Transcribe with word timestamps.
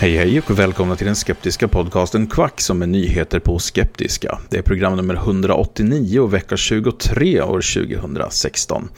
Hej 0.00 0.16
hej 0.16 0.40
och 0.40 0.58
välkomna 0.58 0.96
till 0.96 1.06
den 1.06 1.16
skeptiska 1.16 1.68
podcasten 1.68 2.26
Kvack 2.26 2.60
som 2.60 2.82
är 2.82 2.86
nyheter 2.86 3.38
på 3.38 3.58
skeptiska. 3.58 4.38
Det 4.50 4.58
är 4.58 4.62
program 4.62 4.96
nummer 4.96 5.14
189 5.14 6.20
och 6.20 6.34
vecka 6.34 6.56
23 6.56 7.42
år 7.42 7.86
2016. 7.86 8.88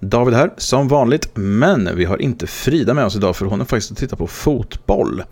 David 0.00 0.34
här 0.34 0.50
som 0.56 0.88
vanligt, 0.88 1.30
men 1.34 1.96
vi 1.96 2.04
har 2.04 2.22
inte 2.22 2.46
Frida 2.46 2.94
med 2.94 3.04
oss 3.04 3.16
idag 3.16 3.36
för 3.36 3.46
hon 3.46 3.60
är 3.60 3.64
faktiskt 3.64 3.92
att 3.92 3.98
titta 3.98 4.16
på 4.16 4.26
fotboll. 4.26 5.22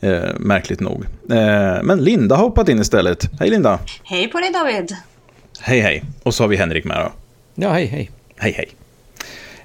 Eh, 0.00 0.20
märkligt 0.38 0.80
nog. 0.80 1.04
Eh, 1.30 1.82
men 1.82 2.04
Linda 2.04 2.36
har 2.36 2.44
hoppat 2.44 2.68
in 2.68 2.80
istället. 2.80 3.30
Hej 3.40 3.50
Linda! 3.50 3.78
Hej 4.04 4.28
på 4.28 4.38
dig 4.40 4.52
David! 4.52 4.96
Hej 5.60 5.80
hej! 5.80 6.04
Och 6.22 6.34
så 6.34 6.42
har 6.42 6.48
vi 6.48 6.56
Henrik 6.56 6.84
med 6.84 6.96
då. 6.96 7.12
Ja, 7.54 7.72
hej 7.72 7.86
hej. 7.86 8.10
Hej 8.36 8.52
hej! 8.52 8.79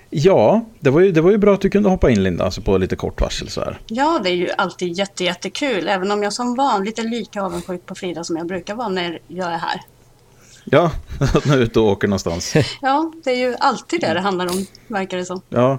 Ja, 0.09 0.66
det 0.80 0.89
var, 0.89 1.02
ju, 1.02 1.11
det 1.11 1.22
var 1.22 1.31
ju 1.31 1.38
bra 1.38 1.53
att 1.53 1.61
du 1.61 1.70
kunde 1.70 1.89
hoppa 1.89 2.09
in 2.09 2.23
Linda, 2.23 2.45
alltså 2.45 2.61
på 2.61 2.78
lite 2.78 2.95
kort 2.95 3.22
varsel 3.22 3.50
så 3.50 3.61
här. 3.61 3.80
Ja, 3.88 4.20
det 4.23 4.30
är 4.30 4.36
ju 4.36 4.50
alltid 4.58 4.94
jätte, 4.94 5.23
jättekul, 5.23 5.88
även 5.88 6.11
om 6.11 6.23
jag 6.23 6.34
som 6.34 6.56
vanligt 6.56 7.00
är 7.00 7.03
lika 7.03 7.42
avundsjuk 7.42 7.86
på 7.86 7.95
Frida 7.95 8.23
som 8.23 8.38
jag 8.38 8.48
brukar 8.48 8.76
vara 8.76 8.89
när 8.89 9.20
jag 9.28 9.53
är 9.53 9.58
här. 9.58 9.81
Ja, 10.66 10.92
att 11.20 11.45
man 11.45 11.58
är 11.58 11.61
ute 11.61 11.80
och 11.80 11.86
åker 11.86 12.08
någonstans. 12.08 12.54
Ja, 12.82 13.14
det 13.23 13.32
är 13.32 13.38
ju 13.38 13.55
alltid 13.60 14.02
det 14.02 14.14
det 14.14 14.20
handlar 14.20 14.45
om, 14.45 14.66
verkar 14.88 15.17
det 15.17 15.26
som. 15.26 15.42
Ja. 15.49 15.77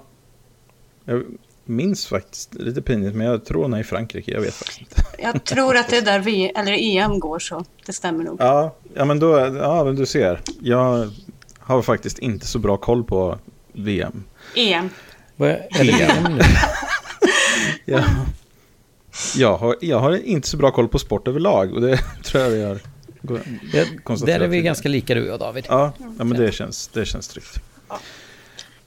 Jag 1.05 1.25
minns 1.65 2.07
faktiskt, 2.07 2.55
lite 2.55 2.83
pinigt, 2.83 3.17
men 3.17 3.27
jag 3.27 3.45
tror 3.45 3.63
hon 3.63 3.75
är 3.75 3.81
i 3.81 3.85
Frankrike, 3.85 4.33
jag 4.33 4.41
vet 4.41 4.55
faktiskt 4.55 4.81
inte. 4.81 5.03
Jag 5.19 5.45
tror 5.45 5.77
att 5.77 5.89
det 5.89 5.97
är 5.97 6.03
där 6.03 6.21
vi, 6.21 6.49
eller 6.49 6.73
EM 6.73 7.21
går, 7.21 7.39
så 7.39 7.65
det 7.87 7.93
stämmer 7.93 8.25
nog. 8.25 8.37
Ja, 8.41 8.75
ja 8.95 9.05
men 9.05 9.19
då, 9.19 9.39
ja 9.39 9.85
men 9.85 9.97
du 9.97 10.07
ser. 10.07 10.41
Jag 10.61 11.11
har 11.59 11.83
faktiskt 11.83 12.19
inte 12.19 12.47
så 12.47 12.59
bra 12.59 12.77
koll 12.77 13.05
på 13.05 13.39
VM. 13.77 14.25
EM. 14.57 14.91
Vad 15.37 15.51
är- 15.51 15.67
Eller 15.81 15.93
EM 16.17 16.23
nu? 16.35 16.41
Jag, 17.85 18.05
jag, 19.37 19.57
har, 19.57 19.77
jag 19.81 19.99
har 20.01 20.13
inte 20.27 20.49
så 20.49 20.57
bra 20.57 20.71
koll 20.71 20.89
på 20.89 20.99
sport 20.99 21.29
överlag 21.29 21.73
och 21.75 21.81
det 21.81 21.97
tror 22.25 22.43
jag 22.45 22.51
vi 22.51 22.65
har 22.65 22.79
Ja, 23.73 23.85
konstaterat 24.05 24.39
Där 24.41 24.45
är 24.45 24.49
vi 24.51 24.63
ganska 24.63 24.89
lika 24.89 25.15
du 25.15 25.31
och 25.33 25.39
David. 25.39 25.67
Ja, 25.69 25.93
ja 26.19 26.25
men 26.25 26.29
det 26.39 26.53
känns, 26.53 26.89
det 26.89 27.05
känns 27.07 27.29
tryggt. 27.29 27.59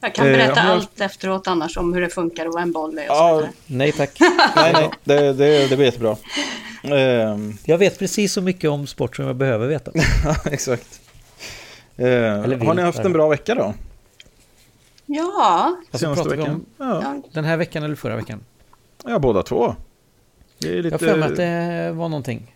Jag 0.01 0.15
kan 0.15 0.27
Eh, 0.27 0.31
berätta 0.31 0.53
du- 0.63 0.67
allt 0.69 1.01
efteråt 1.01 1.47
annars 1.47 1.77
om 1.77 1.93
hur 1.93 2.01
det 2.01 2.09
funkar 2.09 2.45
och 2.45 2.53
vad 2.53 2.61
en 2.63 2.71
boll 2.71 2.97
är 2.97 3.05
Ja. 3.05 3.43
Nej 3.67 3.91
tack. 3.91 4.17
nej, 4.55 4.73
nej, 4.73 4.89
det, 5.03 5.33
det, 5.33 5.67
det 5.67 5.75
blir 5.75 5.85
jättebra. 5.85 6.17
Ehm, 6.83 7.57
Jag 7.65 7.77
vet 7.77 7.99
precis 7.99 8.33
så 8.33 8.41
mycket 8.41 8.69
om 8.69 8.87
sport 8.87 9.15
som 9.15 9.25
jag 9.25 9.35
behöver 9.35 9.67
veta. 9.67 9.91
ja, 10.25 10.35
exakt. 10.51 11.01
Eh, 11.97 12.07
har 12.07 12.73
ni 12.73 12.81
haft 12.81 12.99
en 12.99 13.13
bra 13.13 13.29
vecka 13.29 13.55
då? 13.55 13.73
Ja, 15.11 15.75
Alltså, 15.91 15.97
Senaste 15.97 16.29
vi 16.29 16.35
veckan? 16.35 16.55
om 16.55 16.65
Ja, 16.77 17.01
ja, 17.03 17.21
den 17.33 17.45
här 17.45 17.57
veckan 17.57 17.83
eller 17.83 17.95
förra 17.95 18.15
veckan? 18.15 18.39
ja, 19.05 19.19
båda 19.19 19.43
två. 19.43 19.75
Det 20.59 20.67
är 20.69 20.75
Jag 20.75 20.83
lite... 20.83 20.93
har 20.93 20.99
för 20.99 21.17
mig 21.19 21.29
att 21.29 21.35
det 21.35 21.91
var 21.95 22.09
någonting. 22.09 22.55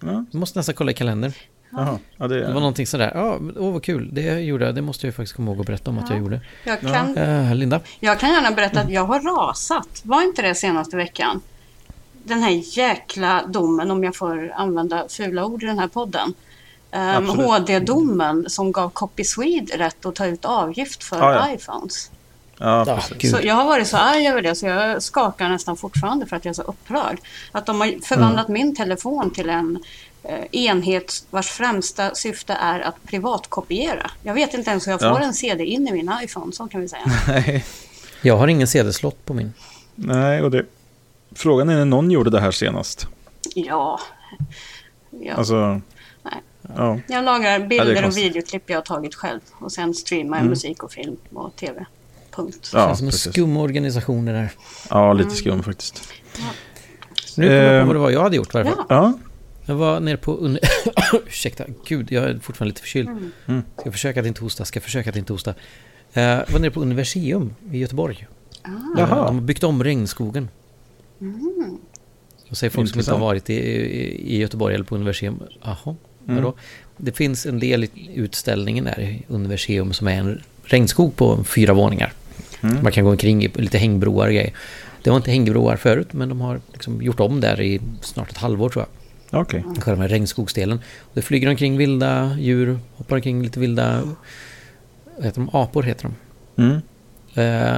Ja, 0.00 0.24
Jag 0.30 0.38
måste 0.40 0.58
nästan 0.58 0.74
kolla 0.74 0.90
i 0.90 0.94
kalendern. 0.94 1.32
ja, 1.70 1.98
det, 2.18 2.26
Det 2.28 2.46
var 2.52 2.60
någonting 2.60 2.86
sådär. 2.86 3.12
Ja, 3.14 3.38
åh 3.56 3.72
vad 3.72 3.82
kul. 3.82 4.08
Det 4.12 4.40
gjorde 4.40 4.64
jag. 4.66 4.74
Det 4.74 4.82
måste 4.82 5.06
jag 5.06 5.08
ju 5.08 5.16
faktiskt 5.16 5.36
komma 5.36 5.50
ihåg 5.50 5.60
att 5.60 5.66
berätta 5.66 5.90
om 5.90 5.98
att 5.98 6.10
jag 6.10 6.18
gjorde. 6.18 6.40
jag 6.64 6.80
kan, 6.80 7.16
Eh, 7.16 7.54
Linda? 7.54 7.80
jag 8.00 8.18
kan 8.18 8.30
gärna 8.30 8.50
berätta 8.50 8.80
att 8.80 8.90
jag 8.90 9.04
har 9.04 9.20
rasat. 9.20 10.00
Var 10.04 10.22
inte 10.22 10.42
det 10.42 10.54
senaste 10.54 10.96
veckan? 10.96 11.40
Den 12.24 12.42
här 12.42 12.78
jäkla 12.78 13.46
domen, 13.46 13.90
om 13.90 14.04
jag 14.04 14.16
får 14.16 14.52
använda 14.56 15.08
fula 15.08 15.44
ord 15.44 15.62
i 15.62 15.66
den 15.66 15.78
här 15.78 15.88
podden. 15.88 16.34
Um, 16.92 17.00
Absolut. 17.00 17.46
HD-domen 17.46 18.44
som 18.48 18.72
gav 18.72 18.90
Copy 18.90 19.24
Swede 19.24 19.76
rätt 19.78 20.06
att 20.06 20.14
ta 20.14 20.26
ut 20.26 20.44
avgift 20.44 21.04
för 21.04 21.16
Ja, 21.18 21.34
ja. 21.48 21.54
iPhones. 21.54 22.10
Ja, 22.58 22.84
precis. 22.84 23.16
gud. 23.18 23.30
Så 23.30 23.38
jag 23.42 23.54
har 23.54 23.64
varit 23.64 23.86
så 23.88 23.96
arg 23.96 24.26
över 24.26 24.42
det 24.42 24.54
så 24.54 24.66
jag 24.66 25.02
skakar 25.02 25.48
nästan 25.48 25.76
fortfarande 25.76 26.26
för 26.26 26.36
att 26.36 26.44
jag 26.44 26.50
är 26.50 26.54
så 26.54 26.62
upprörd. 26.62 27.18
Att 27.52 27.66
de 27.66 27.80
har 27.80 28.04
förvandlat 28.04 28.48
min 28.48 28.76
telefon 28.76 29.30
till 29.30 29.50
en 29.50 29.78
eh, 30.22 30.44
enhet 30.52 31.24
vars 31.30 31.46
främsta 31.48 32.14
syfte 32.14 32.52
är 32.52 32.80
att 32.80 33.04
privatkopiera. 33.06 34.10
Jag 34.22 34.34
vet 34.34 34.54
inte 34.54 34.70
ens 34.70 34.86
hur 34.86 34.92
jag 34.92 35.00
får 35.00 35.08
Ja. 35.08 35.20
en 35.20 35.34
CD 35.34 35.64
in 35.64 35.88
i 35.88 35.92
min 35.92 36.12
iPhone, 36.22 36.52
så 36.52 36.66
kan 36.68 36.80
vi 36.80 36.88
säga. 36.88 37.02
Nej, 37.28 37.64
Jag 38.22 38.36
har 38.36 38.48
ingen 38.48 38.66
CD-slott 38.66 39.24
på 39.24 39.34
min. 39.34 39.52
nej, 39.94 40.42
och 40.42 40.50
det... 40.50 40.64
Frågan 41.34 41.68
är 41.68 41.74
när 41.76 41.84
någon 41.84 42.10
gjorde 42.10 42.30
det 42.30 42.40
här 42.40 42.50
senast. 42.50 43.06
Ja. 43.54 44.00
ja. 45.10 45.34
Alltså... 45.34 45.80
Ja, 46.76 46.98
Jag 47.08 47.24
lagrar 47.24 47.50
Ja, 47.50 47.58
det 47.58 47.66
bilder 47.66 48.06
och 48.06 48.16
videoklipp 48.16 48.70
jag 48.70 48.76
har 48.76 48.82
tagit 48.82 49.14
själv 49.14 49.40
och 49.52 49.72
sen 49.72 49.94
streamar 49.94 50.36
jag 50.36 50.40
Mm. 50.40 50.50
musik 50.50 50.82
och 50.82 50.92
film 50.92 51.16
och 51.32 51.56
tv. 51.56 51.86
Punkt. 52.30 52.70
ja 52.74 52.86
Känns 52.86 52.98
som 52.98 53.06
en 53.06 53.10
precis. 53.10 53.32
skum 53.32 53.56
organisation 53.56 54.24
det 54.24 54.32
där. 54.32 54.50
Ja, 54.90 55.12
lite 55.12 55.30
skum 55.30 55.62
faktiskt. 55.62 56.08
Nu 57.36 57.44
kommer 57.46 57.56
jag 57.64 57.74
Eh, 57.76 57.80
på 57.82 57.86
vad 57.86 57.96
det 57.96 58.00
var 58.00 58.10
jag 58.10 58.22
hade 58.22 58.36
gjort 58.36 58.52
fall. 58.52 58.66
Ja. 58.66 58.86
Ja, 58.88 59.12
Jag 59.66 59.74
var 59.74 60.00
nere 60.00 60.16
på... 60.16 60.32
Un... 60.36 60.58
Ursäkta, 61.26 61.64
gud, 61.86 62.12
jag 62.12 62.24
är 62.24 62.38
fortfarande 62.38 62.70
lite 62.70 62.80
förkyld. 62.80 63.08
Mm. 63.46 63.62
Ska 63.80 63.92
försöka 63.92 64.20
att 64.20 64.26
inte 64.26 64.40
hosta, 64.40 64.64
ska 64.64 64.80
försöka 64.80 65.10
att 65.10 65.16
inte 65.16 65.32
hosta. 65.32 65.54
Eh, 66.12 66.22
Jag 66.22 66.50
var 66.52 66.58
nere 66.60 66.70
på 66.70 66.80
Universium 66.80 67.54
i 67.72 67.78
Göteborg. 67.78 68.26
Ah. 68.62 68.68
Jaha. 68.96 69.26
De 69.26 69.34
har 69.34 69.42
byggt 69.42 69.64
om 69.64 69.84
regnskogen. 69.84 70.48
Och 72.50 72.56
säger 72.56 72.70
folk 72.70 72.90
som 72.90 72.98
inte 73.00 73.12
har 73.12 73.18
varit 73.18 73.50
i, 73.50 73.54
i, 73.54 74.34
i 74.36 74.38
Göteborg 74.40 74.74
eller 74.74 74.84
på 74.84 74.94
Universium. 74.94 75.42
Jaha, 75.62 75.96
Mm. 76.28 76.42
vadå? 76.42 76.56
Det 76.96 77.16
finns 77.16 77.46
en 77.46 77.58
del 77.58 77.84
i 77.84 77.90
utställningen 78.14 78.84
där 78.84 79.00
i 79.00 79.22
Universium 79.28 79.92
som 79.92 80.08
är 80.08 80.12
en 80.14 80.42
regnskog 80.64 81.16
på 81.16 81.44
fyra 81.44 81.72
våningar. 81.72 82.12
Mm. 82.62 82.82
Man 82.82 82.92
kan 82.92 83.04
gå 83.04 83.10
omkring 83.10 83.44
i 83.44 83.48
lite 83.54 83.78
hängbroar 83.78 84.26
och 84.26 84.32
grejer. 84.34 84.52
Det 85.02 85.10
var 85.10 85.16
inte 85.16 85.30
hängbroar 85.30 85.76
förut 85.76 86.12
men 86.12 86.28
de 86.28 86.40
har 86.40 86.60
liksom 86.72 87.02
gjort 87.02 87.20
om 87.20 87.40
där 87.40 87.60
i 87.60 87.80
snart 88.02 88.30
ett 88.30 88.36
halvår 88.36 88.68
tror 88.68 88.84
jag. 89.30 89.40
okej. 89.42 89.64
Själva 89.80 90.08
regnskogsdelen. 90.08 90.80
Det 91.14 91.22
flyger 91.22 91.48
omkring 91.48 91.76
vilda 91.76 92.36
djur, 92.40 92.78
hoppar 92.96 93.16
omkring 93.16 93.42
lite 93.42 93.60
vilda... 93.60 94.02
Vad 95.16 95.24
heter 95.26 95.40
de? 95.40 95.50
Apor 95.52 95.82
heter 95.82 96.10
de. 96.56 96.62
Mm. 96.62 96.80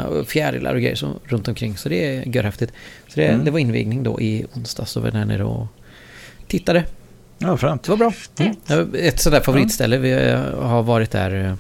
Och 0.09 0.27
fjärilar 0.29 0.75
och 0.75 0.81
grejer 0.81 0.95
så, 0.97 1.13
runt 1.25 1.49
omkring. 1.49 1.77
Så 1.77 1.89
det 1.89 2.17
är 2.17 2.37
görhäftigt. 2.37 2.73
Så 3.09 3.21
det, 3.21 3.27
Mm. 3.29 3.45
det 3.45 3.51
var 3.51 3.59
invigning 3.59 4.03
då 4.03 4.21
i 4.21 4.47
onsdags. 4.55 4.91
Så 4.91 5.01
var 5.01 5.11
där 5.11 5.25
nere 5.25 5.45
och 5.45 5.67
tittade. 6.47 6.85
Ja, 7.43 7.57
fränt. 7.57 7.83
Det 7.83 7.91
var 7.91 7.97
bra. 7.97 8.13
Mm. 8.39 8.95
Ett 8.95 9.21
sådär 9.21 9.41
favoritställe. 9.41 9.99
Vi 9.99 10.13
eh, 10.13 10.41
har 10.63 10.83
varit 10.83 11.11
där 11.11 11.45
eh, 11.45 11.55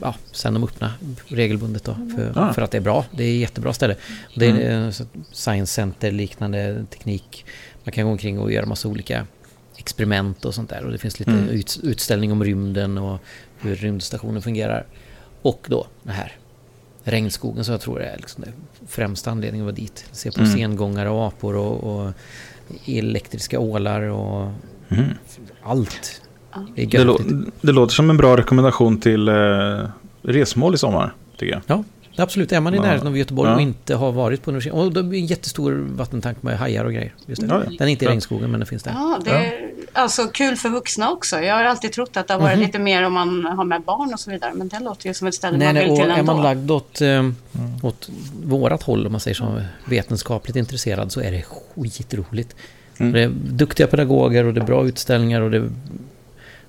ja, 0.00 0.14
sen 0.32 0.54
de 0.54 0.64
öppna 0.64 0.92
regelbundet 1.28 1.84
då. 1.84 1.94
För, 2.16 2.32
Ah. 2.36 2.52
för 2.52 2.62
att 2.62 2.70
det 2.70 2.76
är 2.76 2.82
bra. 2.82 3.04
Det 3.10 3.24
är 3.24 3.34
ett 3.34 3.40
jättebra 3.40 3.72
ställe. 3.72 3.96
Det 4.34 4.46
är 4.46 4.50
Mm. 4.50 4.88
eh, 4.88 4.94
Science 5.32 5.72
Center 5.74 6.10
liknande 6.10 6.84
teknik. 6.90 7.44
Man 7.84 7.92
kan 7.92 8.04
gå 8.04 8.10
omkring 8.10 8.38
och 8.38 8.52
göra 8.52 8.66
massa 8.66 8.88
olika 8.88 9.26
experiment 9.76 10.44
och 10.44 10.54
sånt 10.54 10.70
där. 10.70 10.84
Och 10.84 10.92
det 10.92 10.98
finns 10.98 11.18
lite 11.18 11.30
Mm. 11.30 11.48
ut, 11.48 11.80
utställning 11.82 12.32
om 12.32 12.44
rymden 12.44 12.98
och 12.98 13.18
hur 13.58 13.76
rymdstationen 13.76 14.42
fungerar. 14.42 14.86
Och 15.42 15.66
då 15.68 15.86
det 16.02 16.12
här 16.12 16.32
regnskogen 17.04 17.64
som 17.64 17.72
jag 17.72 17.80
tror 17.80 18.02
är 18.02 18.16
liksom 18.16 18.44
det 18.44 18.52
främsta 18.88 19.30
anledningen 19.30 19.64
att 19.68 19.72
vara 19.72 19.80
dit. 19.84 20.04
Se 20.12 20.30
på 20.30 20.40
Mm. 20.40 20.52
sengångare 20.52 21.08
och 21.10 21.26
apor 21.26 21.56
och, 21.56 21.84
och 22.06 22.12
elektriska 22.86 23.58
ålar 23.60 24.00
och 24.02 24.52
Mm. 24.90 25.04
allt. 25.62 26.22
Det 26.76 26.84
Det, 26.86 27.04
lå- 27.04 27.50
det 27.60 27.72
låter 27.72 27.94
som 27.94 28.10
en 28.10 28.16
bra 28.16 28.36
rekommendation 28.36 29.00
till 29.00 29.28
eh, 29.28 29.34
resmål 30.22 30.74
i 30.74 30.78
sommar, 30.78 31.14
tycker 31.36 31.52
jag. 31.52 31.62
Ja, 31.66 31.84
absolut. 32.22 32.52
Är 32.52 32.60
man 32.60 32.74
i 32.74 32.76
Ja. 32.76 32.82
närheten 32.82 33.06
av 33.06 33.18
Göteborg 33.18 33.48
Ja. 33.50 33.54
och 33.54 33.60
inte 33.60 33.94
har 33.94 34.12
varit 34.12 34.42
på 34.42 34.50
universitet. 34.50 34.74
Och 34.74 34.92
det 34.92 35.00
är 35.00 35.04
en 35.04 35.26
jättestor 35.26 35.86
vattentank 35.96 36.42
med 36.42 36.58
hajar 36.58 36.84
och 36.84 36.92
grejer. 36.92 37.14
Just 37.26 37.40
det. 37.40 37.46
Ja, 37.50 37.62
ja. 37.64 37.70
Den 37.78 37.88
är 37.88 37.92
inte 37.92 38.04
i 38.04 38.08
regnskogen 38.08 38.50
men 38.50 38.60
den 38.60 38.66
finns 38.66 38.82
där. 38.82 38.92
Ja, 38.94 39.18
det 39.24 39.30
är 39.30 39.70
alltså 39.92 40.26
kul 40.28 40.56
för 40.56 40.68
vuxna 40.68 41.10
också. 41.12 41.40
Jag 41.40 41.54
har 41.54 41.64
alltid 41.64 41.92
trott 41.92 42.16
att 42.16 42.26
det 42.28 42.34
har 42.34 42.40
varit 42.40 42.56
Mhm. 42.58 42.66
lite 42.66 42.78
mer 42.78 43.02
om 43.02 43.12
man 43.12 43.44
har 43.44 43.64
med 43.64 43.82
barn 43.82 44.12
och 44.14 44.20
så 44.20 44.30
vidare. 44.30 44.52
Men 44.54 44.68
det 44.68 44.80
låter 44.80 45.06
ju 45.06 45.14
som 45.14 45.28
ett 45.28 45.34
ställe 45.34 45.56
Nej, 45.58 45.66
man 45.68 45.74
nej, 45.74 45.82
vill 45.84 45.92
och 45.92 45.98
till 45.98 46.10
är 46.10 46.16
ändå. 46.18 46.32
man 46.34 46.42
lagd 46.42 46.70
åt, 46.70 47.00
eh, 47.00 47.28
åt 47.82 48.08
vårat 48.44 48.82
håll, 48.82 49.06
om 49.06 49.12
man 49.12 49.20
säger 49.20 49.34
så, 49.34 49.62
vetenskapligt 49.84 50.56
intresserad, 50.56 51.12
så 51.12 51.20
är 51.20 51.32
det 51.32 51.42
skitroligt. 51.42 52.56
Mm. 52.98 53.12
Det 53.12 53.20
är 53.22 53.28
duktiga 53.50 53.86
pedagoger 53.86 54.44
och 54.44 54.54
det 54.54 54.60
är 54.60 54.64
bra 54.64 54.86
utställningar 54.86 55.40
och 55.40 55.50
det 55.50 55.56
är 55.56 55.70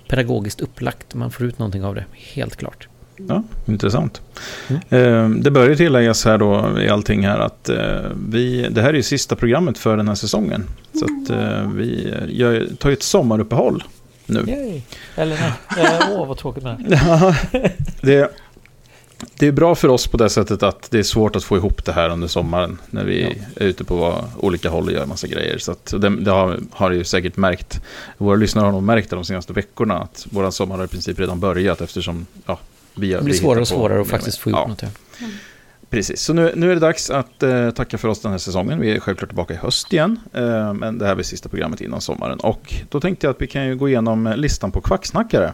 pedagogiskt 0.08 0.62
upplagt. 0.62 1.16
Man 1.16 1.32
får 1.32 1.46
ut 1.46 1.60
någonting 1.60 1.84
av 1.84 1.96
det, 1.96 2.06
helt 2.14 2.56
klart. 2.56 2.88
Ja, 3.28 3.44
intressant. 3.66 4.22
Mm. 4.68 4.82
Eh, 4.90 5.42
det 5.42 5.52
ju 5.70 5.76
tilläggas 5.76 6.26
här 6.26 6.38
då 6.38 6.80
i 6.82 6.90
allting 6.90 7.26
här 7.26 7.40
att 7.40 7.70
eh, 7.70 7.78
vi, 8.30 8.68
det 8.72 8.82
här 8.82 8.90
är 8.90 8.94
ju 8.94 9.04
sista 9.04 9.36
programmet 9.36 9.78
för 9.78 9.98
den 9.98 10.08
här 10.08 10.16
säsongen. 10.16 10.64
Så 10.94 11.06
att 11.06 11.30
eh, 11.30 11.72
vi 11.72 12.14
gör, 12.30 12.68
tar 12.80 12.90
ju 12.90 12.94
ett 12.94 13.04
sommaruppehåll 13.04 13.84
nu. 14.26 14.46
Yay. 14.48 14.82
Eller 15.16 15.56
nej, 15.78 16.00
åh 16.12 16.28
vad 16.28 16.38
tråkigt 16.38 16.64
det. 16.64 16.78
Ja, 16.90 17.36
det, 18.02 18.32
det 19.36 19.48
är 19.48 19.52
bra 19.52 19.76
för 19.76 19.88
oss 19.88 20.08
på 20.08 20.18
det 20.18 20.30
sättet 20.30 20.64
att 20.64 20.92
det 20.92 21.00
är 21.00 21.04
svårt 21.04 21.36
att 21.36 21.44
få 21.44 21.58
ihop 21.58 21.86
det 21.86 21.92
här 21.92 22.10
under 22.10 22.28
sommaren. 22.28 22.78
När 22.90 23.04
vi 23.04 23.24
är 23.56 23.64
ute 23.64 23.84
på 23.84 24.26
olika 24.38 24.70
håll 24.70 24.86
och 24.86 24.92
gör 24.92 25.06
massa 25.06 25.28
grejer. 25.28 25.58
Så 25.58 25.72
att 25.72 25.94
det, 25.98 26.10
det 26.10 26.32
har, 26.32 26.60
har 26.72 26.92
ju 26.92 27.04
säkert 27.04 27.38
märkt. 27.38 27.82
Våra 28.18 28.36
lyssnare 28.36 28.66
har 28.66 28.72
nog 28.72 28.84
märkt 28.84 29.10
det 29.10 29.16
de 29.16 29.26
senaste 29.26 29.54
veckorna. 29.54 29.98
Att 29.98 30.28
vår 30.30 30.52
sommar 30.52 30.78
har 30.78 30.86
i 30.86 30.88
princip 30.88 31.20
redan 31.20 31.40
börjat 31.40 31.82
eftersom 31.82 32.26
ja, 32.46 32.60
Det 32.96 33.24
blir 33.24 33.34
svårare 33.34 33.62
och 33.62 33.68
svårare 33.68 34.02
att 34.02 34.08
faktiskt 34.08 34.38
få 34.38 34.50
ihop 34.50 34.60
Ja, 34.64 34.68
något. 34.68 34.82
Ja. 35.20 35.28
Precis, 35.90 36.22
så 36.22 36.34
nu, 36.34 36.54
nu 36.56 36.72
är 36.72 36.74
det 36.74 36.80
dags 36.82 37.10
att 37.10 37.44
eh, 37.44 37.72
tacka 37.72 37.98
för 37.98 38.08
oss 38.08 38.22
den 38.22 38.32
här 38.32 38.38
säsongen. 38.40 38.80
Vi 38.80 38.92
är 38.96 39.00
självklart 39.00 39.30
tillbaka 39.30 39.54
i 39.54 39.58
höst 39.58 39.94
igen. 39.94 40.20
Eh, 40.34 40.74
men 40.74 40.98
det 40.98 41.06
här 41.06 41.16
blir 41.16 41.26
sista 41.26 41.50
programmet 41.50 41.82
innan 41.82 42.02
sommaren. 42.02 42.40
Och 42.40 42.74
då 42.90 43.00
tänkte 43.00 43.28
jag 43.28 43.32
att 43.36 43.42
vi 43.42 43.48
kan 43.48 43.66
ju 43.68 43.76
gå 43.76 43.90
igenom 43.90 44.34
listan 44.38 44.72
på 44.72 44.82
kvacksnackare. 44.82 45.54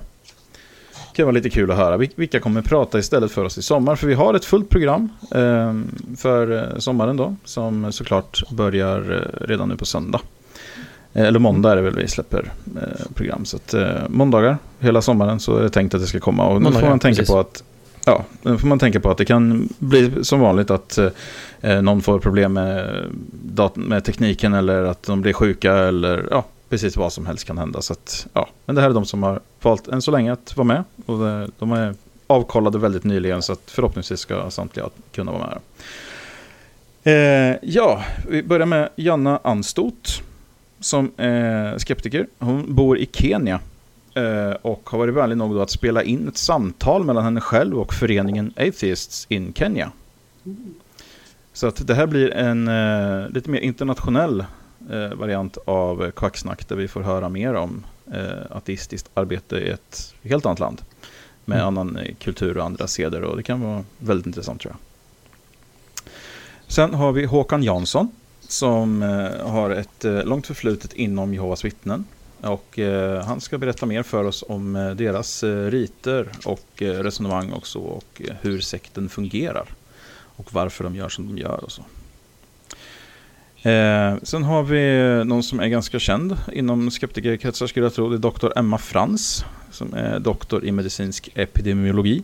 Det 1.11 1.17
kan 1.17 1.25
vara 1.25 1.33
lite 1.33 1.49
kul 1.49 1.71
att 1.71 1.77
höra. 1.77 1.97
Vil- 1.97 2.11
Vilka 2.15 2.39
kommer 2.39 2.61
prata 2.61 2.99
istället 2.99 3.31
för 3.31 3.43
oss 3.43 3.57
i 3.57 3.61
sommar? 3.61 3.95
För 3.95 4.07
vi 4.07 4.13
har 4.13 4.33
ett 4.33 4.45
fullt 4.45 4.69
program 4.69 5.09
eh, 5.35 5.73
för 6.17 6.51
eh, 6.73 6.77
sommaren 6.79 7.17
då. 7.17 7.35
Som 7.43 7.91
såklart 7.91 8.49
börjar 8.51 9.13
eh, 9.41 9.45
redan 9.47 9.69
nu 9.69 9.77
på 9.77 9.85
söndag. 9.85 10.19
Eh, 11.15 11.25
Eller 11.27 11.39
måndag 11.39 11.71
är 11.71 11.75
det 11.75 11.81
väl 11.81 11.95
vi 11.95 12.07
släpper 12.07 12.51
eh, 12.81 13.05
program. 13.13 13.45
Så 13.45 13.57
att 13.57 13.73
eh, 13.73 13.87
måndagar 14.09 14.57
hela 14.79 15.01
sommaren 15.01 15.39
så 15.39 15.57
är 15.57 15.63
det 15.63 15.69
tänkt 15.69 15.93
att 15.93 16.01
det 16.01 16.07
ska 16.07 16.19
komma. 16.19 16.45
Och 16.47 16.53
nu 16.53 16.65
får 16.65 16.71
Måndagar, 16.71 16.89
man 16.89 16.99
tänka 16.99 17.15
precis. 17.21 17.31
på 17.33 17.39
att 17.39 17.63
Ja, 18.07 18.23
nu 18.41 18.57
får 18.57 18.67
man 18.67 18.79
tänka 18.79 18.99
på 18.99 19.11
att 19.11 19.17
det 19.17 19.25
kan 19.25 19.69
bli 19.79 20.23
som 20.23 20.39
vanligt 20.39 20.71
att 20.71 20.97
eh, 21.61 21.81
någon 21.81 22.01
får 22.01 22.19
problem 22.19 22.53
med, 22.53 23.03
dat- 23.31 23.75
med 23.75 24.03
tekniken 24.03 24.53
eller 24.53 24.83
att 24.83 25.03
de 25.03 25.21
blir 25.21 25.33
sjuka 25.33 25.73
eller 25.73 26.27
ja, 26.31 26.45
precis 26.69 26.97
vad 26.97 27.13
som 27.13 27.25
helst 27.25 27.45
kan 27.47 27.57
hända. 27.57 27.81
Så 27.81 27.93
att, 27.93 28.27
ja. 28.33 28.49
Men 28.65 28.75
det 28.75 28.81
här 28.81 28.89
är 28.89 28.93
de 28.93 29.05
som 29.05 29.23
har 29.23 29.39
valt 29.61 29.87
än 29.87 30.01
så 30.01 30.11
länge 30.11 30.33
att 30.33 30.57
vara 30.57 30.67
med 30.67 30.83
och 31.05 31.19
det, 31.19 31.49
de 31.59 31.71
är 31.71 31.95
avkollade 32.27 32.77
väldigt 32.77 33.03
nyligen 33.03 33.41
så 33.41 33.53
att 33.53 33.61
förhoppningsvis 33.71 34.19
ska 34.19 34.49
samtliga 34.49 34.89
kunna 35.11 35.31
vara 35.31 35.47
med. 35.47 35.59
Eh, 37.03 37.57
ja, 37.61 38.03
vi 38.29 38.43
börjar 38.43 38.65
med 38.65 38.89
Janna 38.95 39.39
Anstot 39.43 40.21
som 40.79 41.11
är 41.17 41.77
skeptiker. 41.77 42.27
Hon 42.39 42.75
bor 42.75 42.97
i 42.97 43.09
Kenya 43.13 43.59
eh, 44.13 44.51
och 44.61 44.89
har 44.89 44.97
varit 44.97 45.13
vänlig 45.13 45.37
nog 45.37 45.59
att 45.59 45.69
spela 45.69 46.03
in 46.03 46.27
ett 46.27 46.37
samtal 46.37 47.03
mellan 47.03 47.23
henne 47.23 47.41
själv 47.41 47.79
och 47.79 47.93
föreningen 47.93 48.53
Atheists 48.57 49.25
in 49.29 49.53
Kenya. 49.53 49.91
Så 51.53 51.67
att 51.67 51.87
det 51.87 51.95
här 51.95 52.07
blir 52.07 52.33
en 52.33 52.67
eh, 52.67 53.29
lite 53.29 53.49
mer 53.49 53.59
internationell 53.59 54.45
eh, 54.91 55.13
variant 55.13 55.57
av 55.65 56.11
Kvacksnack 56.11 56.67
där 56.67 56.75
vi 56.75 56.87
får 56.87 57.01
höra 57.01 57.29
mer 57.29 57.53
om 57.53 57.85
eh, 58.13 58.57
ateistiskt 58.57 59.09
arbete 59.13 59.55
i 59.55 59.69
ett 59.69 60.13
helt 60.23 60.45
annat 60.45 60.59
land 60.59 60.81
med 61.45 61.57
Mm. 61.57 61.67
annan 61.67 61.97
eh, 61.97 62.15
kultur 62.15 62.57
och 62.57 62.65
andra 62.65 62.87
seder 62.87 63.21
och 63.21 63.37
det 63.37 63.43
kan 63.43 63.61
vara 63.61 63.83
väldigt 63.97 64.25
intressant 64.25 64.61
tror 64.61 64.73
jag. 64.73 64.79
Sen 66.67 66.93
har 66.93 67.11
vi 67.11 67.25
Håkan 67.25 67.63
Jansson 67.63 68.11
som 68.51 69.03
eh, 69.03 69.49
har 69.49 69.69
ett 69.69 70.05
eh, 70.05 70.23
långt 70.23 70.47
förflutet 70.47 70.93
inom 70.93 71.33
Jehovas 71.33 71.65
vittnen. 71.65 72.05
Och 72.41 72.79
eh, 72.79 73.25
han 73.25 73.41
ska 73.41 73.57
berätta 73.57 73.85
mer 73.85 74.03
för 74.03 74.23
oss 74.23 74.43
om 74.47 74.93
deras 74.97 75.43
riter 75.43 76.29
och 76.45 76.67
resonemang 76.77 77.51
också 77.51 77.79
och 77.79 78.21
hur 78.41 78.59
sekten 78.59 79.09
fungerar. 79.09 79.69
Och 80.35 80.53
varför 80.53 80.83
de 80.83 80.95
gör 80.95 81.09
som 81.09 81.27
de 81.27 81.41
gör 81.41 81.63
och 81.63 81.71
så. 81.71 81.81
Eh, 83.69 84.15
sen 84.23 84.43
har 84.43 84.63
vi 84.63 85.23
någon 85.25 85.43
som 85.43 85.59
är 85.59 85.67
ganska 85.67 85.99
känd 85.99 86.37
inom 86.53 86.91
skeptikerkretsar 86.91 87.67
skulle 87.67 87.85
jag 87.85 87.93
tro. 87.93 88.09
Det 88.09 88.15
är 88.15 88.19
doktor 88.19 88.53
Emma 88.55 88.77
Frans 88.77 89.45
som 89.71 89.93
är 89.93 90.19
doktor 90.19 90.65
i 90.65 90.71
medicinsk 90.71 91.29
epidemiologi. 91.35 92.23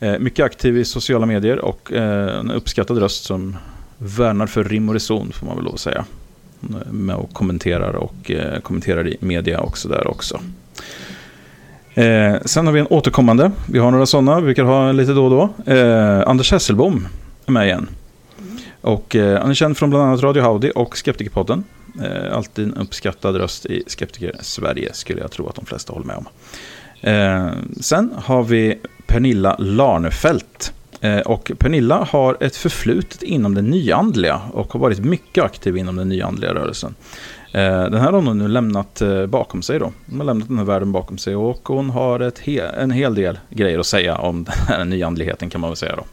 Eh, 0.00 0.18
mycket 0.18 0.44
aktiv 0.44 0.78
i 0.78 0.84
sociala 0.84 1.26
medier 1.26 1.58
och 1.58 1.92
eh, 1.92 2.38
en 2.38 2.50
uppskattad 2.50 2.98
röst 2.98 3.24
som 3.24 3.56
värnar 4.02 4.46
för 4.46 4.64
rim 4.64 4.88
och 4.88 4.94
reson 4.94 5.32
får 5.32 5.46
man 5.46 5.56
väl 5.56 5.64
lov 5.64 5.74
att 5.74 5.80
säga. 5.80 6.04
Hon 6.60 6.74
är 6.74 6.92
Med 6.92 7.16
och 7.16 7.32
kommenterar 7.32 7.92
och 7.92 8.30
eh, 8.30 8.60
kommenterar 8.60 9.08
i 9.08 9.16
media 9.20 9.60
också 9.60 9.88
där 9.88 10.06
också. 10.06 10.40
Eh, 11.94 12.36
sen 12.44 12.66
har 12.66 12.72
vi 12.72 12.80
en 12.80 12.86
återkommande. 12.86 13.50
Vi 13.66 13.78
har 13.78 13.90
några 13.90 14.06
sådana, 14.06 14.36
vi 14.36 14.42
brukar 14.42 14.64
ha 14.64 14.92
lite 14.92 15.12
då 15.12 15.24
och 15.24 15.30
då. 15.30 15.72
Eh, 15.72 16.22
Anders 16.26 16.52
Hesselbom 16.52 17.08
är 17.46 17.52
med 17.52 17.66
igen. 17.66 17.88
Och 18.80 19.16
eh, 19.16 19.40
han 19.40 19.50
är 19.50 19.54
känd 19.54 19.76
från 19.76 19.90
bland 19.90 20.04
annat 20.04 20.22
Radio 20.22 20.42
Howdy 20.42 20.70
och 20.70 20.96
Skeptikerpodden. 20.96 21.64
Eh, 22.02 22.36
alltid 22.36 22.64
en 22.64 22.74
uppskattad 22.74 23.36
röst 23.36 23.66
i 23.66 23.82
Skeptiker 23.86 24.36
Sverige 24.40 24.90
skulle 24.92 25.20
jag 25.20 25.30
tro 25.30 25.48
att 25.48 25.54
de 25.54 25.66
flesta 25.66 25.92
håller 25.92 26.06
med 26.06 26.16
om. 26.16 26.26
Eh, 27.00 27.50
sen 27.80 28.12
har 28.16 28.42
vi 28.42 28.78
Pernilla 29.06 29.56
Larnefelt. 29.58 30.72
Eh, 31.02 31.20
och 31.20 31.52
Pernilla 31.58 32.04
har 32.10 32.36
ett 32.40 32.56
förflutet 32.56 33.22
inom 33.22 33.54
det 33.54 33.62
nyandliga 33.62 34.40
och 34.52 34.72
har 34.72 34.80
varit 34.80 34.98
mycket 35.04 35.44
aktiv 35.44 35.76
inom 35.76 35.96
den 35.96 36.08
nyandliga 36.08 36.54
rörelsen. 36.54 36.94
Eh, 37.52 37.82
den 37.82 37.94
här 38.00 38.12
har 38.12 38.22
hon 38.22 38.38
nu 38.38 38.48
lämnat 38.48 39.00
eh, 39.00 39.26
bakom 39.26 39.62
sig 39.62 39.78
då. 39.78 39.92
Hon 40.10 40.18
har 40.18 40.24
lämnat 40.26 40.48
den 40.48 40.58
här 40.58 40.64
världen 40.64 40.92
bakom 40.92 41.18
sig 41.18 41.36
och 41.36 41.60
hon 41.68 41.90
har 41.90 42.20
ett 42.20 42.40
he- 42.40 42.78
en 42.78 42.90
hel 42.90 43.14
del 43.14 43.38
grejer 43.50 43.78
att 43.78 43.86
säga 43.86 44.16
om 44.16 44.44
den 44.44 44.54
här 44.68 44.84
nyandligheten 44.84 45.50
kan 45.50 45.60
man 45.60 45.70
väl 45.70 45.76
säga 45.76 45.96
då. 45.96 46.04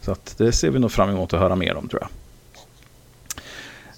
Så 0.00 0.12
att 0.12 0.34
det 0.38 0.52
ser 0.52 0.70
vi 0.70 0.78
nog 0.78 0.92
fram 0.92 1.10
emot 1.10 1.34
att 1.34 1.40
höra 1.40 1.56
mer 1.56 1.76
om 1.76 1.88
tror 1.88 2.02
jag. 2.02 2.08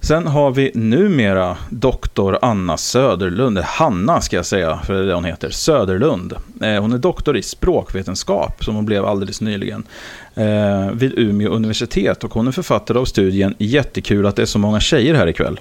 Sen 0.01 0.27
har 0.27 0.51
vi 0.51 0.71
numera 0.75 1.57
doktor 1.71 2.39
Anna 2.43 2.77
Söderlund, 2.77 3.59
Hanna 3.59 4.21
ska 4.21 4.37
jag 4.37 4.47
säga, 4.47 4.81
för 4.85 4.95
det 4.95 5.01
är 5.01 5.05
det 5.05 5.15
hon 5.15 5.25
heter, 5.25 5.51
Söderlund. 5.51 6.33
Eh, 6.63 6.81
hon 6.81 6.93
är 6.93 6.99
doktor 6.99 7.37
i 7.37 7.43
språkvetenskap 7.43 8.65
som 8.65 8.75
hon 8.75 8.87
blev 8.87 9.05
alldeles 9.05 9.41
nyligen 9.41 9.87
eh, 10.35 10.91
vid 10.93 11.19
Umeå 11.19 11.51
universitet 11.51 12.25
och 12.25 12.35
hon 12.35 12.49
är 12.49 12.53
författare 12.53 12.99
av 12.99 13.05
studien 13.05 13.55
Jättekul 13.59 14.27
att 14.27 14.37
det 14.37 14.43
är 14.43 14.47
så 14.47 14.59
många 14.59 14.81
tjejer 14.81 15.15
här 15.15 15.27
ikväll 15.27 15.61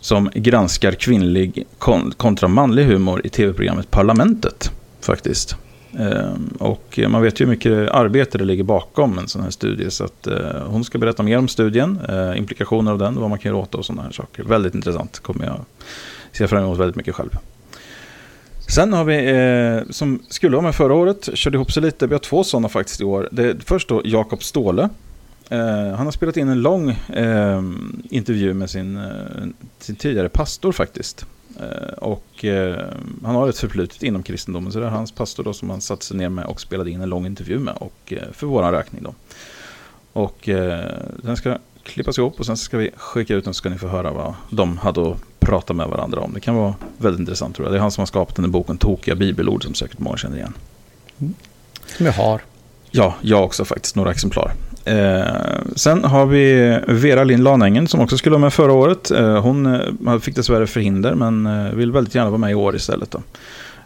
som 0.00 0.30
granskar 0.34 0.92
kvinnlig 0.92 1.66
kontra 2.16 2.48
manlig 2.48 2.84
humor 2.84 3.20
i 3.24 3.28
tv-programmet 3.28 3.90
Parlamentet 3.90 4.70
faktiskt. 5.00 5.56
Ehm, 5.98 6.48
och 6.60 6.98
man 7.08 7.22
vet 7.22 7.40
ju 7.40 7.44
hur 7.44 7.50
mycket 7.50 7.90
arbete 7.90 8.38
det 8.38 8.44
ligger 8.44 8.64
bakom 8.64 9.18
en 9.18 9.28
sån 9.28 9.42
här 9.42 9.50
studie. 9.50 9.90
Så 9.90 10.04
att 10.04 10.26
eh, 10.26 10.62
hon 10.66 10.84
ska 10.84 10.98
berätta 10.98 11.22
mer 11.22 11.38
om 11.38 11.48
studien, 11.48 11.98
eh, 12.08 12.38
implikationer 12.38 12.92
av 12.92 12.98
den, 12.98 13.20
vad 13.20 13.30
man 13.30 13.38
kan 13.38 13.52
göra 13.52 13.62
åt 13.62 13.72
det 13.72 13.78
och 13.78 13.84
sådana 13.84 14.02
här 14.02 14.10
saker. 14.10 14.42
Väldigt 14.42 14.74
intressant, 14.74 15.18
kommer 15.18 15.46
jag 15.46 15.64
se 16.32 16.46
fram 16.46 16.64
emot 16.64 16.78
väldigt 16.78 16.96
mycket 16.96 17.14
själv. 17.14 17.30
Sen 18.68 18.92
har 18.92 19.04
vi, 19.04 19.30
eh, 19.30 19.90
som 19.90 20.22
skulle 20.28 20.56
vara 20.56 20.64
med 20.66 20.74
förra 20.74 20.94
året, 20.94 21.28
körde 21.34 21.56
ihop 21.56 21.72
sig 21.72 21.82
lite. 21.82 22.06
Vi 22.06 22.14
har 22.14 22.18
två 22.18 22.44
sådana 22.44 22.68
faktiskt 22.68 23.00
i 23.00 23.04
år. 23.04 23.28
Det 23.32 23.44
är 23.44 23.56
först 23.64 23.88
då 23.88 24.02
Jakob 24.04 24.42
Ståhle. 24.42 24.88
Eh, 25.50 25.94
han 25.96 26.06
har 26.06 26.10
spelat 26.10 26.36
in 26.36 26.48
en 26.48 26.62
lång 26.62 26.90
eh, 26.90 27.62
intervju 28.10 28.54
med 28.54 28.70
sin, 28.70 28.96
eh, 28.96 29.46
sin 29.78 29.96
tidigare 29.96 30.28
pastor 30.28 30.72
faktiskt. 30.72 31.26
Eh, 31.60 31.92
och 31.98 32.44
han 33.24 33.34
har 33.34 33.48
ett 33.48 33.58
förflutet 33.58 34.02
inom 34.02 34.22
kristendomen, 34.22 34.72
så 34.72 34.80
det 34.80 34.86
är 34.86 34.90
hans 34.90 35.12
pastor 35.12 35.44
då 35.44 35.52
som 35.52 35.70
han 35.70 35.80
satte 35.80 36.04
sig 36.04 36.16
ner 36.16 36.28
med 36.28 36.44
och 36.44 36.60
spelade 36.60 36.90
in 36.90 37.00
en 37.00 37.08
lång 37.08 37.26
intervju 37.26 37.58
med, 37.58 37.74
och 37.74 38.12
för 38.32 38.46
våran 38.46 38.72
räkning 38.72 39.02
då. 39.02 39.14
Och 40.12 40.48
den 41.22 41.36
ska 41.36 41.58
klippas 41.82 42.18
ihop 42.18 42.40
och 42.40 42.46
sen 42.46 42.56
ska 42.56 42.78
vi 42.78 42.90
skicka 42.96 43.34
ut 43.34 43.44
den 43.44 43.54
så 43.54 43.58
ska 43.58 43.68
ni 43.68 43.78
få 43.78 43.88
höra 43.88 44.12
vad 44.12 44.34
de 44.50 44.78
hade 44.78 45.10
att 45.10 45.16
prata 45.38 45.72
med 45.72 45.88
varandra 45.88 46.20
om. 46.20 46.32
Det 46.34 46.40
kan 46.40 46.54
vara 46.54 46.74
väldigt 46.98 47.20
intressant 47.20 47.56
tror 47.56 47.66
jag. 47.66 47.72
Det 47.72 47.78
är 47.78 47.80
han 47.80 47.90
som 47.90 48.00
har 48.00 48.06
skapat 48.06 48.36
den 48.36 48.44
här 48.44 48.52
boken 48.52 48.78
Tokiga 48.78 49.14
bibelord 49.14 49.64
som 49.64 49.74
säkert 49.74 49.98
många 49.98 50.16
känner 50.16 50.36
igen. 50.36 50.54
Mm. 51.20 51.34
Som 51.96 52.06
jag 52.06 52.12
har. 52.12 52.40
Ja, 52.90 53.14
jag 53.22 53.44
också 53.44 53.64
faktiskt. 53.64 53.96
Några 53.96 54.10
exemplar. 54.10 54.52
Eh, 54.84 55.24
sen 55.76 56.04
har 56.04 56.26
vi 56.26 56.78
Vera 56.88 57.24
Lind 57.24 57.42
Lanängen 57.44 57.88
som 57.88 58.00
också 58.00 58.18
skulle 58.18 58.32
vara 58.32 58.40
med 58.40 58.52
förra 58.52 58.72
året. 58.72 59.10
Eh, 59.10 59.40
hon 59.40 59.66
eh, 60.06 60.18
fick 60.18 60.36
dessvärre 60.36 60.66
förhinder 60.66 61.14
men 61.14 61.46
eh, 61.46 61.72
vill 61.72 61.92
väldigt 61.92 62.14
gärna 62.14 62.30
vara 62.30 62.38
med 62.38 62.50
i 62.50 62.54
år 62.54 62.76
istället. 62.76 63.10
Då. 63.10 63.22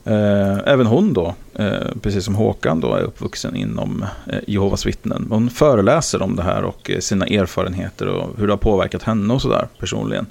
Eh, 0.04 0.58
även 0.66 0.86
hon 0.86 1.12
då, 1.12 1.34
eh, 1.54 1.70
precis 2.02 2.24
som 2.24 2.34
Håkan 2.34 2.80
då, 2.80 2.94
är 2.94 3.02
uppvuxen 3.02 3.56
inom 3.56 4.04
Jehovas 4.46 4.86
vittnen. 4.86 5.26
Hon 5.30 5.50
föreläser 5.50 6.22
om 6.22 6.36
det 6.36 6.42
här 6.42 6.62
och 6.62 6.90
sina 7.00 7.26
erfarenheter 7.26 8.06
och 8.06 8.38
hur 8.38 8.46
det 8.46 8.52
har 8.52 8.58
påverkat 8.58 9.02
henne 9.02 9.34
och 9.34 9.42
sådär 9.42 9.68
personligen. 9.78 10.26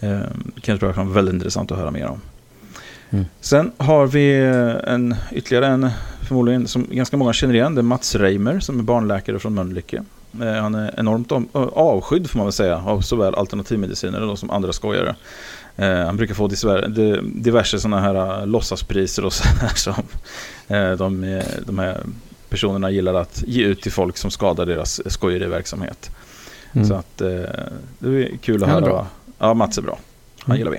Det 0.00 0.60
kan 0.62 0.78
vara 0.78 1.04
väldigt 1.04 1.34
intressant 1.34 1.72
att 1.72 1.78
höra 1.78 1.90
mer 1.90 2.06
om. 2.06 2.20
Mm. 3.10 3.24
Sen 3.40 3.72
har 3.76 4.06
vi 4.06 4.34
en, 4.86 5.14
ytterligare 5.32 5.66
en, 5.66 5.90
förmodligen 6.30 6.68
som 6.68 6.86
ganska 6.90 7.16
många 7.16 7.32
känner 7.32 7.54
igen, 7.54 7.74
det 7.74 7.80
är 7.80 7.82
Mats 7.82 8.14
Reimer 8.14 8.60
som 8.60 8.78
är 8.78 8.82
barnläkare 8.82 9.38
från 9.38 9.54
Mölnlycke. 9.54 10.04
Eh, 10.40 10.52
han 10.52 10.74
är 10.74 10.94
enormt 10.98 11.32
avskydd 11.52 12.30
får 12.30 12.38
man 12.38 12.46
väl 12.46 12.52
säga 12.52 12.82
av 12.86 13.00
såväl 13.00 13.34
alternativmedicinare 13.34 14.36
som 14.36 14.50
andra 14.50 14.72
skojare. 14.72 15.14
Eh, 15.76 15.96
han 15.96 16.16
brukar 16.16 16.34
få 16.34 16.48
diverse 17.22 17.78
sådana 17.78 18.00
här 18.00 18.40
eh, 18.40 18.46
låtsaspriser 18.46 19.24
och 19.24 19.32
så 19.32 19.44
här 19.44 19.68
som 19.74 19.94
de, 20.98 21.42
de 21.66 21.78
här 21.78 22.00
personerna 22.48 22.90
gillar 22.90 23.14
att 23.14 23.42
ge 23.46 23.64
ut 23.64 23.82
till 23.82 23.92
folk 23.92 24.16
som 24.16 24.30
skadar 24.30 24.66
deras 24.66 25.12
skojeriverksamhet. 25.12 26.10
Mm. 26.72 26.86
Så 26.86 26.94
att 26.94 27.18
det 27.18 28.24
är 28.24 28.36
kul 28.42 28.64
att 28.64 28.70
höra. 28.70 29.06
Ja, 29.38 29.54
Mats 29.54 29.78
är 29.78 29.82
bra. 29.82 29.98
Han 30.38 30.56
mm. 30.56 30.58
gillar 30.58 30.72
vi. 30.72 30.78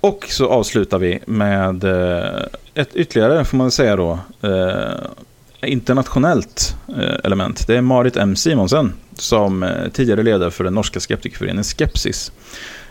Och 0.00 0.26
så 0.28 0.48
avslutar 0.48 0.98
vi 0.98 1.20
med 1.26 1.84
eh, 1.84 2.42
ett 2.78 2.96
ytterligare, 2.96 3.44
får 3.44 3.56
man 3.56 3.70
säga 3.70 3.96
då, 3.96 4.18
eh, 4.42 5.70
internationellt 5.70 6.76
eh, 6.88 7.14
element. 7.24 7.66
Det 7.66 7.76
är 7.76 7.80
Marit 7.80 8.16
M. 8.16 8.36
Simonsen 8.36 8.92
som 9.14 9.70
tidigare 9.92 10.22
ledare 10.22 10.50
för 10.50 10.64
den 10.64 10.74
norska 10.74 11.00
skeptikerföreningen 11.00 11.64
Skepsis. 11.64 12.32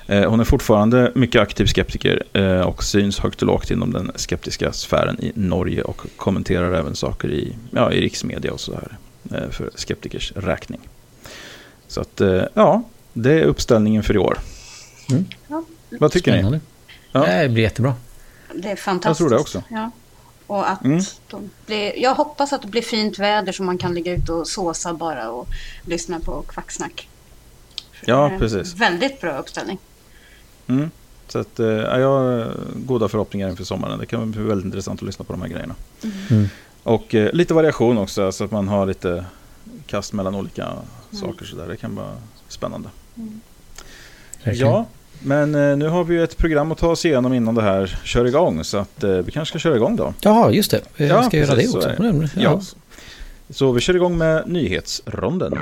Hon 0.08 0.40
är 0.40 0.44
fortfarande 0.44 1.12
mycket 1.16 1.42
aktiv 1.42 1.66
skeptiker 1.66 2.24
och 2.66 2.84
syns 2.84 3.20
högt 3.20 3.42
och 3.42 3.48
lågt 3.48 3.72
inom 3.72 3.94
den 3.94 4.12
skeptiska 4.16 4.72
sfären 4.72 5.20
i 5.24 5.32
Norge 5.36 5.82
och 5.82 6.02
kommenterar 6.18 6.74
även 6.74 6.96
saker 6.96 7.32
i, 7.32 7.56
ja, 7.72 7.92
i 7.92 8.02
riksmedia 8.02 8.54
och 8.54 8.60
sådär 8.60 8.98
för 9.50 9.72
skeptikers 9.76 10.34
räkning. 10.36 10.80
Så 11.88 12.02
att, 12.02 12.22
ja, 12.54 12.84
det 13.14 13.32
är 13.32 13.44
uppställningen 13.44 14.04
för 14.04 14.16
i 14.16 14.18
år. 14.18 14.38
Mm. 15.10 15.26
Vad 15.90 16.12
tycker 16.12 16.32
Spännande. 16.32 16.58
ni? 16.58 16.64
Ja. 17.12 17.42
Det 17.42 17.50
blir 17.50 17.64
jättebra. 17.64 17.94
Det 18.54 18.72
är 18.72 18.76
fantastiskt. 18.76 19.20
Jag 19.20 19.30
tror 19.30 19.38
det 19.38 19.42
också. 19.42 19.64
Ja. 19.70 19.92
Och 20.48 20.70
att 20.70 20.84
mm. 20.84 21.02
blir, 21.66 22.00
jag 22.00 22.16
hoppas 22.16 22.54
att 22.54 22.62
det 22.62 22.68
blir 22.68 22.82
fint 22.82 23.20
väder 23.20 23.52
så 23.52 23.64
man 23.64 23.78
kan 23.78 23.94
ligga 23.94 24.14
ute 24.14 24.34
och 24.34 24.48
såsa 24.48 24.94
bara 24.94 25.30
och 25.30 25.48
lyssna 25.86 26.20
på 26.20 26.42
kvacksnack. 26.42 27.10
ja, 28.06 28.32
precis. 28.40 28.74
Väldigt 28.74 29.22
bra 29.22 29.38
uppställning. 29.38 29.78
Mm. 30.68 30.92
Så 31.28 31.40
att, 31.40 31.60
eh, 31.60 31.68
ja, 31.68 32.00
jag 32.00 32.08
har 32.08 32.56
goda 32.76 33.08
förhoppningar 33.08 33.50
inför 33.50 33.64
sommaren. 33.64 34.00
Det 34.00 34.06
kan 34.06 34.32
bli 34.32 34.42
väldigt 34.42 34.66
intressant 34.66 35.00
att 35.00 35.06
lyssna 35.06 35.26
på 35.26 35.34
de 35.34 35.42
här 35.42 35.50
grejerna. 35.50 35.76
Mm. 36.04 36.16
mm. 36.30 36.50
Och 36.84 37.16
eh, 37.16 37.34
lite 37.34 37.54
variation 37.54 37.98
också, 37.98 38.32
så 38.32 38.44
att 38.44 38.52
man 38.52 38.68
har 38.68 38.86
lite 38.86 39.26
kast 39.86 40.14
mellan 40.14 40.36
olika 40.36 40.66
mm. 40.66 40.86
saker. 41.12 41.46
Så 41.46 41.56
där. 41.56 41.68
Det 41.68 41.78
kan 41.78 41.96
vara 41.96 42.18
spännande. 42.48 42.90
Mm. 43.16 43.42
Ja, 44.44 44.86
men 45.24 45.56
eh, 45.56 45.78
nu 45.78 45.88
har 45.88 46.04
vi 46.04 46.16
ju 46.16 46.24
ett 46.24 46.38
program 46.38 46.72
att 46.72 46.78
ta 46.78 46.88
oss 46.88 47.06
igenom 47.06 47.34
innan 47.34 47.56
det 47.56 47.62
här 47.62 48.00
kör 48.04 48.26
igång. 48.26 48.64
Så 48.64 48.78
att 48.78 49.04
eh, 49.04 49.12
vi 49.12 49.32
kanske 49.32 49.52
ska 49.52 49.60
köra 49.60 49.76
igång 49.76 49.96
då. 49.96 50.14
Ja, 50.22 50.52
just 50.52 50.72
det. 50.72 50.82
Vi 50.96 51.08
ja, 51.08 51.24
ska 51.24 51.38
göra 51.38 51.56
det 51.56 51.68
också. 51.68 51.92
Ja. 52.00 52.24
ja. 52.36 52.62
Så 53.50 53.72
vi 53.72 53.82
kör 53.82 53.96
igång 53.96 54.18
med 54.18 54.44
nyhetsronden. 54.48 55.54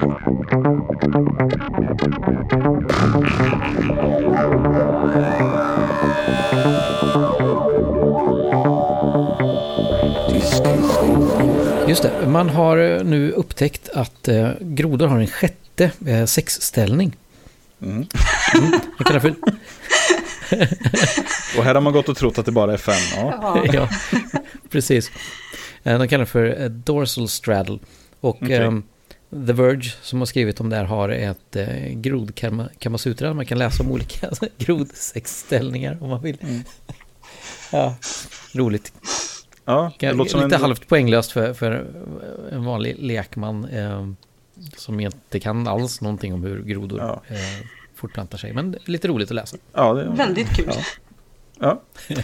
Just 11.87 12.03
det, 12.03 12.11
man 12.27 12.49
har 12.49 12.77
eh, 12.77 13.03
nu 13.03 13.31
upptäckt 13.31 13.89
att 13.89 14.29
grodor 14.59 15.07
har 15.07 15.19
en 15.19 15.27
sjätte 15.27 15.91
sexställning. 16.27 17.15
Mm. 17.85 18.07
Mm. 18.55 19.21
för... 19.21 19.35
och 21.57 21.63
här 21.63 21.75
har 21.75 21.81
man 21.81 21.93
gått 21.93 22.09
och 22.09 22.17
trott 22.17 22.37
att 22.37 22.45
det 22.45 22.51
bara 22.51 22.73
är 22.73 22.77
fem. 22.77 22.95
Ja, 23.15 23.63
ja 23.73 23.89
precis. 24.69 25.11
Eh, 25.83 25.99
de 25.99 26.07
kallar 26.07 26.25
det 26.25 26.31
för 26.31 26.61
eh, 26.61 26.69
dorsal 26.69 27.27
straddle. 27.27 27.79
Och 28.19 28.43
okay. 28.43 28.59
um, 28.59 28.83
The 29.47 29.53
Verge 29.53 29.93
som 30.01 30.19
har 30.19 30.25
skrivit 30.25 30.59
om 30.59 30.69
det 30.69 30.75
här 30.75 30.83
har 30.83 31.09
ett 31.09 31.55
eh, 31.55 31.89
grodkamasutra. 31.93 33.33
Man 33.33 33.45
kan 33.45 33.57
läsa 33.57 33.83
om 33.83 33.91
olika 33.91 34.29
grodsexställningar 34.57 35.97
om 36.01 36.09
man 36.09 36.21
vill. 36.21 36.37
Mm. 36.41 36.63
ja, 37.71 37.95
roligt. 38.53 38.93
Ja, 39.65 39.91
det 39.99 40.13
låter 40.13 40.43
Lite 40.43 40.55
en... 40.55 40.61
halvt 40.61 40.87
poänglöst 40.87 41.31
för, 41.31 41.53
för 41.53 41.87
en 42.51 42.65
vanlig 42.65 42.95
lekman. 42.99 43.65
Eh, 43.65 44.07
som 44.77 44.99
inte 44.99 45.39
kan 45.39 45.67
alls 45.67 46.01
någonting 46.01 46.33
om 46.33 46.43
hur 46.43 46.63
grodor 46.63 46.99
ja. 46.99 47.21
eh, 47.27 47.65
fortplantar 47.95 48.37
sig. 48.37 48.53
Men 48.53 48.75
lite 48.85 49.07
roligt 49.07 49.29
att 49.29 49.35
läsa. 49.35 49.57
Ja, 49.73 49.93
det 49.93 50.01
är... 50.01 50.09
Väldigt 50.09 50.55
kul. 50.55 50.71
Ja. 51.59 51.81
ja. 52.07 52.21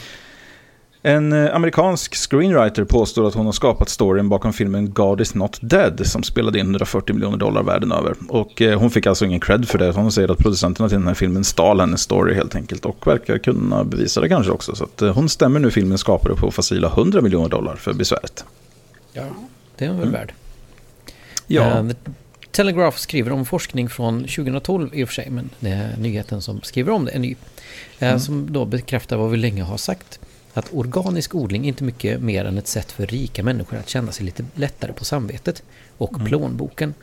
En 1.03 1.33
eh, 1.33 1.55
amerikansk 1.55 2.15
screenwriter 2.15 2.83
påstår 2.83 3.27
att 3.27 3.33
hon 3.33 3.45
har 3.45 3.53
skapat 3.53 3.89
storyn 3.89 4.29
bakom 4.29 4.53
filmen 4.53 4.93
God 4.93 5.21
is 5.21 5.35
not 5.35 5.59
dead 5.61 6.07
som 6.07 6.23
spelade 6.23 6.59
in 6.59 6.65
140 6.65 7.13
miljoner 7.13 7.37
dollar 7.37 7.63
världen 7.63 7.91
över. 7.91 8.15
Och 8.29 8.61
eh, 8.61 8.79
hon 8.79 8.91
fick 8.91 9.05
alltså 9.05 9.25
ingen 9.25 9.39
cred 9.39 9.67
för 9.67 9.77
det. 9.77 9.91
Hon 9.91 10.11
säger 10.11 10.31
att 10.31 10.37
producenterna 10.37 10.89
till 10.89 10.97
den 10.97 11.07
här 11.07 11.13
filmen 11.13 11.43
stal 11.43 11.79
hennes 11.79 12.01
story 12.01 12.33
helt 12.33 12.55
enkelt 12.55 12.85
och 12.85 13.07
verkar 13.07 13.37
kunna 13.37 13.83
bevisa 13.83 14.21
det 14.21 14.29
kanske 14.29 14.51
också. 14.51 14.75
Så 14.75 14.83
att 14.83 15.01
eh, 15.01 15.13
hon 15.13 15.29
stämmer 15.29 15.59
nu 15.59 15.71
filmens 15.71 16.01
skapare 16.01 16.35
på 16.35 16.51
facila 16.51 16.87
100 16.87 17.21
miljoner 17.21 17.49
dollar 17.49 17.75
för 17.75 17.93
besväret. 17.93 18.45
Ja, 19.13 19.23
det 19.75 19.85
är 19.85 19.89
hon 19.89 19.99
väl 19.99 20.07
mm. 20.07 20.19
värd. 20.19 20.33
Ja. 21.47 21.85
Telegraph 22.51 22.97
skriver 22.97 23.31
om 23.31 23.45
forskning 23.45 23.89
från 23.89 24.19
2012 24.19 24.89
i 24.93 25.03
och 25.03 25.07
för 25.07 25.13
sig, 25.13 25.29
men 25.29 25.49
det 25.59 25.69
är 25.69 25.97
nyheten 25.97 26.41
som 26.41 26.61
skriver 26.61 26.91
om 26.91 27.05
det 27.05 27.11
är 27.11 27.19
ny. 27.19 27.35
Eh, 27.99 28.07
mm. 28.07 28.19
Som 28.19 28.53
då 28.53 28.65
bekräftar 28.65 29.17
vad 29.17 29.31
vi 29.31 29.37
länge 29.37 29.63
har 29.63 29.77
sagt. 29.77 30.19
Att 30.53 30.73
organisk 30.73 31.35
odling 31.35 31.63
är 31.63 31.67
inte 31.67 31.83
mycket 31.83 32.21
mer 32.21 32.45
än 32.45 32.57
ett 32.57 32.67
sätt 32.67 32.91
för 32.91 33.05
rika 33.05 33.43
människor 33.43 33.77
att 33.77 33.89
känna 33.89 34.11
sig 34.11 34.25
lite 34.25 34.45
lättare 34.55 34.93
på 34.93 35.05
samvetet 35.05 35.63
och 35.97 36.13
mm. 36.13 36.25
plånboken. 36.27 36.93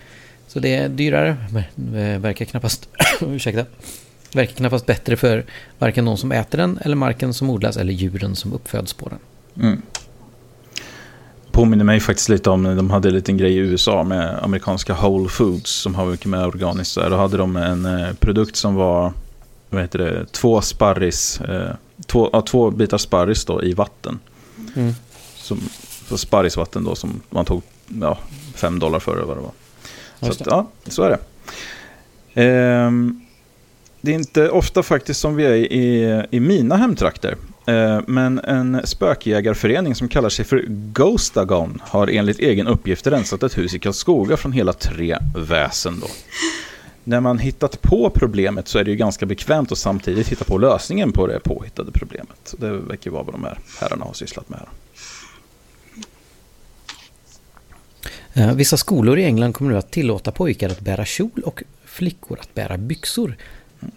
Så 0.47 0.61
det 0.61 0.75
är 0.75 0.89
dyrare, 0.89 1.37
men 1.51 1.95
eh, 1.95 2.19
verkar 2.19 2.45
knappast, 2.45 2.89
ursäkta, 3.21 3.65
verkar 4.33 4.55
knappast 4.55 4.87
bättre 4.87 5.17
för 5.17 5.45
varken 5.79 6.05
någon 6.05 6.19
som 6.19 6.33
äter 6.33 6.59
den, 6.59 6.79
eller 6.83 6.97
marken 6.97 7.35
som 7.35 7.51
odlas, 7.51 7.77
eller 7.77 7.93
djuren 7.93 8.37
som 8.37 8.53
uppföds 8.53 8.93
på 8.93 9.09
den. 9.09 9.19
Mm 9.67 9.83
påminner 11.59 11.85
mig 11.85 12.01
faktiskt 12.01 12.29
lite 12.29 12.51
om, 12.51 12.63
de 12.63 12.91
hade 12.91 13.09
en 13.09 13.15
liten 13.15 13.37
grej 13.37 13.53
i 13.53 13.57
USA 13.57 14.03
med 14.03 14.45
amerikanska 14.45 14.95
Whole 14.95 15.29
Foods 15.29 15.71
som 15.71 15.95
har 15.95 16.07
mycket 16.07 16.27
mer 16.27 16.47
organiskt. 16.47 16.95
Då 16.95 17.17
hade 17.17 17.37
de 17.37 17.57
en 17.57 17.85
eh, 17.85 18.13
produkt 18.13 18.57
som 18.57 18.75
var, 18.75 19.13
vad 19.71 19.83
heter 19.83 19.99
det, 19.99 20.27
två 20.33 20.61
sparris, 20.61 21.41
eh, 21.41 21.71
två, 22.07 22.31
ja, 22.33 22.41
två 22.41 22.71
bitar 22.71 22.99
sparris 22.99 23.45
då 23.45 23.65
i 23.65 23.73
vatten. 23.73 24.19
Mm. 24.77 24.95
Som, 25.37 25.61
sparrisvatten 26.17 26.85
då 26.85 26.95
som 26.95 27.21
man 27.31 27.45
tog 27.45 27.63
ja, 28.01 28.19
fem 28.55 28.79
dollar 28.79 28.99
för 28.99 29.23
vad 29.23 29.37
det 29.37 29.43
var. 29.43 29.53
Så, 30.21 30.27
att, 30.27 30.47
ja, 30.47 30.67
så 30.87 31.03
är 31.03 31.11
det. 31.11 31.21
Eh, 32.43 32.91
det 34.01 34.11
är 34.11 34.15
inte 34.15 34.51
ofta 34.51 34.83
faktiskt 34.83 35.21
som 35.21 35.37
vi 35.37 35.45
är 35.45 35.55
i, 35.55 36.27
i 36.31 36.41
mina 36.41 36.77
hemtrakter. 36.77 37.37
Eh, 37.69 38.01
men 38.07 38.39
en 38.39 38.87
spökjägarförening 38.87 39.95
som 39.95 40.09
kallar 40.09 40.29
sig 40.29 40.45
för 40.45 40.65
Ghostagon 40.69 41.83
har 41.85 42.07
enligt 42.09 42.39
egen 42.39 42.67
uppgift 42.67 43.07
rensat 43.07 43.43
ett 43.43 43.59
hus 43.59 43.75
i 43.75 43.79
Karlskoga 43.79 44.37
från 44.37 44.53
hela 44.53 44.73
tre 44.73 45.19
väsen. 45.37 46.01
Då. 46.01 46.07
När 47.05 47.21
man 47.21 47.39
hittat 47.39 47.83
på 47.83 48.11
problemet 48.11 48.69
så 48.69 48.79
är 48.79 48.85
det 48.85 48.91
ju 48.91 48.97
ganska 48.97 49.27
bekvämt 49.27 49.73
att 49.73 49.79
samtidigt 49.79 50.29
hitta 50.29 50.45
på 50.45 50.59
lösningen 50.59 51.13
på 51.13 51.27
det 51.27 51.41
påhittade 51.41 51.93
problemet. 51.93 52.55
Det 52.59 52.71
verkar 52.71 53.11
vara 53.11 53.23
vad 53.23 53.35
de 53.35 53.45
här 53.45 53.59
herrarna 53.81 54.05
har 54.05 54.13
sysslat 54.13 54.49
med. 54.49 54.59
Här. 54.59 54.69
Eh, 58.33 58.55
vissa 58.55 58.77
skolor 58.77 59.19
i 59.19 59.25
England 59.25 59.53
kommer 59.53 59.71
nu 59.71 59.79
att 59.79 59.91
tillåta 59.91 60.33
pojkar 60.33 60.69
att 60.71 60.81
bära 60.81 61.05
kjol 61.05 61.43
och 61.45 61.63
flickor 61.85 62.39
att 62.41 62.55
bära 62.55 62.77
byxor. 62.77 63.37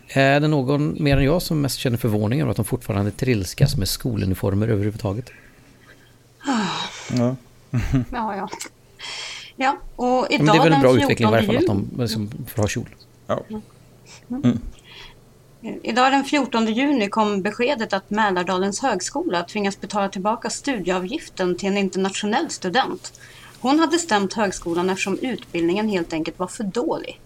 Är 0.08 0.40
det 0.40 0.48
någon 0.48 1.04
mer 1.04 1.18
än 1.18 1.24
jag 1.24 1.42
som 1.42 1.62
mest 1.62 1.80
känner 1.80 1.98
förvåning 1.98 2.42
över 2.42 2.52
att 2.52 2.58
de 2.58 2.66
fortfarande 2.66 3.12
trilskas 3.12 3.78
med 3.78 3.88
skoluniformer 3.88 4.68
överhuvudtaget? 4.68 5.30
Ja. 7.10 7.36
ja, 8.12 8.36
ja. 8.36 8.50
Ja, 9.56 9.78
och 9.96 10.28
idag 10.30 10.46
Men 10.46 10.56
det 10.56 10.60
är 10.60 10.64
väl 10.64 10.74
en 10.74 10.82
bra 10.82 10.96
utveckling 10.96 11.30
i 11.30 11.32
varje 11.32 11.48
fall 11.48 11.58
att 11.58 11.68
de 11.68 11.90
liksom 11.98 12.32
får 12.48 12.62
ha 12.62 12.68
kjol. 12.68 12.96
Ja. 13.28 13.44
Mm. 14.30 14.60
Idag 15.84 16.12
den 16.12 16.24
14 16.24 16.66
juni 16.66 17.10
kom 17.10 17.42
beskedet 17.42 17.94
att 17.94 18.10
Mälardalens 18.10 18.80
högskola 18.80 19.44
tvingas 19.44 19.82
betala 19.82 20.10
tillbaka 20.10 20.50
studieavgiften 20.50 21.58
till 21.58 21.70
en 21.70 21.78
internationell 21.78 22.50
student. 22.50 23.14
Hon 23.60 23.80
hade 23.80 24.00
stämt 24.00 24.34
högskolan 24.34 24.90
eftersom 24.90 25.18
utbildningen 25.22 25.90
helt 25.90 26.14
enkelt 26.14 26.40
var 26.40 26.48
för 26.48 26.64
dålig. 26.64 27.20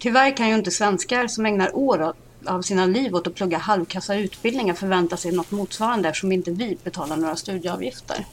Tyvärr 0.00 0.36
kan 0.36 0.48
ju 0.48 0.54
inte 0.54 0.70
svenskar 0.70 1.26
som 1.26 1.46
ägnar 1.46 1.76
år 1.76 2.12
av 2.46 2.62
sina 2.62 2.86
liv 2.86 3.14
åt 3.14 3.26
att 3.26 3.34
plugga 3.34 3.58
halvkassa 3.58 4.14
utbildningar 4.14 4.74
förvänta 4.74 5.16
sig 5.16 5.32
något 5.32 5.50
motsvarande 5.50 6.08
eftersom 6.08 6.32
inte 6.32 6.50
vi 6.50 6.78
betalar 6.84 7.16
några 7.16 7.36
studieavgifter. 7.36 8.26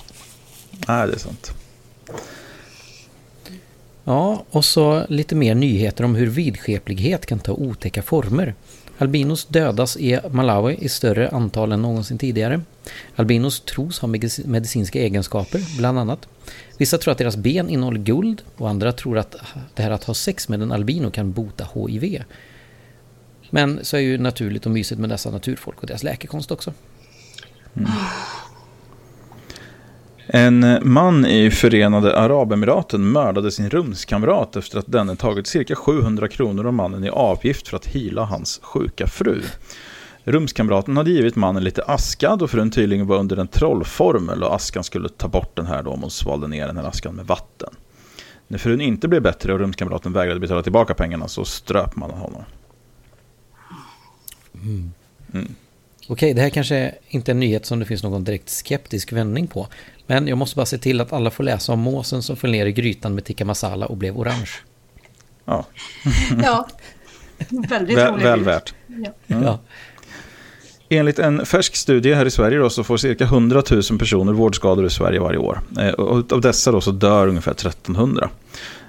Nej, 0.88 1.08
det 1.08 1.14
är 1.14 1.18
sant. 1.18 1.52
Ja, 4.04 4.44
och 4.52 4.66
så 4.66 5.06
lite 5.10 5.36
mer 5.36 5.56
nyheter 5.56 6.04
om 6.04 6.16
hur 6.16 6.28
vidskeplighet 6.28 7.26
kan 7.26 7.40
ta 7.40 7.52
otäcka 7.52 8.02
former. 8.02 8.56
Albinos 8.98 9.46
dödas 9.46 9.98
i 9.98 10.20
Malawi 10.32 10.78
i 10.80 10.90
större 10.90 11.30
antal 11.30 11.72
än 11.72 11.82
någonsin 11.82 12.18
tidigare. 12.18 12.62
Albinos 13.16 13.60
tros 13.60 14.00
ha 14.00 14.08
medicinska 14.46 15.00
egenskaper, 15.00 15.78
bland 15.78 16.00
annat. 16.00 16.28
Vissa 16.78 16.98
tror 16.98 17.12
att 17.12 17.18
deras 17.18 17.38
ben 17.38 17.70
innehåller 17.70 18.00
guld 18.00 18.42
och 18.58 18.70
andra 18.70 18.92
tror 18.92 19.18
att 19.18 19.36
det 19.76 19.84
här 19.84 19.92
att 19.92 20.04
ha 20.04 20.14
sex 20.14 20.50
med 20.50 20.62
en 20.62 20.72
albino 20.72 21.12
kan 21.12 21.32
bota 21.32 21.68
HIV. 21.76 22.24
Men 23.50 23.80
så 23.82 23.98
är 23.98 24.02
ju 24.02 24.18
naturligt 24.18 24.66
och 24.66 24.72
mysigt 24.72 25.02
med 25.02 25.10
dessa 25.10 25.32
naturfolk 25.32 25.82
och 25.82 25.88
deras 25.88 26.04
läkekonst 26.04 26.52
också. 26.52 26.74
Mm. 27.78 27.92
En 30.30 30.80
man 30.84 31.26
i 31.26 31.52
Förenade 31.52 32.18
Arabemiraten 32.18 33.12
mördade 33.12 33.52
sin 33.52 33.70
rumskamrat 33.70 34.56
efter 34.56 34.80
att 34.80 34.92
denne 34.92 35.16
tagit 35.16 35.48
cirka 35.48 35.76
700 35.76 36.28
kronor 36.28 36.68
av 36.68 36.74
mannen 36.74 37.04
i 37.04 37.10
avgift 37.10 37.68
för 37.68 37.78
att 37.78 37.86
hila 37.86 38.24
hans 38.24 38.60
sjuka 38.64 39.08
fru. 39.08 39.42
Rumskamraten 40.24 40.98
hade 40.98 41.12
givit 41.12 41.36
mannen 41.36 41.64
lite 41.64 41.84
aska 41.84 42.36
då 42.36 42.48
frun 42.48 42.72
tydligen 42.72 43.08
var 43.08 43.18
under 43.18 43.38
en 43.38 43.48
trollformel 43.48 44.44
och 44.44 44.56
askan 44.56 44.84
skulle 44.84 45.10
ta 45.10 45.28
bort 45.28 45.56
den 45.56 45.66
här 45.66 45.84
då 45.84 45.92
om 45.92 46.02
hon 46.02 46.12
svalde 46.12 46.48
ner 46.48 46.68
den 46.68 46.78
här 46.78 46.84
askan 46.84 47.16
med 47.16 47.26
vatten. 47.26 47.70
När 48.48 48.58
frun 48.58 48.82
inte 48.82 49.08
blev 49.08 49.22
bättre 49.22 49.54
och 49.54 49.60
rumskamraten 49.60 50.14
vägrade 50.14 50.40
betala 50.40 50.64
tillbaka 50.64 50.94
pengarna 50.94 51.28
så 51.28 51.46
ströp 51.46 51.96
man 51.96 52.12
honom. 52.12 52.44
Mm. 54.64 54.92
Okej, 56.08 56.34
det 56.34 56.42
här 56.42 56.50
kanske 56.50 56.96
inte 57.08 57.32
är 57.32 57.34
en 57.34 57.40
nyhet 57.40 57.66
som 57.66 57.80
det 57.80 57.86
finns 57.86 58.04
någon 58.04 58.24
direkt 58.24 58.50
skeptisk 58.50 59.14
vändning 59.14 59.48
på. 59.48 59.68
Men 60.08 60.28
jag 60.28 60.38
måste 60.38 60.56
bara 60.56 60.66
se 60.66 60.78
till 60.78 61.02
att 61.02 61.14
alla 61.14 61.32
får 61.32 61.44
läsa 61.44 61.74
om 61.74 61.80
måsen 61.80 62.24
som 62.24 62.36
föll 62.36 62.52
ner 62.52 62.66
i 62.66 62.72
grytan 62.72 63.16
med 63.16 63.26
tikka 63.26 63.46
masala 63.46 63.86
och 63.86 63.98
blev 63.98 64.18
orange. 64.18 64.50
Ja. 65.46 65.66
ja. 66.44 66.68
Väldigt 67.50 67.98
roligt. 67.98 68.26
Väl 68.26 68.44
värt. 68.44 68.74
Ja. 68.88 69.12
Mm. 69.28 69.44
ja. 69.44 69.60
Enligt 70.90 71.20
en 71.20 71.46
färsk 71.46 71.76
studie 71.76 72.14
här 72.14 72.26
i 72.26 72.32
Sverige 72.32 72.58
då, 72.58 72.70
så 72.70 72.84
får 72.84 72.98
cirka 72.98 73.24
100 73.24 73.64
000 73.72 74.00
personer 74.00 74.34
vårdskador 74.34 74.86
i 74.86 74.90
Sverige 74.90 75.20
varje 75.20 75.38
år. 75.38 75.60
Eh, 75.80 75.90
och 75.90 76.34
av 76.34 76.42
dessa 76.42 76.72
då 76.72 76.82
så 76.82 76.92
dör 76.92 77.28
ungefär 77.28 77.52
1300. 77.52 78.30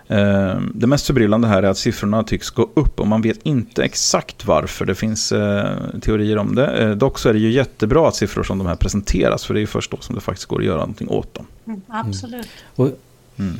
Eh, 0.09 0.61
det 0.75 0.87
mest 0.87 1.07
förbryllande 1.07 1.49
här 1.49 1.62
är 1.62 1.69
att 1.69 1.79
siffrorna 1.79 2.25
tycks 2.25 2.50
gå 2.50 2.71
upp 2.75 3.00
och 3.00 3.07
man 3.07 3.23
vet 3.23 3.38
inte 3.43 3.85
exakt 3.85 4.47
varför. 4.47 4.87
Det 4.87 4.95
finns 4.95 5.33
eh, 5.33 5.79
teorier 6.00 6.38
om 6.38 6.55
det. 6.55 6.95
Dock 6.95 7.19
så 7.19 7.29
är 7.29 7.33
det 7.33 7.38
ju 7.38 7.50
jättebra 7.50 8.09
att 8.09 8.15
siffror 8.15 8.43
som 8.43 8.59
de 8.59 8.67
här 8.67 8.77
presenteras 8.77 9.45
för 9.45 9.55
det 9.55 9.59
är 9.59 9.62
ju 9.62 9.67
först 9.67 9.91
då 9.91 9.97
som 10.00 10.15
det 10.15 10.21
faktiskt 10.21 10.49
går 10.49 10.59
att 10.59 10.67
göra 10.67 10.81
någonting 10.81 11.09
åt 11.09 11.35
dem. 11.35 11.47
Mm, 11.67 11.83
absolut. 11.88 12.33
Mm. 12.35 12.49
Och 12.75 12.91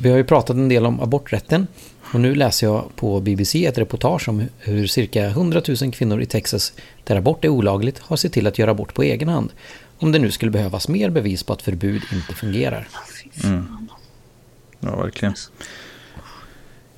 vi 0.01 0.09
har 0.09 0.17
ju 0.17 0.23
pratat 0.23 0.55
en 0.55 0.69
del 0.69 0.85
om 0.85 0.99
aborträtten 0.99 1.67
och 2.13 2.19
nu 2.19 2.35
läser 2.35 2.67
jag 2.67 2.95
på 2.95 3.19
BBC 3.19 3.65
ett 3.65 3.77
reportage 3.77 4.29
om 4.29 4.43
hur 4.57 4.87
cirka 4.87 5.25
100 5.25 5.61
000 5.81 5.91
kvinnor 5.91 6.21
i 6.21 6.25
Texas 6.25 6.73
där 7.03 7.15
abort 7.15 7.45
är 7.45 7.49
olagligt 7.49 7.99
har 7.99 8.17
sett 8.17 8.33
till 8.33 8.47
att 8.47 8.59
göra 8.59 8.71
abort 8.71 8.93
på 8.93 9.03
egen 9.03 9.29
hand. 9.29 9.51
Om 9.97 10.11
det 10.11 10.19
nu 10.19 10.31
skulle 10.31 10.51
behövas 10.51 10.87
mer 10.87 11.09
bevis 11.09 11.43
på 11.43 11.53
att 11.53 11.61
förbud 11.61 12.01
inte 12.13 12.33
fungerar. 12.33 12.87
Mm. 13.43 13.87
Ja, 14.79 14.95
verkligen. 14.95 15.33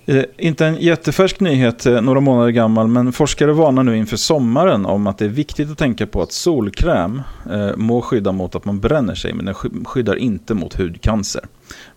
Eh, 0.05 0.23
inte 0.37 0.65
en 0.65 0.75
jättefärsk 0.75 1.39
nyhet, 1.39 1.85
eh, 1.85 2.01
några 2.01 2.19
månader 2.19 2.51
gammal, 2.51 2.87
men 2.87 3.13
forskare 3.13 3.53
varnar 3.53 3.83
nu 3.83 3.97
inför 3.97 4.17
sommaren 4.17 4.85
om 4.85 5.07
att 5.07 5.17
det 5.17 5.25
är 5.25 5.29
viktigt 5.29 5.71
att 5.71 5.77
tänka 5.77 6.07
på 6.07 6.21
att 6.21 6.31
solkräm 6.31 7.21
eh, 7.51 7.75
må 7.75 8.01
skydda 8.01 8.31
mot 8.31 8.55
att 8.55 8.65
man 8.65 8.79
bränner 8.79 9.15
sig, 9.15 9.33
men 9.33 9.45
den 9.45 9.55
skyddar 9.85 10.15
inte 10.15 10.53
mot 10.53 10.73
hudcancer. 10.73 11.45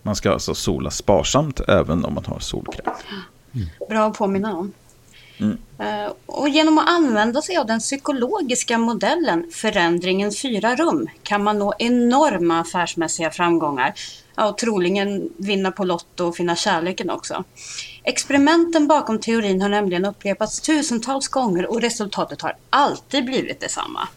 Man 0.01 0.15
ska 0.15 0.31
alltså 0.31 0.55
sola 0.55 0.91
sparsamt 0.91 1.59
även 1.67 2.05
om 2.05 2.13
man 2.13 2.25
har 2.25 2.39
solkräm. 2.39 2.93
Mm. 3.53 3.67
Bra 3.89 4.07
att 4.07 4.17
påminna 4.17 4.57
om. 4.57 4.71
Mm. 5.37 5.57
Uh, 5.79 6.11
och 6.25 6.49
genom 6.49 6.77
att 6.77 6.89
använda 6.89 7.41
sig 7.41 7.57
av 7.57 7.65
den 7.65 7.79
psykologiska 7.79 8.77
modellen 8.77 9.45
Förändringens 9.51 10.41
fyra 10.41 10.75
rum 10.75 11.07
kan 11.23 11.43
man 11.43 11.59
nå 11.59 11.73
enorma 11.79 12.59
affärsmässiga 12.59 13.31
framgångar 13.31 13.93
ja, 14.35 14.49
och 14.49 14.57
troligen 14.57 15.29
vinna 15.37 15.71
på 15.71 15.83
Lotto 15.83 16.25
och 16.25 16.35
finna 16.35 16.55
kärleken 16.55 17.09
också. 17.09 17.43
Experimenten 18.07 18.87
bakom 18.87 19.19
teorin 19.19 19.61
har 19.61 19.69
nämligen 19.69 20.05
upprepats 20.05 20.61
tusentals 20.61 21.27
gånger 21.27 21.71
och 21.71 21.81
resultatet 21.81 22.41
har 22.41 22.55
alltid 22.69 23.25
blivit 23.25 23.59
detsamma. 23.59 24.07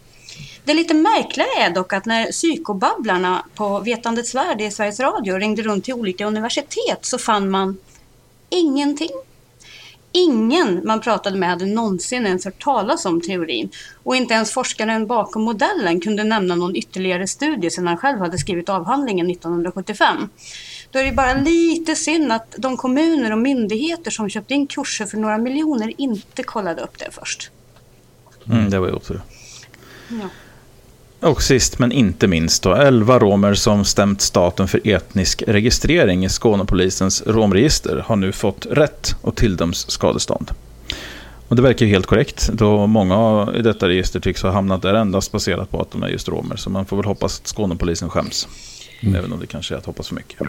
Det 0.63 0.73
lite 0.73 0.93
märkliga 0.93 1.47
är 1.59 1.69
dock 1.69 1.93
att 1.93 2.05
när 2.05 2.31
psykobabblarna 2.31 3.45
på 3.55 3.79
Vetandets 3.79 4.35
Värld 4.35 4.61
i 4.61 4.71
Sveriges 4.71 4.99
Radio 4.99 5.37
ringde 5.37 5.61
runt 5.61 5.85
till 5.85 5.93
olika 5.93 6.25
universitet 6.25 6.99
så 7.01 7.17
fann 7.17 7.49
man 7.49 7.77
ingenting. 8.49 9.09
Ingen 10.11 10.81
man 10.85 11.01
pratade 11.01 11.37
med 11.37 11.49
hade 11.49 11.65
någonsin 11.65 12.25
ens 12.25 12.45
hört 12.45 12.63
talas 12.63 13.05
om 13.05 13.21
teorin 13.21 13.69
och 14.03 14.15
inte 14.15 14.33
ens 14.33 14.51
forskaren 14.51 15.07
bakom 15.07 15.43
modellen 15.43 16.01
kunde 16.01 16.23
nämna 16.23 16.55
någon 16.55 16.75
ytterligare 16.75 17.27
studie 17.27 17.69
sedan 17.69 17.87
han 17.87 17.97
själv 17.97 18.19
hade 18.19 18.37
skrivit 18.37 18.69
avhandlingen 18.69 19.29
1975. 19.29 20.29
Då 20.91 20.99
är 20.99 21.03
det 21.03 21.11
bara 21.11 21.33
lite 21.33 21.95
synd 21.95 22.31
att 22.31 22.55
de 22.57 22.77
kommuner 22.77 23.31
och 23.31 23.37
myndigheter 23.37 24.11
som 24.11 24.29
köpte 24.29 24.53
in 24.53 24.67
kurser 24.67 25.05
för 25.05 25.17
några 25.17 25.37
miljoner 25.37 25.93
inte 25.97 26.43
kollade 26.43 26.81
upp 26.81 26.97
det 26.97 27.07
först. 27.11 27.51
Mm, 28.51 28.69
det 28.69 28.79
var 28.79 28.87
ju 28.87 28.93
otur. 28.93 29.21
Ja. 30.09 30.29
Och 31.29 31.43
sist 31.43 31.79
men 31.79 31.91
inte 31.91 32.27
minst 32.27 32.63
då, 32.63 32.75
11 32.75 33.19
romer 33.19 33.53
som 33.53 33.85
stämt 33.85 34.21
staten 34.21 34.67
för 34.67 34.87
etnisk 34.87 35.43
registrering 35.47 36.25
i 36.25 36.29
Skånepolisens 36.29 37.23
romregister 37.25 38.03
har 38.05 38.15
nu 38.15 38.31
fått 38.31 38.65
rätt 38.65 39.15
och 39.21 39.35
tilldöms 39.35 39.89
skadestånd. 39.91 40.51
Och 41.47 41.55
det 41.55 41.61
verkar 41.61 41.85
ju 41.85 41.91
helt 41.91 42.05
korrekt 42.05 42.49
då 42.53 42.87
många 42.87 43.49
i 43.55 43.61
detta 43.61 43.87
register 43.87 44.19
tycks 44.19 44.43
ha 44.43 44.51
hamnat 44.51 44.81
där 44.81 44.93
endast 44.93 45.31
baserat 45.31 45.71
på 45.71 45.81
att 45.81 45.91
de 45.91 46.03
är 46.03 46.07
just 46.07 46.27
romer. 46.27 46.55
Så 46.55 46.69
man 46.69 46.85
får 46.85 46.97
väl 46.97 47.05
hoppas 47.05 47.39
att 47.39 47.47
Skånepolisen 47.47 48.09
skäms. 48.09 48.47
Mm. 49.01 49.15
Även 49.15 49.33
om 49.33 49.39
det 49.39 49.47
kanske 49.47 49.73
är 49.73 49.77
att 49.77 49.85
hoppas 49.85 50.07
för 50.07 50.15
mycket. 50.15 50.39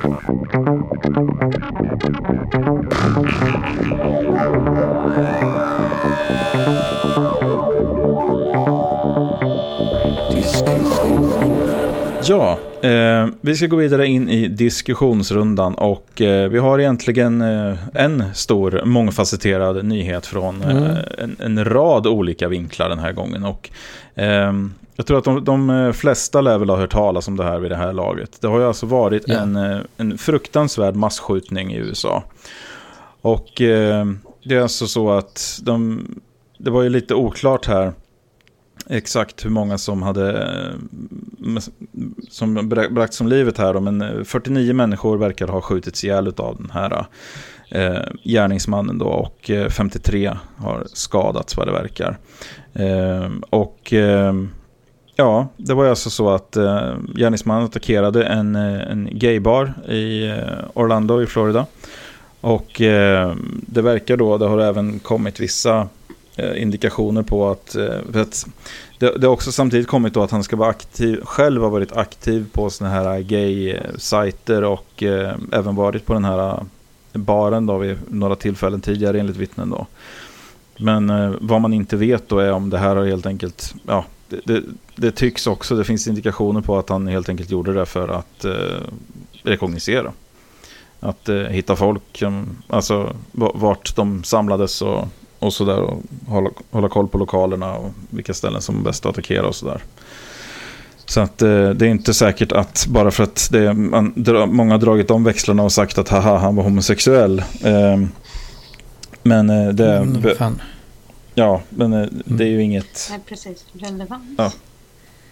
Ja, 12.25 12.59
eh, 12.83 13.29
vi 13.41 13.57
ska 13.57 13.67
gå 13.67 13.77
vidare 13.77 14.07
in 14.07 14.29
i 14.29 14.49
diskussionsrundan 14.49 15.75
och 15.75 16.21
eh, 16.21 16.49
vi 16.49 16.59
har 16.59 16.79
egentligen 16.79 17.41
eh, 17.41 17.79
en 17.95 18.35
stor 18.35 18.83
mångfacetterad 18.85 19.85
nyhet 19.85 20.27
från 20.27 20.63
eh, 20.63 20.71
mm. 20.71 20.97
en, 21.19 21.37
en, 21.39 21.65
rad 21.65 22.07
olika 22.07 22.49
vinklar 22.49 22.89
den 22.89 22.99
här 22.99 23.13
gången. 23.13 23.45
Och, 23.45 23.71
ehm, 24.15 24.75
jag 25.01 25.07
tror 25.07 25.19
att 25.19 25.25
de, 25.25 25.45
de 25.45 25.93
flesta 25.95 26.41
lär 26.41 26.59
väl 26.59 26.71
ha 26.71 26.77
hört 26.77 26.93
talas 26.93 27.29
om 27.29 27.37
det 27.37 27.45
här 27.45 27.59
vid 27.59 27.71
det 27.71 27.77
här 27.77 27.93
laget. 27.93 28.41
Det 28.41 28.49
har 28.49 28.59
ju 28.59 28.67
alltså 28.67 28.87
varit 28.87 29.25
ja. 29.27 29.39
en, 29.39 29.57
eh, 29.57 29.79
en 29.97 30.19
fruktansvärd 30.19 30.97
massskjutning 30.97 31.73
i 31.73 31.77
USA. 31.77 32.25
Och 33.21 33.61
eh, 33.61 34.07
det 34.45 34.55
är 34.57 34.61
alltså 34.61 34.87
så 34.87 35.11
att 35.11 35.61
de, 35.63 36.05
det 36.59 36.71
var 36.71 36.83
ju 36.83 36.89
lite 36.89 37.15
oklart 37.15 37.67
här 37.67 37.93
exakt 38.89 39.45
hur 39.45 39.51
många 39.51 39.79
som 39.79 40.03
hade 40.03 40.43
eh, 40.43 41.63
som 42.31 42.69
bragts 42.69 43.17
som 43.17 43.29
livet 43.29 43.59
här. 43.59 43.81
Men 43.81 44.25
49 44.25 44.75
människor 44.75 45.17
verkar 45.17 45.49
ha 45.49 45.61
skjutits 45.61 46.05
ihjäl 46.05 46.33
av 46.37 46.57
den 46.57 46.71
här 46.71 47.07
eh, 47.71 48.03
gärningsmannen 48.25 48.99
då. 48.99 49.07
Och 49.07 49.51
53 49.71 50.37
har 50.57 50.85
skadats 50.87 51.57
vad 51.57 51.69
det 51.69 51.73
verkar. 51.73 52.19
Eh, 52.73 53.31
och 53.51 53.93
eh, 53.93 54.33
Ja, 55.17 55.49
det 55.57 55.75
var 55.75 55.87
alltså 55.87 56.11
så 56.11 56.31
att 56.31 56.57
eh, 56.57 56.95
gärningsmannen 57.15 57.65
attackerade 57.65 58.25
en, 58.25 58.57
eh, 58.57 58.91
en 58.91 59.09
gaybar 59.13 59.73
i 59.89 60.29
eh, 60.29 60.37
Orlando 60.75 61.23
i 61.23 61.27
Florida. 61.27 61.67
Och 62.41 62.81
eh, 62.81 63.35
det 63.67 63.83
verkar 63.83 64.17
då, 64.17 64.39
det 64.39 64.47
har 64.47 64.59
även 64.59 64.99
kommit 64.99 65.41
vissa 65.41 65.89
eh, 66.37 66.63
indikationer 66.63 67.23
på 67.23 67.51
att, 67.51 67.77
eh, 67.77 68.21
att 68.21 68.47
det, 68.99 69.19
det 69.19 69.27
har 69.27 69.35
också 69.35 69.53
samtidigt 69.53 69.89
kommit 69.89 70.15
då 70.15 70.23
att 70.23 70.31
han 70.31 70.45
ska 70.45 70.57
vara 70.57 70.71
aktiv, 70.71 71.21
själv 71.25 71.63
har 71.63 71.71
varit 71.71 71.93
aktiv 71.93 72.47
på 72.53 72.71
sådana 72.71 72.95
här 72.95 73.21
gay-sajter 73.21 74.63
eh, 74.63 74.69
och 74.69 75.03
eh, 75.03 75.35
även 75.53 75.75
varit 75.75 76.07
på 76.07 76.13
den 76.13 76.25
här 76.25 76.49
eh, 76.49 76.63
baren 77.13 77.67
då 77.67 77.79
vid 77.79 77.97
några 78.09 78.37
tillfällen 78.37 78.81
tidigare 78.81 79.21
enligt 79.21 79.37
vittnen 79.37 79.71
då. 79.71 79.87
Men 80.79 81.11
eh, 81.11 81.33
vad 81.41 81.61
man 81.61 81.73
inte 81.73 81.97
vet 81.97 82.29
då 82.29 82.39
är 82.39 82.53
om 82.53 82.71
det 82.71 82.79
här 82.79 82.97
har 82.97 83.05
helt 83.05 83.27
enkelt, 83.27 83.75
ja, 83.87 84.05
det, 84.29 84.41
det, 84.45 84.63
det, 85.01 85.13
tycks 85.13 85.47
också, 85.47 85.77
det 85.77 85.85
finns 85.85 86.07
indikationer 86.07 86.61
på 86.61 86.79
att 86.79 86.89
han 86.89 87.07
helt 87.07 87.29
enkelt 87.29 87.51
gjorde 87.51 87.73
det 87.73 87.87
för 87.87 88.09
att 88.09 88.45
eh, 88.45 88.81
rekognosera. 89.43 90.13
Att 91.01 91.29
eh, 91.29 91.37
hitta 91.37 91.77
folk, 91.77 92.23
alltså 92.67 93.17
vart 93.33 93.97
de 93.97 94.25
samlades 94.25 94.83
och, 94.83 95.09
och 95.39 95.53
sådär. 95.53 95.81
Och 95.81 96.03
hålla, 96.27 96.51
hålla 96.71 96.89
koll 96.89 97.09
på 97.09 97.19
lokalerna 97.19 97.75
och 97.75 97.91
vilka 98.11 98.35
ställen 98.35 98.63
som 98.63 98.79
är 98.79 98.83
bäst 98.83 99.07
att 99.07 99.11
attackera 99.11 99.47
och 99.47 99.55
sådär. 99.55 99.83
Så 101.05 101.21
att 101.21 101.43
eh, 101.43 101.71
det 101.71 101.87
är 101.87 101.91
inte 101.91 102.15
säkert 102.15 102.53
att 102.53 102.87
bara 102.89 103.11
för 103.11 103.25
att 103.25 103.49
det, 103.53 103.75
man, 103.75 104.15
många 104.49 104.75
har 104.75 104.79
dragit 104.79 105.09
de 105.09 105.25
växlarna 105.25 105.63
och 105.63 105.73
sagt 105.73 105.99
att 105.99 106.09
haha, 106.09 106.39
han 106.39 106.57
var 106.57 106.65
homosexuell. 106.65 107.39
Eh, 107.39 108.05
men 109.23 109.51
eh, 109.51 109.69
det... 109.69 109.97
Mm, 109.97 110.59
ja, 111.35 111.61
men 111.69 111.93
eh, 111.93 112.09
det 112.11 112.45
är 112.45 112.49
ju 112.49 112.63
inget... 112.63 113.07
Nej, 113.11 113.21
precis. 113.27 113.65
Relevant. 113.73 114.25
Ja. 114.39 114.53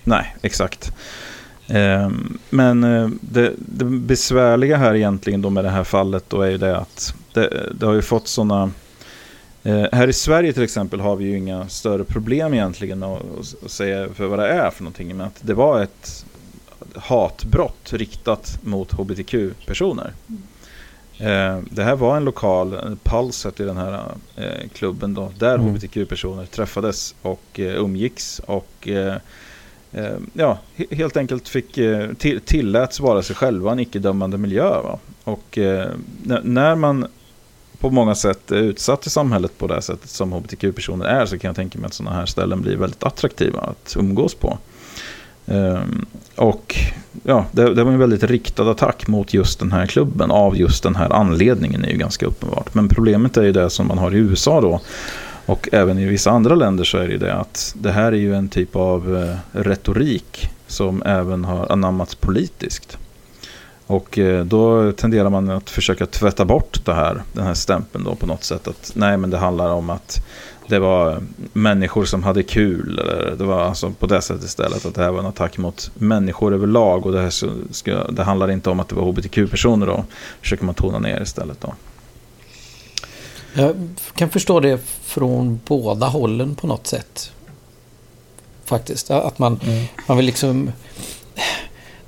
Nej, 0.09 0.37
exakt. 0.43 0.93
Ehm, 1.67 2.39
men 2.51 2.85
eh, 2.85 3.09
det, 3.21 3.53
det, 3.57 3.85
besvärliga 3.85 4.77
här 4.77 4.95
egentligen 4.95 5.43
då 5.43 5.51
med 5.51 5.65
det 5.65 5.71
här 5.71 5.85
fallet 5.85 6.25
då 6.29 6.43
är 6.43 6.51
ju 6.51 6.59
det 6.59 6.77
att 6.77 7.15
det, 7.33 7.73
det 7.75 7.87
har 7.87 7.95
ju 7.95 8.03
fått 8.03 8.29
sådana... 8.29 8.71
Eh, 9.63 9.87
här 9.93 10.09
i 10.09 10.13
Sverige 10.13 10.53
till 10.53 10.63
exempel 10.63 11.01
har 11.01 11.17
vi 11.17 11.25
ju 11.25 11.37
inga 11.37 11.69
större 11.69 12.05
problem 12.05 12.55
egentligen 12.55 13.03
att, 13.03 13.23
att 13.65 13.71
säga 13.71 14.09
för 14.15 14.27
vad 14.27 14.39
det 14.39 14.49
är 14.49 14.71
för 14.71 14.83
någonting. 14.83 15.17
Men 15.17 15.27
att 15.27 15.41
det 15.41 15.55
var 15.55 15.83
ett 15.83 16.25
hatbrott 16.95 17.93
riktat 17.93 18.59
mot 18.63 18.93
hbtq-personer. 18.93 20.13
Mm. 20.29 20.43
Eh, 21.19 21.65
det 21.71 21.85
här 21.85 21.97
var 21.97 22.17
en 22.17 22.25
lokal, 22.25 22.97
Pulset 23.03 23.61
i 23.61 23.65
den 23.65 23.77
här 23.77 24.03
eh, 24.37 24.69
klubben 24.75 25.15
då, 25.15 25.33
där 25.39 25.55
mm. 25.55 25.67
hbtq-personer 25.67 26.47
träffades 26.47 27.15
och 27.23 27.43
umgicks 27.55 28.41
och 28.47 28.89
Eh, 29.93 30.17
ja, 30.33 30.59
helt 30.91 31.17
enkelt 31.17 31.49
fick 31.49 31.79
eh, 31.79 32.13
till, 32.13 32.41
tilläts 32.41 33.01
vara 33.01 33.23
sig 33.23 33.37
själva 33.37 33.73
en 33.73 33.81
icke-dömande 33.81 34.39
miljö. 34.39 34.69
Va? 34.83 34.99
Och 35.25 35.59
eh, 35.59 35.91
när 36.43 36.75
man 36.75 37.07
på 37.81 37.91
många 37.91 38.15
sätt 38.15 38.51
är 38.51 38.57
utsatt 38.57 39.07
i 39.07 39.11
samhället 39.11 39.59
på 39.59 39.67
det 39.67 39.75
här 39.75 39.81
sättet 39.81 40.11
som 40.11 40.33
hbtq-personer 40.33 41.05
är 41.05 41.27
så 41.27 41.39
kan 41.39 41.49
jag 41.49 41.57
tänka 41.57 41.79
mig 41.79 41.87
att 41.87 41.95
sådana 41.95 42.17
här 42.17 42.27
ställen 42.27 42.61
blir 42.63 42.77
väldigt 42.77 43.03
attraktiva 43.03 43.61
att 43.61 43.97
umgås 43.99 44.35
på. 44.35 44.59
Ehm, 45.47 46.07
och 46.37 46.77
ja, 47.23 47.47
det, 47.53 47.75
det, 47.75 47.85
var 47.85 47.93
en 47.93 47.99
väldigt 47.99 48.23
riktad 48.23 48.71
attack 48.71 49.09
mot 49.09 49.35
just 49.35 49.59
den 49.59 49.73
här 49.73 49.87
klubben 49.87 50.31
av 50.31 50.57
just 50.57 50.83
den 50.83 50.97
här 50.97 51.13
anledningen 51.13 51.85
är 51.85 51.89
ju 51.89 51.97
ganska 51.97 52.27
uppenbart. 52.27 52.75
Men 52.75 52.89
problemet 52.89 53.37
är 53.37 53.43
ju 53.43 53.53
det 53.53 53.71
som 53.71 53.87
man 53.87 53.99
har 53.99 54.15
i 54.15 54.19
USA 54.19 54.61
då. 54.61 54.81
Och 55.49 55.69
även 55.73 55.99
i 55.99 56.07
vissa 56.07 56.31
andra 56.31 56.55
länder 56.55 56.85
så 56.85 56.99
är 56.99 57.07
det 57.07 57.13
ju 57.13 57.19
det 57.19 57.35
att 57.35 57.75
det 57.77 57.91
här 57.91 58.13
är 58.13 58.17
ju 58.17 58.35
en 58.35 58.49
typ 58.49 58.77
av 58.77 59.17
eh, 59.17 59.61
retorik 59.61 60.51
som 60.67 61.03
även 61.03 61.45
har 61.45 61.73
anammats 61.73 62.15
politiskt. 62.15 62.99
Och 63.87 64.19
eh, 64.19 64.45
då 64.45 64.93
tenderar 64.93 65.31
man 65.31 65.51
att 65.51 65.71
försöka 65.71 66.07
tvätta 66.07 66.45
bort 66.45 66.85
det 66.85 66.95
här, 66.95 67.23
den 67.33 67.47
här 67.47 67.55
stämpeln 67.55 68.05
då 68.05 68.15
på 68.15 68.27
något 68.27 68.45
sätt. 68.45 68.69
Att 68.69 68.93
nej 68.95 69.17
men 69.17 69.31
det 69.31 69.39
handlar 69.39 69.71
om 69.71 69.91
att 69.91 70.27
det 70.67 70.79
var 70.79 71.23
människor 71.53 72.05
som 72.05 72.23
hade 72.23 72.43
kul. 72.43 72.99
Eller 72.99 73.35
det 73.39 73.45
var 73.45 73.63
alltså 73.63 73.91
på 73.91 74.07
det 74.07 74.21
sättet 74.21 74.45
istället. 74.45 74.87
Att 74.87 74.95
det 74.95 75.03
här 75.03 75.11
var 75.11 75.21
en 75.21 75.27
attack 75.27 75.59
mot 75.59 75.91
människor 75.95 76.55
överlag. 76.55 77.07
Och 77.07 77.13
det, 77.13 77.21
här 77.21 77.33
ska, 77.73 78.11
det 78.11 78.23
handlar 78.23 78.51
inte 78.51 78.71
om 78.71 78.81
att 78.81 78.89
det 78.89 78.95
var 78.95 79.03
hbtq-personer 79.03 79.87
då. 79.87 80.05
Försöker 80.41 80.65
man 80.65 80.75
tona 80.75 80.99
ner 80.99 81.23
istället 81.23 81.61
då. 81.61 81.75
Jag 83.59 83.89
kan 84.15 84.31
förstå 84.31 84.61
det 84.61 84.81
från 85.03 85.61
båda 85.65 86.07
hållen 86.07 86.55
på 86.55 86.67
något 86.67 86.87
sätt. 86.87 87.33
Faktiskt. 88.65 89.11
Att 89.11 89.39
man, 89.39 89.61
mm. 89.65 89.85
man 90.07 90.17
vill 90.17 90.27
liksom 90.27 90.73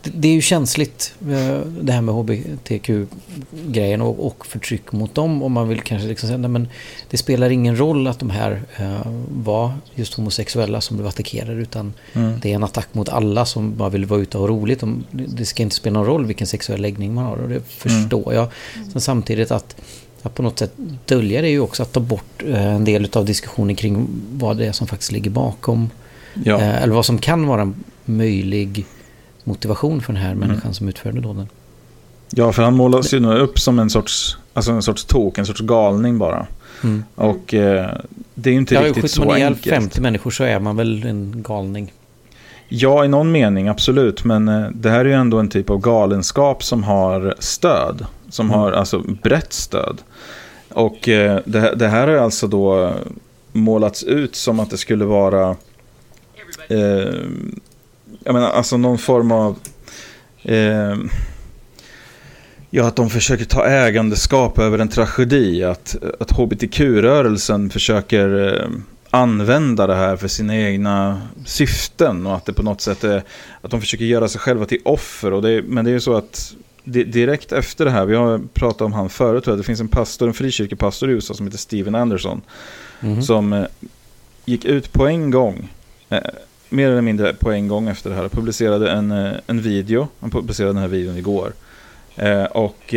det 0.03 0.29
är 0.29 0.33
ju 0.33 0.41
känsligt 0.41 1.15
eh, 1.21 1.61
det 1.81 1.93
här 1.93 2.01
med 2.01 2.15
hbtq-grejen 2.15 4.01
och, 4.01 4.27
och 4.27 4.47
förtryck 4.47 4.93
mot 4.93 5.15
dem. 5.15 5.43
Och 5.43 5.51
man 5.51 5.69
vill 5.69 5.81
kanske 5.81 6.09
liksom 6.09 6.27
säga 6.27 6.39
men 6.39 6.69
det 7.11 7.17
spelar 7.17 7.51
ingen 7.51 7.79
roll 7.79 8.07
att 8.07 8.19
de 8.19 8.31
här 8.31 8.63
uh, 8.81 9.01
var 9.29 9.73
just 9.95 10.15
homosexuella 10.15 10.81
som 10.81 10.97
blev 10.97 11.09
attackerade. 11.09 11.61
Utan 11.61 11.93
mm. 12.13 12.41
det 12.43 12.51
är 12.51 12.55
en 12.55 12.65
attack 12.65 12.89
mot 12.93 13.09
alla 13.09 13.47
som 13.47 13.77
bara 13.77 13.89
vill 13.89 14.05
vara 14.05 14.21
ute 14.21 14.39
och 14.39 14.43
ha 14.43 14.49
roligt. 14.49 14.83
det 15.11 15.47
ska 15.47 15.63
inte 15.63 15.77
spela 15.77 15.99
någon 15.99 16.07
roll 16.07 16.27
vilken 16.27 16.47
sexuell 16.47 16.81
läggning 16.81 17.15
man 17.15 17.25
har. 17.25 17.37
Och 17.37 17.49
det 17.49 17.61
förstår 17.69 18.33
mm. 18.33 18.35
jag. 18.35 18.49
Sen 18.93 19.01
samtidigt 19.01 19.51
att, 19.51 19.77
att 20.23 20.35
på 20.35 20.43
något 20.43 20.59
sätt 20.59 20.73
dölja 21.07 21.43
det 21.43 21.49
är 21.49 21.51
ju 21.53 21.61
också 21.61 21.83
att 21.83 21.93
ta 21.93 22.01
bort 22.01 22.43
uh, 22.47 22.67
en 22.67 22.85
del 22.85 23.09
av 23.13 23.25
diskussionen 23.25 23.77
kring 23.77 24.07
vad 24.33 24.57
det 24.57 24.67
är 24.67 24.73
som 24.73 24.87
faktiskt 24.87 25.13
ligger 25.13 25.31
bakom. 25.31 25.91
Ja. 26.45 26.55
Uh, 26.55 26.83
eller 26.83 26.95
vad 26.95 27.07
som 27.07 27.19
kan 27.19 27.47
vara 27.47 27.63
en 27.63 27.75
möjlig 28.05 28.87
motivation 29.45 30.03
för 30.03 30.13
den 30.13 30.23
här 30.23 30.35
människan 30.35 30.63
mm. 30.63 30.75
som 30.75 30.89
utförde 30.89 31.21
dåden. 31.21 31.49
Ja, 32.31 32.53
för 32.53 32.63
han 32.63 32.77
målas 32.77 33.15
ju 33.15 33.21
nu 33.21 33.39
upp 33.39 33.59
som 33.59 33.79
en 33.79 33.91
sorts, 33.91 34.39
alltså 34.53 34.73
en 34.73 34.83
sorts 34.83 35.05
tok, 35.05 35.39
en 35.39 35.47
sorts 35.47 35.61
galning 35.61 36.19
bara. 36.19 36.47
Mm. 36.85 37.05
Och 37.15 37.55
eh, 37.55 37.91
det 38.35 38.51
är 38.51 38.53
ju 38.53 38.59
inte 38.59 38.75
ja, 38.75 38.83
riktigt 38.83 39.11
så 39.11 39.33
enkelt. 39.33 39.67
Ja, 39.67 39.75
50 39.75 40.01
människor 40.01 40.31
så 40.31 40.45
är 40.45 40.61
man 40.61 40.77
väl 40.77 41.07
en 41.07 41.43
galning. 41.43 41.93
Ja, 42.69 43.05
i 43.05 43.09
någon 43.09 43.33
mening 43.33 43.69
absolut. 43.69 44.25
Men 44.25 44.49
eh, 44.49 44.69
det 44.75 44.91
här 44.91 45.01
är 45.01 45.05
ju 45.05 45.13
ändå 45.13 45.39
en 45.39 45.49
typ 45.49 45.71
av 45.71 45.81
galenskap 45.81 46.65
som 46.65 46.85
har 46.85 47.35
stöd. 47.39 48.07
Som 48.31 48.47
mm. 48.47 48.59
har 48.59 48.73
alltså 48.73 48.99
brett 48.99 49.53
stöd. 49.53 50.03
Och 50.69 51.09
eh, 51.09 51.41
det, 51.45 51.75
det, 51.75 51.89
här 51.89 52.09
har 52.09 52.17
alltså 52.17 52.47
då 52.47 52.95
målats 53.53 54.05
ut 54.05 54.37
som 54.37 54.61
att 54.61 54.71
det 54.71 54.77
skulle 54.77 55.05
vara 55.05 55.57
eh, 56.69 57.15
jag 58.25 58.35
menar, 58.35 58.51
alltså 58.51 58.77
någon 58.77 58.99
form 58.99 59.33
av... 59.33 59.59
Eh, 60.43 60.97
ja, 62.71 62.87
att 62.87 62.97
de 62.97 63.11
försöker 63.11 63.45
ta 63.45 63.67
ägandeskap 63.67 64.59
över 64.59 64.79
en 64.79 64.89
tragedi. 64.89 65.65
Att, 65.65 65.97
att 66.21 66.31
hbtq-rörelsen 66.31 67.71
försöker 67.71 68.55
eh, 68.55 68.69
använda 69.11 69.87
det 69.87 69.95
här 69.95 70.17
för 70.17 70.29
sina 70.29 70.57
egna 70.57 71.23
syften. 71.45 72.27
Och 72.27 72.37
att 72.37 72.45
det 72.45 72.53
på 72.53 72.63
något 72.63 72.81
sätt 72.81 73.05
är... 73.05 73.23
Att 73.63 73.71
de 73.71 73.81
försöker 73.81 74.05
göra 74.05 74.29
sig 74.29 74.41
själva 74.41 74.67
till 74.67 74.81
offer. 74.85 75.33
Och 75.33 75.43
det, 75.43 75.63
men 75.63 75.85
det 75.85 75.91
är 75.91 75.93
ju 75.93 76.01
så 76.01 76.15
att 76.15 76.55
direkt 76.85 77.53
efter 77.53 77.85
det 77.85 77.91
här, 77.91 78.05
vi 78.05 78.17
har 78.17 78.41
pratat 78.55 78.83
om 78.83 78.93
han 78.93 79.11
förut, 79.11 79.45
det 79.45 79.63
finns 79.63 79.81
en 79.81 79.89
pastor, 79.89 80.29
en 80.29 80.35
frikyrkopastor 80.35 81.11
i 81.11 81.13
USA 81.13 81.35
som 81.35 81.47
heter 81.47 81.59
Steven 81.59 81.95
Anderson. 81.95 82.41
Mm. 83.01 83.23
Som 83.23 83.53
eh, 83.53 83.65
gick 84.45 84.65
ut 84.65 84.93
på 84.93 85.07
en 85.07 85.31
gång 85.31 85.69
eh, 86.09 86.21
mer 86.69 86.91
eller 86.91 87.01
mindre 87.01 87.35
på 87.35 87.53
en 87.53 87.69
gång 87.69 87.89
efter 87.89 88.11
det 88.11 88.17
här 88.17 88.29
publicerade 88.29 88.91
en, 88.91 89.11
eh, 89.11 89.33
en 89.47 89.61
video. 89.61 90.09
Han 90.21 90.31
publicerade 90.31 90.73
den 90.73 90.83
här 90.83 90.89
videon 90.89 91.17
igår. 91.17 91.53
Och 92.51 92.95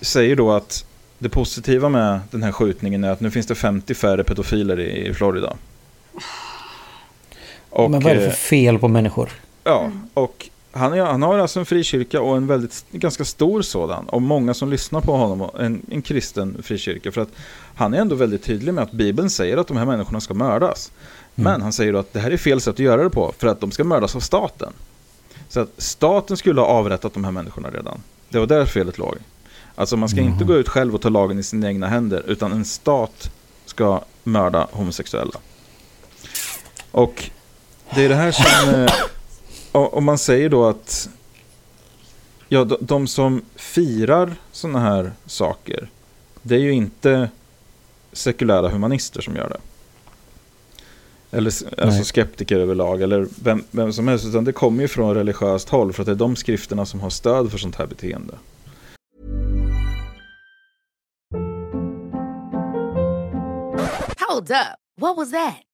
säger 0.00 0.36
då 0.36 0.52
att 0.52 0.86
det 1.18 1.28
positiva 1.28 1.88
med 1.88 2.20
den 2.30 2.42
här 2.42 2.52
skjutningen 2.52 3.04
är 3.04 3.10
att 3.10 3.20
nu 3.20 3.30
finns 3.30 3.46
det 3.46 3.54
50 3.54 3.94
färre 3.94 4.24
pedofiler 4.24 4.80
i, 4.80 5.14
Florida. 5.14 5.56
Och, 7.70 7.90
Men 7.90 8.00
vad 8.00 8.12
är 8.12 8.16
det 8.16 8.30
för 8.30 8.36
fel 8.36 8.78
på 8.78 8.88
människor? 8.88 9.30
Ja, 9.64 9.90
och 10.14 10.48
han, 10.74 10.92
är, 10.92 11.04
han 11.04 11.22
har 11.22 11.38
alltså 11.38 11.60
en 11.60 11.66
frikyrka 11.66 12.20
och 12.20 12.36
en 12.36 12.46
väldigt, 12.46 12.84
ganska 12.90 13.24
stor 13.24 13.62
sådan. 13.62 14.08
Och 14.08 14.22
många 14.22 14.54
som 14.54 14.70
lyssnar 14.70 15.00
på 15.00 15.16
honom, 15.16 15.50
en, 15.58 15.82
en 15.90 16.02
kristen 16.02 16.62
frikyrka. 16.62 17.12
För 17.12 17.20
att 17.20 17.28
han 17.74 17.94
är 17.94 17.98
ändå 17.98 18.14
väldigt 18.14 18.44
tydlig 18.44 18.74
med 18.74 18.84
att 18.84 18.92
Bibeln 18.92 19.30
säger 19.30 19.56
att 19.56 19.68
de 19.68 19.76
här 19.76 19.84
människorna 19.84 20.20
ska 20.20 20.34
mördas. 20.34 20.92
Mm. 21.36 21.52
Men 21.52 21.62
han 21.62 21.72
säger 21.72 21.94
att 21.94 22.12
det 22.12 22.20
här 22.20 22.30
är 22.30 22.36
fel 22.36 22.60
sätt 22.60 22.74
att 22.74 22.78
göra 22.78 23.02
det 23.02 23.10
på 23.10 23.34
för 23.38 23.46
att 23.46 23.60
de 23.60 23.70
ska 23.70 23.84
mördas 23.84 24.16
av 24.16 24.20
staten. 24.20 24.72
Så 25.48 25.60
att 25.60 25.70
staten 25.78 26.36
skulle 26.36 26.60
ha 26.60 26.68
avrättat 26.68 27.14
de 27.14 27.24
här 27.24 27.32
människorna 27.32 27.70
redan. 27.70 28.00
Det 28.28 28.38
var 28.38 28.46
där 28.46 28.66
felet 28.66 28.98
låg. 28.98 29.16
Alltså 29.74 29.96
man 29.96 30.08
ska 30.08 30.20
mm. 30.20 30.32
inte 30.32 30.44
gå 30.44 30.54
ut 30.54 30.68
själv 30.68 30.94
och 30.94 31.00
ta 31.00 31.08
lagen 31.08 31.38
i 31.38 31.42
sina 31.42 31.68
egna 31.68 31.88
händer 31.88 32.22
utan 32.26 32.52
en 32.52 32.64
stat 32.64 33.30
ska 33.66 34.04
mörda 34.24 34.68
homosexuella. 34.72 35.38
Och 36.90 37.30
det 37.94 38.04
är 38.04 38.08
det 38.08 38.14
här 38.14 38.32
som 38.32 38.88
om 39.74 40.04
man 40.04 40.18
säger 40.18 40.48
då 40.48 40.64
att 40.64 41.08
ja, 42.48 42.64
de, 42.64 42.76
de 42.80 43.06
som 43.06 43.42
firar 43.56 44.34
sådana 44.52 44.80
här 44.80 45.12
saker, 45.26 45.88
det 46.42 46.54
är 46.54 46.60
ju 46.60 46.72
inte 46.72 47.28
sekulära 48.12 48.68
humanister 48.68 49.20
som 49.20 49.36
gör 49.36 49.48
det. 49.48 49.60
Eller 51.36 51.52
alltså 51.82 52.04
skeptiker 52.04 52.58
överlag, 52.58 53.02
eller 53.02 53.26
vem, 53.42 53.64
vem 53.70 53.92
som 53.92 54.08
helst, 54.08 54.26
utan 54.26 54.44
det 54.44 54.52
kommer 54.52 54.82
ju 54.82 54.88
från 54.88 55.14
religiöst 55.14 55.68
håll, 55.68 55.92
för 55.92 56.02
att 56.02 56.06
det 56.06 56.12
är 56.12 56.16
de 56.16 56.36
skrifterna 56.36 56.86
som 56.86 57.00
har 57.00 57.10
stöd 57.10 57.50
för 57.50 57.58
sånt 57.58 57.76
här 57.76 57.86
beteende. 57.86 58.34
Hold 64.28 64.50
up. 64.50 64.78
What 65.00 65.16
was 65.16 65.30
that? 65.30 65.73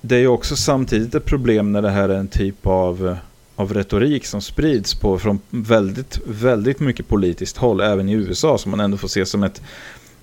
det 0.00 0.14
är 0.14 0.20
ju 0.20 0.28
också 0.28 0.56
samtidigt 0.56 1.14
ett 1.14 1.24
problem 1.24 1.72
när 1.72 1.82
det 1.82 1.90
här 1.90 2.08
är 2.08 2.18
en 2.18 2.28
typ 2.28 2.66
av, 2.66 3.16
av 3.56 3.74
retorik 3.74 4.26
som 4.26 4.42
sprids 4.42 4.94
på 4.94 5.18
från 5.18 5.40
väldigt, 5.50 6.20
väldigt 6.26 6.80
mycket 6.80 7.08
politiskt 7.08 7.56
håll, 7.56 7.80
även 7.80 8.08
i 8.08 8.12
USA, 8.12 8.58
som 8.58 8.70
man 8.70 8.80
ändå 8.80 8.96
får 8.96 9.08
se 9.08 9.26
som 9.26 9.42
ett 9.42 9.62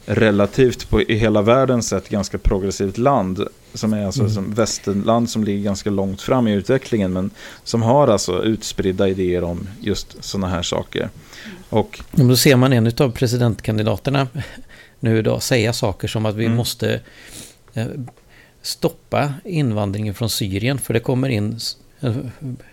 relativt 0.06 0.90
på 0.90 1.02
i 1.02 1.16
hela 1.16 1.42
världen 1.42 1.84
sett 1.84 2.10
ganska 2.10 2.38
progressivt 2.38 2.98
land. 2.98 3.48
Som 3.74 3.94
är 3.94 4.06
alltså 4.06 4.22
mm. 4.22 4.34
som 4.34 4.54
västernland 4.54 5.30
som 5.30 5.44
ligger 5.44 5.63
ganska 5.63 5.90
långt 5.90 6.22
fram 6.22 6.48
i 6.48 6.54
utvecklingen 6.54 7.13
men 7.13 7.30
som 7.63 7.82
har 7.82 8.08
alltså 8.08 8.44
utspridda 8.44 9.08
idéer 9.08 9.44
om 9.44 9.68
just 9.80 10.24
sådana 10.24 10.48
här 10.48 10.62
saker. 10.62 11.10
Och 11.70 12.00
då 12.12 12.36
ser 12.36 12.56
man 12.56 12.74
en 12.74 12.92
av 12.98 13.12
presidentkandidaterna 13.12 14.28
nu 15.00 15.18
idag 15.20 15.44
säga 15.44 15.74
saker 15.74 16.08
som 16.08 16.26
att 16.26 16.36
vi 16.36 16.46
mm. 16.46 16.58
måste 16.58 17.02
eh, 17.74 17.88
stoppa 18.62 19.34
invandringen 19.43 20.13
från 20.13 20.30
Syrien 20.30 20.78
för 20.78 20.93
det 20.93 21.00
kommer 21.00 21.30
in 21.30 21.60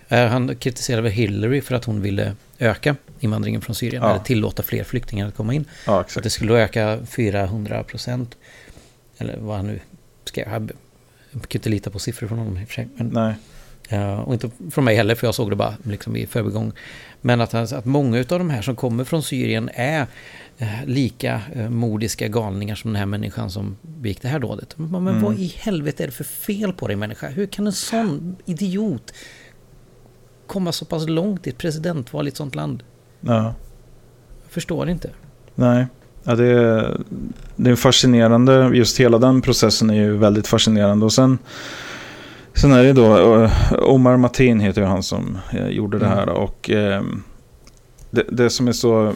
eh, 0.09 0.27
han 0.27 0.57
kritiserade 0.57 1.11
Hillary 1.11 1.61
för 1.61 1.75
att 1.75 1.85
hon 1.85 2.03
ville 2.03 2.37
öka 2.59 2.97
invandringen 3.20 3.61
från 3.61 3.75
Syrien, 3.75 4.03
ja. 4.03 4.11
eller 4.11 4.25
tillåta 4.25 4.62
fler 4.62 4.85
flyktingar 4.85 5.29
att 5.29 5.35
komma 5.35 5.55
in. 5.55 5.64
Ja, 5.87 6.01
att 6.01 6.23
det 6.23 6.31
skulle 6.31 6.55
öka 6.55 6.99
400 7.07 7.83
procent, 7.83 8.37
eller 9.18 9.37
vad 9.38 9.57
han 9.57 9.66
nu 9.66 9.81
skrev. 10.25 10.49
Jag 11.31 11.49
kan 11.49 11.59
inte 11.59 11.68
lita 11.68 11.90
på 11.90 11.99
siffror 11.99 12.29
från 12.29 12.38
honom 12.38 12.59
i 12.59 12.64
och 12.64 12.68
för 12.68 12.75
sig. 12.75 12.88
Men, 12.97 13.09
Nej. 13.09 13.35
Uh, 13.92 14.20
och 14.20 14.35
inte 14.35 14.51
från 14.70 14.85
mig 14.85 14.97
heller, 14.97 15.14
för 15.14 15.27
jag 15.27 15.35
såg 15.35 15.51
det 15.51 15.57
bara 15.57 15.75
liksom 15.83 16.16
i 16.16 16.27
förbigång. 16.27 16.73
Men 17.20 17.40
att, 17.40 17.55
att 17.55 17.85
många 17.85 18.18
av 18.18 18.25
de 18.25 18.51
här 18.51 18.62
som 18.62 18.77
kommer 18.77 19.05
från 19.05 19.23
Syrien 19.23 19.70
är 19.75 20.07
lika 20.87 21.40
uh, 21.57 21.71
modiska 21.71 22.29
galningar 22.29 22.75
som 22.75 22.93
den 22.93 22.99
här 22.99 23.07
människan 23.07 23.51
som 23.51 23.77
begick 23.83 24.23
det 24.23 24.29
här 24.29 24.38
dådet. 24.38 24.75
Men 24.77 24.95
mm. 24.95 25.23
vad 25.23 25.38
i 25.38 25.55
helvete 25.57 26.03
är 26.03 26.07
det 26.07 26.12
för 26.12 26.25
fel 26.25 26.73
på 26.73 26.87
dig 26.87 26.97
människa? 26.97 27.29
Hur 27.29 27.47
kan 27.47 27.67
en 27.67 27.73
sån 27.73 28.37
idiot 28.45 29.14
komma 30.47 30.73
så 30.73 30.85
pass 30.85 31.09
långt 31.09 31.47
i 31.47 31.51
ett 31.51 31.59
presidentval 31.59 32.27
i 32.27 32.29
ett 32.29 32.37
sånt 32.37 32.55
land? 32.55 32.83
Ja. 33.21 33.55
Jag 34.43 34.51
förstår 34.51 34.88
inte. 34.88 35.11
Nej. 35.55 35.87
Ja, 36.25 36.35
det, 36.35 36.47
är, 36.47 37.01
det 37.57 37.71
är 37.71 37.77
fascinerande. 37.77 38.71
Just 38.75 39.01
hela 39.01 39.19
den 39.19 39.43
processen 39.43 39.90
är 39.90 39.95
ju 39.95 40.17
väldigt 40.17 40.47
fascinerande. 40.47 41.05
Och 41.05 41.12
sen, 41.12 41.38
sen 42.55 42.73
är 42.73 42.83
det 42.83 42.93
då 42.93 43.43
eh, 43.43 43.53
Omar 43.73 44.17
Matin 44.17 44.61
heter 44.61 44.81
ju 44.81 44.87
han 44.87 45.03
som 45.03 45.38
eh, 45.53 45.69
gjorde 45.69 45.99
det 45.99 46.07
här. 46.07 46.23
Mm. 46.23 46.35
Och 46.35 46.71
eh, 46.71 47.03
det, 48.11 48.25
det, 48.29 48.51
som 48.51 48.69
är 48.69 48.73
så 48.73 49.14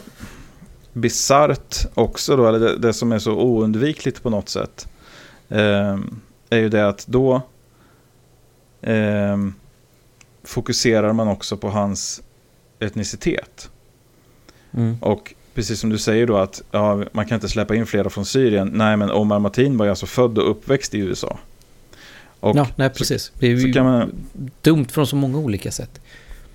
bisarrt 0.99 1.85
också 1.93 2.35
då, 2.35 2.47
eller 2.47 2.59
det, 2.59 2.77
det, 2.77 2.93
som 2.93 3.11
är 3.11 3.19
så 3.19 3.33
oundvikligt 3.33 4.23
på 4.23 4.29
något 4.29 4.49
sätt. 4.49 4.87
Eh, 5.49 5.97
är 6.49 6.57
ju 6.57 6.69
det 6.69 6.87
att 6.87 7.07
då 7.07 7.41
eh, 8.81 9.37
fokuserar 10.43 11.13
man 11.13 11.27
också 11.27 11.57
på 11.57 11.69
hans 11.69 12.21
etnicitet. 12.79 13.69
Mm. 14.71 14.97
Och 15.01 15.33
precis 15.53 15.79
som 15.79 15.89
du 15.89 15.97
säger 15.97 16.27
då 16.27 16.37
att 16.37 16.61
ja, 16.71 17.03
man 17.11 17.25
kan 17.25 17.35
inte 17.35 17.49
släppa 17.49 17.75
in 17.75 17.85
flera 17.85 18.09
från 18.09 18.25
Syrien. 18.25 18.71
Nej, 18.73 18.97
men 18.97 19.11
Omar 19.11 19.39
Matin 19.39 19.77
var 19.77 19.85
ju 19.85 19.89
alltså 19.89 20.05
född 20.05 20.37
och 20.37 20.51
uppväxt 20.51 20.95
i 20.95 20.97
USA. 20.97 21.39
Och 22.39 22.55
ja, 22.55 22.67
nej, 22.75 22.89
precis. 22.89 23.31
Det 23.39 23.47
är 23.47 23.51
ju 23.51 23.83
man, 23.83 24.11
dumt 24.61 24.85
från 24.85 25.07
så 25.07 25.15
många 25.15 25.37
olika 25.37 25.71
sätt. 25.71 26.01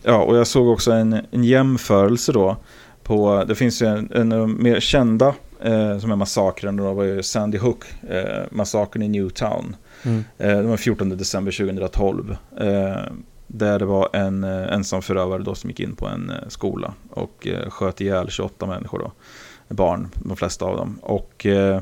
Ja, 0.03 0.23
och 0.23 0.37
jag 0.37 0.47
såg 0.47 0.69
också 0.69 0.93
en, 0.93 1.27
en 1.31 1.45
jämförelse 1.45 2.33
då. 2.33 2.57
På, 3.05 3.45
det 3.45 3.55
finns 3.55 3.83
ju 3.83 3.87
en, 3.87 4.33
en 4.33 4.63
mer 4.63 4.81
kända 4.81 5.35
eh, 5.61 5.99
som 5.99 6.11
är 6.11 6.17
massakern. 6.17 6.77
Då 6.77 6.93
var 6.93 7.05
ju 7.05 7.23
Sandy 7.23 7.59
Hook, 7.59 7.85
eh, 8.09 8.43
massakern 8.51 9.03
i 9.03 9.09
Newtown. 9.09 9.77
Mm. 10.03 10.25
Eh, 10.39 10.57
det 10.57 10.63
var 10.63 10.77
14 10.77 11.09
december 11.09 11.53
2012. 11.53 12.37
Eh, 12.61 12.97
där 13.47 13.79
det 13.79 13.85
var 13.85 14.09
en 14.13 14.45
eh, 14.45 14.73
ensam 14.73 15.03
förövare 15.03 15.43
då 15.43 15.55
som 15.55 15.71
gick 15.71 15.81
in 15.81 15.97
på 15.97 16.07
en 16.07 16.31
eh, 16.31 16.49
skola 16.49 16.95
och 17.11 17.49
sköt 17.69 18.01
ihjäl 18.01 18.31
28 18.31 18.67
människor 18.67 18.99
då. 18.99 19.13
Barn, 19.75 20.09
de 20.15 20.37
flesta 20.37 20.65
av 20.65 20.77
dem. 20.77 20.99
Och 21.03 21.47
eh, 21.47 21.81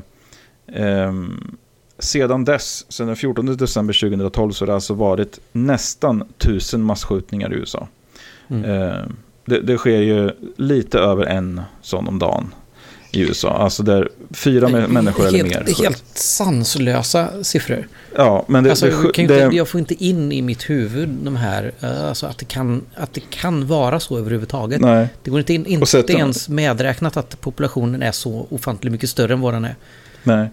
eh, 0.67 1.13
sedan 1.99 2.45
dess, 2.45 2.91
sedan 2.91 3.07
den 3.07 3.15
14 3.15 3.57
december 3.57 3.93
2012, 3.93 4.51
så 4.51 4.61
har 4.61 4.67
det 4.67 4.73
alltså 4.73 4.93
varit 4.93 5.39
nästan 5.51 6.23
tusen 6.37 6.81
massskjutningar 6.81 7.53
i 7.53 7.55
USA. 7.55 7.87
Mm. 8.47 9.15
Det, 9.45 9.61
det, 9.61 9.77
sker 9.77 10.01
ju 10.01 10.31
lite 10.57 10.99
över 10.99 11.25
en 11.25 11.61
sån 11.81 12.07
om 12.07 12.19
dagen 12.19 12.53
i 13.11 13.21
USA. 13.21 13.49
Alltså 13.49 13.83
där 13.83 14.09
fyra 14.31 14.67
helt, 14.67 14.91
människor 14.91 15.27
eller 15.27 15.43
mer. 15.43 15.63
Det 15.65 15.71
är 15.71 15.83
helt 15.83 16.03
sanslösa 16.13 17.43
siffror. 17.43 17.87
Ja, 18.15 18.45
men 18.47 18.63
det, 18.63 18.69
alltså, 18.69 18.85
det, 18.85 18.91
kan 18.91 19.27
det, 19.27 19.43
inte, 19.43 19.57
jag 19.57 19.67
får 19.67 19.79
inte 19.79 20.03
in 20.03 20.31
i 20.31 20.41
mitt 20.41 20.69
huvud 20.69 21.09
de 21.09 21.35
här, 21.35 21.71
eh, 21.81 22.07
alltså 22.07 22.25
att 22.25 22.37
det 22.37 22.45
kan, 22.45 22.81
att 22.95 23.13
det 23.13 23.29
kan 23.29 23.67
vara 23.67 23.99
så 23.99 24.17
överhuvudtaget. 24.17 24.81
Nej. 24.81 25.07
Det 25.23 25.31
går 25.31 25.39
inte 25.39 25.53
in, 25.53 25.65
inte 25.65 26.13
ens 26.13 26.49
medräknat 26.49 27.17
att 27.17 27.41
populationen 27.41 28.03
är 28.03 28.11
så 28.11 28.47
ofantligt 28.49 28.91
mycket 28.91 29.09
större 29.09 29.33
än 29.33 29.41
vad 29.41 29.53
den 29.53 29.65
är. 29.65 29.75
Nej, 30.23 30.49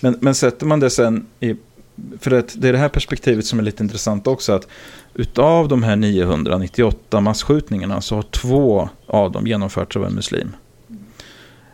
men, 0.00 0.18
men 0.20 0.34
sätter 0.34 0.66
man 0.66 0.80
det 0.80 0.90
sen 0.90 1.26
i, 1.40 1.54
för 2.20 2.30
att 2.30 2.54
det 2.58 2.68
är 2.68 2.72
det 2.72 2.78
här 2.78 2.88
perspektivet 2.88 3.46
som 3.46 3.58
är 3.58 3.62
lite 3.62 3.82
intressant 3.82 4.26
också, 4.26 4.52
att 4.52 4.68
utav 5.14 5.68
de 5.68 5.82
här 5.82 5.96
998 5.96 7.20
massskjutningarna 7.20 8.00
så 8.00 8.14
har 8.14 8.22
två 8.22 8.88
av 9.06 9.32
dem 9.32 9.46
genomförts 9.46 9.96
av 9.96 10.04
en 10.04 10.14
muslim. 10.14 10.56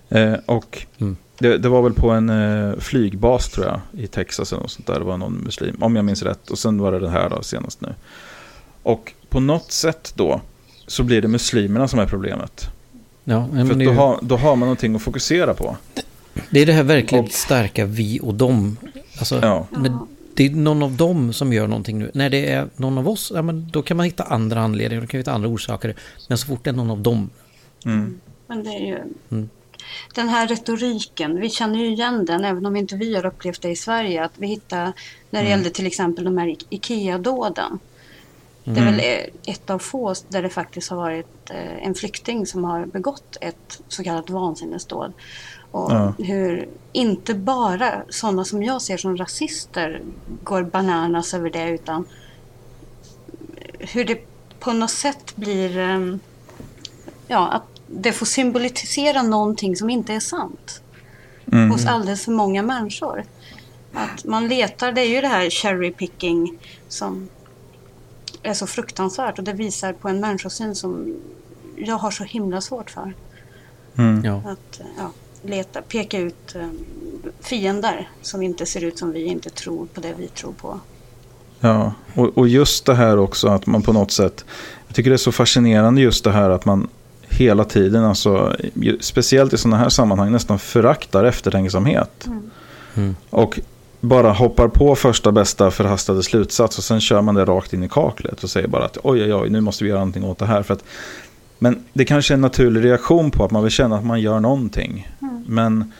Eh, 0.08 0.34
och 0.46 0.86
mm. 0.98 1.16
det, 1.38 1.58
det, 1.58 1.68
var 1.68 1.82
väl 1.82 1.92
på 1.92 2.10
en 2.10 2.30
eh, 2.30 2.78
flygbas 2.78 3.48
tror 3.48 3.66
jag 3.66 3.80
i 4.02 4.06
Texas 4.06 4.52
eller 4.52 4.62
något 4.62 4.70
sånt 4.70 4.86
där. 4.86 4.98
Det 4.98 5.04
var 5.04 5.16
någon 5.16 5.34
muslim, 5.34 5.76
om 5.80 5.96
jag 5.96 6.04
minns 6.04 6.22
rätt. 6.22 6.50
Och 6.50 6.58
sen 6.58 6.78
var 6.78 6.92
det 6.92 6.98
det 6.98 7.10
här 7.10 7.30
då 7.30 7.42
senast 7.42 7.80
nu. 7.80 7.94
Och 8.82 9.12
på 9.28 9.40
något 9.40 9.72
sätt 9.72 10.12
då 10.16 10.40
så 10.86 11.02
blir 11.02 11.22
det 11.22 11.28
muslimerna 11.28 11.88
som 11.88 11.98
är 11.98 12.06
problemet. 12.06 12.70
Ja, 13.24 13.46
men 13.52 13.68
För 13.68 13.74
då, 13.74 13.80
ju... 13.80 13.90
har, 13.90 14.18
då 14.22 14.36
har 14.36 14.56
man 14.56 14.66
någonting 14.66 14.94
att 14.94 15.02
fokusera 15.02 15.54
på. 15.54 15.76
Det 16.50 16.60
är 16.60 16.66
det 16.66 16.72
här 16.72 16.82
verkligen 16.82 17.24
och... 17.24 17.30
starka 17.30 17.84
vi 17.84 18.20
och 18.22 18.34
dem. 18.34 18.76
Alltså, 19.18 19.38
ja. 19.42 19.66
Det 20.34 20.46
är 20.46 20.50
någon 20.50 20.82
av 20.82 20.96
dem 20.96 21.32
som 21.32 21.52
gör 21.52 21.66
någonting 21.66 21.98
nu. 21.98 22.10
När 22.14 22.30
det 22.30 22.50
är 22.50 22.68
någon 22.76 22.98
av 22.98 23.08
oss, 23.08 23.32
ja, 23.34 23.42
men 23.42 23.68
då 23.72 23.82
kan 23.82 23.96
man 23.96 24.06
hitta 24.06 24.24
andra 24.24 24.60
anledningar, 24.60 25.00
då 25.00 25.06
kan 25.06 25.18
man 25.18 25.20
hitta 25.20 25.32
andra 25.32 25.48
orsaker. 25.48 25.94
Men 26.28 26.38
så 26.38 26.46
fort 26.46 26.64
det 26.64 26.70
är 26.70 26.74
någon 26.74 26.90
av 26.90 27.00
dem. 27.00 27.30
Mm. 27.84 28.20
Men 28.46 28.64
det 28.64 28.70
är 28.70 28.86
ju... 28.86 28.98
Mm 29.30 29.48
den 30.14 30.28
här 30.28 30.48
retoriken, 30.48 31.40
vi 31.40 31.50
känner 31.50 31.78
ju 31.78 31.86
igen 31.86 32.24
den 32.24 32.44
även 32.44 32.66
om 32.66 32.76
inte 32.76 32.96
vi 32.96 33.14
har 33.14 33.26
upplevt 33.26 33.62
det 33.62 33.70
i 33.70 33.76
Sverige. 33.76 34.24
Att 34.24 34.32
vi 34.36 34.46
hittar, 34.46 34.84
när 34.84 34.92
det 35.30 35.38
mm. 35.38 35.50
gällde 35.50 35.70
till 35.70 35.86
exempel 35.86 36.24
de 36.24 36.38
här 36.38 36.56
IKEA-dåden. 36.70 37.78
Mm. 38.64 38.74
Det 38.74 38.80
är 38.80 38.84
väl 38.84 39.00
mm. 39.00 39.30
ett 39.46 39.70
av 39.70 39.78
få 39.78 40.14
där 40.28 40.42
det 40.42 40.48
faktiskt 40.48 40.90
har 40.90 40.96
varit 40.96 41.50
eh, 41.50 41.86
en 41.86 41.94
flykting 41.94 42.46
som 42.46 42.64
har 42.64 42.86
begått 42.86 43.36
ett 43.40 43.82
så 43.88 44.04
kallat 44.04 44.30
vansinnesdåd. 44.30 45.12
Och 45.72 45.92
ja. 45.92 46.14
hur 46.18 46.68
inte 46.92 47.34
bara 47.34 48.02
sådana 48.08 48.44
som 48.44 48.62
jag 48.62 48.82
ser 48.82 48.96
som 48.96 49.16
rasister 49.16 50.02
går 50.44 50.62
bananas 50.62 51.34
över 51.34 51.50
det 51.50 51.70
utan 51.70 52.04
hur 53.78 54.04
det 54.04 54.18
på 54.60 54.72
något 54.72 54.90
sätt 54.90 55.36
blir 55.36 55.78
ehm, 55.78 56.20
ja, 57.28 57.48
att 57.48 57.62
det 57.86 58.12
får 58.12 58.26
symbolisera 58.26 59.22
någonting 59.22 59.76
som 59.76 59.90
inte 59.90 60.14
är 60.14 60.20
sant 60.20 60.82
mm. 61.52 61.70
hos 61.70 61.86
alldeles 61.86 62.24
för 62.24 62.32
många 62.32 62.62
människor. 62.62 63.24
Att 63.92 64.24
man 64.24 64.48
letar, 64.48 64.92
det 64.92 65.00
är 65.00 65.08
ju 65.08 65.20
det 65.20 65.28
här 65.28 65.50
cherry 65.50 65.92
picking 65.92 66.58
som 66.88 67.28
är 68.42 68.54
så 68.54 68.66
fruktansvärt 68.66 69.38
och 69.38 69.44
det 69.44 69.52
visar 69.52 69.92
på 69.92 70.08
en 70.08 70.20
människosyn 70.20 70.74
som 70.74 71.16
jag 71.76 71.96
har 71.96 72.10
så 72.10 72.24
himla 72.24 72.60
svårt 72.60 72.90
för. 72.90 73.14
Mm. 73.96 74.24
Ja. 74.24 74.42
Att 74.46 74.80
ja, 74.98 75.10
leta, 75.42 75.82
peka 75.82 76.18
ut 76.18 76.54
um, 76.54 76.78
fiender 77.40 78.08
som 78.22 78.42
inte 78.42 78.66
ser 78.66 78.84
ut 78.84 78.98
som 78.98 79.12
vi, 79.12 79.24
inte 79.24 79.50
tror 79.50 79.86
på 79.86 80.00
det 80.00 80.14
vi 80.18 80.28
tror 80.28 80.52
på. 80.52 80.80
Ja, 81.60 81.92
och, 82.14 82.38
och 82.38 82.48
just 82.48 82.86
det 82.86 82.94
här 82.94 83.18
också 83.18 83.48
att 83.48 83.66
man 83.66 83.82
på 83.82 83.92
något 83.92 84.10
sätt, 84.10 84.44
jag 84.86 84.96
tycker 84.96 85.10
det 85.10 85.16
är 85.16 85.18
så 85.18 85.32
fascinerande 85.32 86.00
just 86.00 86.24
det 86.24 86.32
här 86.32 86.50
att 86.50 86.64
man 86.64 86.88
hela 87.28 87.64
tiden, 87.64 88.04
alltså, 88.04 88.56
speciellt 89.00 89.52
i 89.52 89.58
sådana 89.58 89.76
här 89.76 89.88
sammanhang, 89.88 90.32
nästan 90.32 90.58
föraktar 90.58 91.24
eftertänksamhet. 91.24 92.26
Mm. 92.26 92.50
Mm. 92.94 93.16
Och 93.30 93.60
bara 94.00 94.32
hoppar 94.32 94.68
på 94.68 94.94
första 94.94 95.32
bästa 95.32 95.70
förhastade 95.70 96.22
slutsats 96.22 96.78
och 96.78 96.84
sen 96.84 97.00
kör 97.00 97.22
man 97.22 97.34
det 97.34 97.44
rakt 97.44 97.72
in 97.72 97.82
i 97.82 97.88
kaklet 97.88 98.44
och 98.44 98.50
säger 98.50 98.68
bara 98.68 98.84
att 98.84 98.98
oj, 99.02 99.22
oj, 99.22 99.34
oj, 99.34 99.50
nu 99.50 99.60
måste 99.60 99.84
vi 99.84 99.90
göra 99.90 100.00
någonting 100.00 100.24
åt 100.24 100.38
det 100.38 100.46
här. 100.46 100.62
För 100.62 100.74
att, 100.74 100.84
men 101.58 101.84
det 101.92 102.04
kanske 102.04 102.32
är 102.32 102.34
en 102.34 102.40
naturlig 102.40 102.84
reaktion 102.84 103.30
på 103.30 103.44
att 103.44 103.50
man 103.50 103.62
vill 103.62 103.72
känna 103.72 103.96
att 103.96 104.04
man 104.04 104.20
gör 104.20 104.40
någonting. 104.40 105.08
Mm. 105.22 105.31
Men 105.46 105.92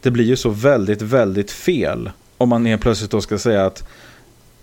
det 0.00 0.10
blir 0.10 0.24
ju 0.24 0.36
så 0.36 0.50
väldigt, 0.50 1.02
väldigt 1.02 1.50
fel 1.50 2.10
om 2.36 2.48
man 2.48 2.66
helt 2.66 2.82
plötsligt 2.82 3.10
då 3.10 3.20
ska 3.20 3.38
säga 3.38 3.66
att 3.66 3.88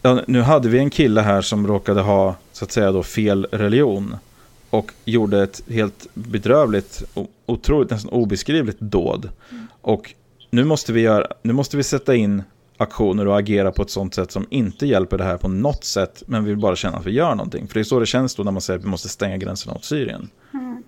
ja, 0.02 0.22
nu 0.28 0.42
hade 0.42 0.70
vi 0.70 0.80
en 0.80 0.90
kille 0.90 1.22
här 1.22 1.42
som 1.42 1.68
råkade 1.68 2.02
ha 2.02 2.36
så 2.52 2.66
att 2.66 2.72
säga 2.72 2.92
då 2.92 3.04
fel 3.04 3.48
religion 3.52 4.16
och 4.70 4.92
gjorde 5.06 5.44
ett 5.44 5.62
helt 5.68 6.08
bedrövligt, 6.14 7.04
otroligt, 7.46 7.90
nästan 7.90 8.12
obeskrivligt 8.12 8.80
dåd. 8.80 9.30
Mm. 9.52 9.68
Och 9.82 10.14
nu 10.50 10.64
måste, 10.64 10.94
vi 10.94 11.02
göra, 11.02 11.28
nu 11.42 11.54
måste 11.54 11.78
vi 11.78 11.84
sätta 11.84 12.16
in 12.16 12.44
aktioner 12.78 13.28
och 13.28 13.40
agera 13.40 13.72
på 13.72 13.82
ett 13.82 13.90
sånt 13.90 14.14
sätt 14.14 14.32
som 14.32 14.48
inte 14.50 14.88
hjälper 14.88 15.18
det 15.18 15.24
här 15.24 15.38
på 15.38 15.48
något 15.48 15.84
sätt, 15.84 16.24
men 16.28 16.44
vi 16.44 16.50
vill 16.50 16.60
bara 16.60 16.76
känna 16.76 16.98
att 16.98 17.06
vi 17.06 17.12
gör 17.12 17.36
någonting. 17.36 17.68
För 17.68 17.74
det 17.74 17.80
är 17.80 17.84
så 17.84 18.00
det 18.00 18.06
känns 18.06 18.36
då 18.36 18.44
när 18.44 18.52
man 18.52 18.62
säger 18.62 18.80
att 18.80 18.86
vi 18.86 18.90
måste 18.90 19.10
stänga 19.10 19.38
gränserna 19.38 19.74
mot 19.74 19.86
Syrien. 19.86 20.30
Mm. 20.54 20.84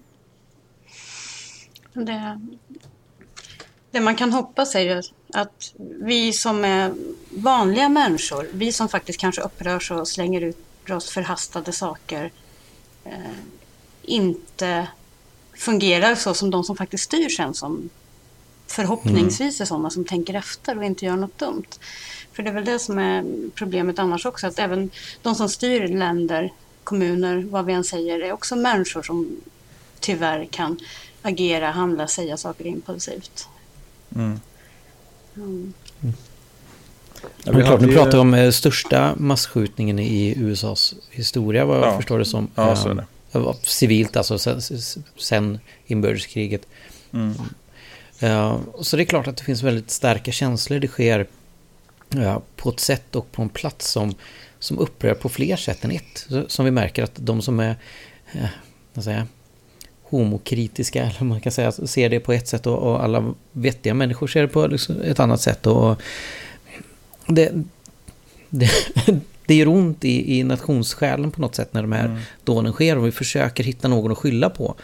Det, 1.93 2.39
det 3.97 4.01
man 4.01 4.15
kan 4.15 4.33
hoppas 4.33 4.75
är 4.75 4.79
ju 4.79 5.01
att 5.33 5.73
vi 6.01 6.33
som 6.33 6.65
är 6.65 6.93
vanliga 7.29 7.89
människor, 7.89 8.47
vi 8.53 8.71
som 8.71 8.89
faktiskt 8.89 9.19
kanske 9.19 9.41
upprörs 9.41 9.91
och 9.91 10.07
slänger 10.07 10.41
ut 10.41 10.57
oss 10.89 11.09
förhastade 11.09 11.71
saker, 11.71 12.31
eh, 13.05 13.37
inte 14.01 14.87
fungerar 15.53 16.15
så 16.15 16.33
som 16.33 16.51
de 16.51 16.63
som 16.63 16.77
faktiskt 16.77 17.03
styr 17.03 17.29
sen 17.29 17.53
som 17.53 17.89
förhoppningsvis 18.67 19.61
är 19.61 19.65
sådana 19.65 19.89
som 19.89 20.05
tänker 20.05 20.33
efter 20.33 20.77
och 20.77 20.83
inte 20.83 21.05
gör 21.05 21.15
något 21.15 21.37
dumt. 21.37 21.71
För 22.33 22.43
det 22.43 22.49
är 22.49 22.53
väl 22.53 22.65
det 22.65 22.79
som 22.79 22.99
är 22.99 23.25
problemet 23.55 23.99
annars 23.99 24.25
också, 24.25 24.47
att 24.47 24.59
även 24.59 24.89
de 25.21 25.35
som 25.35 25.49
styr 25.49 25.87
länder, 25.87 26.53
kommuner, 26.83 27.45
vad 27.49 27.65
vi 27.65 27.73
än 27.73 27.83
säger, 27.83 28.19
är 28.19 28.31
också 28.31 28.55
människor 28.55 29.03
som 29.03 29.41
tyvärr 29.99 30.45
kan 30.45 30.79
agera, 31.21 31.71
handla, 31.71 32.07
säga 32.07 32.37
saker 32.37 32.67
impulsivt. 32.67 33.47
Mm. 34.17 34.39
Mm. 35.35 35.73
Ja, 37.43 37.51
vi 37.51 37.63
klart, 37.63 37.81
nu 37.81 37.93
pratar 37.93 38.11
vi 38.11 38.17
om 38.17 38.33
eh, 38.33 38.51
största 38.51 39.15
massskjutningen 39.17 39.99
i 39.99 40.33
USAs 40.37 40.95
historia, 41.11 41.65
vad 41.65 41.77
jag 41.77 41.87
ja. 41.87 41.97
förstår 41.97 42.19
det 42.19 42.25
som. 42.25 42.47
Ja, 42.55 42.75
så 42.75 42.89
är 42.89 42.93
det. 42.93 43.05
Uh, 43.39 43.53
civilt, 43.63 44.17
alltså 44.17 44.39
sen, 44.39 44.61
sen 45.17 45.59
inbördeskriget. 45.85 46.67
Mm. 47.13 47.33
Uh, 48.23 48.57
så 48.81 48.97
det 48.97 49.03
är 49.03 49.05
klart 49.05 49.27
att 49.27 49.37
det 49.37 49.43
finns 49.43 49.63
väldigt 49.63 49.91
starka 49.91 50.31
känslor. 50.31 50.79
Det 50.79 50.87
sker 50.87 51.27
uh, 52.15 52.39
på 52.55 52.69
ett 52.69 52.79
sätt 52.79 53.15
och 53.15 53.31
på 53.31 53.41
en 53.41 53.49
plats 53.49 53.91
som, 53.91 54.15
som 54.59 54.79
upprör 54.79 55.13
på 55.13 55.29
fler 55.29 55.55
sätt 55.55 55.85
än 55.85 55.91
ett. 55.91 56.25
Så, 56.29 56.45
som 56.47 56.65
vi 56.65 56.71
märker 56.71 57.03
att 57.03 57.15
de 57.15 57.41
som 57.41 57.59
är 57.59 57.75
uh, 58.35 58.45
vad 58.93 59.03
säger 59.03 59.17
jag, 59.17 59.27
homokritiska, 60.09 61.03
eller 61.03 61.23
man 61.23 61.41
kan 61.41 61.51
säga, 61.51 61.71
ser 61.71 62.09
det 62.09 62.19
på 62.19 62.33
ett 62.33 62.47
sätt 62.47 62.67
och, 62.67 62.77
och 62.77 63.03
alla 63.03 63.33
vettiga 63.51 63.93
människor 63.93 64.27
ser 64.27 64.41
det 64.41 64.47
på 64.47 64.67
liksom 64.67 65.01
ett 65.01 65.19
annat 65.19 65.41
sätt. 65.41 65.67
Och 65.67 66.01
det, 67.27 67.51
det, 68.49 68.69
det 69.45 69.55
gör 69.55 69.67
ont 69.67 70.05
i, 70.05 70.39
i 70.39 70.43
nationssjälen 70.43 71.31
på 71.31 71.41
något 71.41 71.55
sätt 71.55 71.73
när 71.73 71.81
de 71.81 71.91
här 71.91 72.05
mm. 72.05 72.19
dåden 72.43 72.73
sker 72.73 72.97
och 72.97 73.07
vi 73.07 73.11
försöker 73.11 73.63
hitta 73.63 73.87
någon 73.87 74.11
att 74.11 74.17
skylla 74.17 74.49
på. 74.49 74.75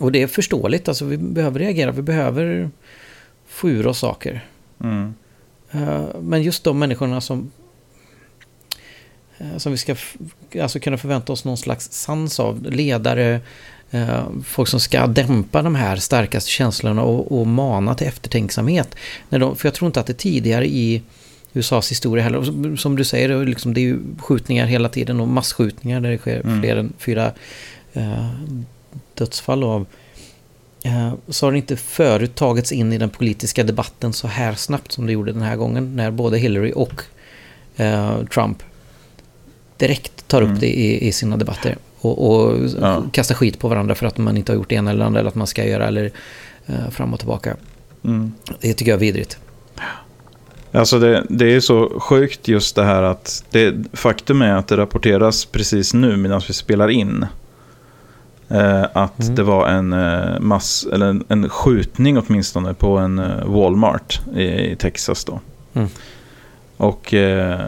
Och 0.00 0.12
det 0.12 0.22
är 0.22 0.26
förståeligt, 0.26 0.88
alltså 0.88 1.04
vi 1.04 1.16
behöver 1.16 1.60
reagera, 1.60 1.92
vi 1.92 2.02
behöver 2.02 2.70
få 3.46 3.70
ur 3.70 3.86
oss 3.86 3.98
saker. 3.98 4.44
Mm. 4.80 5.14
Eh, 5.70 6.20
men 6.20 6.42
just 6.42 6.64
de 6.64 6.78
människorna 6.78 7.20
som 7.20 7.50
som 9.56 9.72
vi 9.72 9.78
ska 9.78 9.96
alltså 10.62 10.80
kunna 10.80 10.98
förvänta 10.98 11.32
oss 11.32 11.44
någon 11.44 11.56
slags 11.56 11.92
sans 11.92 12.40
av. 12.40 12.62
Ledare, 12.62 13.40
eh, 13.90 14.24
folk 14.44 14.68
som 14.68 14.80
ska 14.80 15.06
dämpa 15.06 15.62
de 15.62 15.74
här 15.74 15.96
starkaste 15.96 16.50
känslorna 16.50 17.02
och, 17.02 17.40
och 17.40 17.46
mana 17.46 17.94
till 17.94 18.06
eftertänksamhet. 18.06 18.94
När 19.28 19.38
de, 19.38 19.56
för 19.56 19.68
jag 19.68 19.74
tror 19.74 19.86
inte 19.86 20.00
att 20.00 20.06
det 20.06 20.14
tidigare 20.14 20.66
i 20.66 21.02
USAs 21.52 21.90
historia 21.90 22.24
heller, 22.24 22.76
som 22.76 22.96
du 22.96 23.04
säger, 23.04 23.46
liksom 23.46 23.74
det 23.74 23.80
är 23.80 23.82
ju 23.82 23.98
skjutningar 24.18 24.66
hela 24.66 24.88
tiden 24.88 25.20
och 25.20 25.28
massskjutningar 25.28 26.00
där 26.00 26.10
det 26.10 26.18
sker 26.18 26.40
mm. 26.40 26.60
fler 26.60 26.76
än 26.76 26.92
fyra 26.98 27.32
eh, 27.92 28.30
dödsfall 29.14 29.64
av. 29.64 29.86
Eh, 30.84 31.14
så 31.28 31.46
har 31.46 31.52
det 31.52 31.58
inte 31.58 31.76
förut 31.76 32.34
tagits 32.34 32.72
in 32.72 32.92
i 32.92 32.98
den 32.98 33.10
politiska 33.10 33.64
debatten 33.64 34.12
så 34.12 34.28
här 34.28 34.54
snabbt 34.54 34.92
som 34.92 35.06
det 35.06 35.12
gjorde 35.12 35.32
den 35.32 35.42
här 35.42 35.56
gången 35.56 35.96
när 35.96 36.10
både 36.10 36.38
Hillary 36.38 36.72
och 36.74 37.02
eh, 37.76 38.24
Trump 38.24 38.62
direkt 39.82 40.28
tar 40.28 40.42
upp 40.42 40.48
mm. 40.48 40.60
det 40.60 40.66
i, 40.66 41.08
i, 41.08 41.12
sina 41.12 41.36
debatter. 41.36 41.76
Och, 42.00 42.30
och 42.30 42.58
ja. 42.80 43.02
kastar 43.12 43.34
skit 43.34 43.58
på 43.58 43.68
varandra 43.68 43.94
för 43.94 44.06
att 44.06 44.18
man 44.18 44.36
inte 44.36 44.52
har 44.52 44.56
gjort 44.56 44.68
det 44.68 44.74
ena 44.74 44.90
eller 44.90 45.04
andra 45.04 45.20
eller 45.20 45.28
att 45.28 45.34
man 45.34 45.46
ska 45.46 45.64
göra 45.64 45.86
eller 45.86 46.10
uh, 46.70 46.90
fram 46.90 47.12
och 47.12 47.18
tillbaka. 47.18 47.56
Mm. 48.04 48.32
Det 48.60 48.74
tycker 48.74 48.90
jag 48.90 48.96
är 48.96 49.00
vidrigt. 49.00 49.38
Alltså 50.72 50.98
det, 50.98 51.26
det 51.28 51.54
är 51.54 51.60
så 51.60 52.00
sjukt 52.00 52.48
just 52.48 52.76
det 52.76 52.84
här 52.84 53.02
att 53.02 53.44
det, 53.50 53.74
faktum 53.92 54.42
är 54.42 54.54
att 54.54 54.68
det 54.68 54.76
rapporteras 54.76 55.44
precis 55.44 55.94
nu 55.94 56.16
medan 56.16 56.40
vi 56.48 56.54
spelar 56.54 56.88
in. 56.88 57.26
Eh, 58.48 58.82
att 58.92 59.20
mm. 59.20 59.34
det 59.34 59.42
var 59.42 59.68
en, 59.68 59.92
eh, 59.92 60.40
mass, 60.40 60.86
eller 60.92 61.06
en, 61.06 61.24
en, 61.28 61.48
skjutning 61.48 62.18
åtminstone 62.18 62.74
på 62.74 62.98
en 62.98 63.18
eh, 63.18 63.44
Walmart 63.44 64.20
i, 64.36 64.42
i 64.42 64.76
Texas 64.76 65.24
då. 65.24 65.40
Mm. 65.74 65.88
Och 66.76 67.14
eh, 67.14 67.60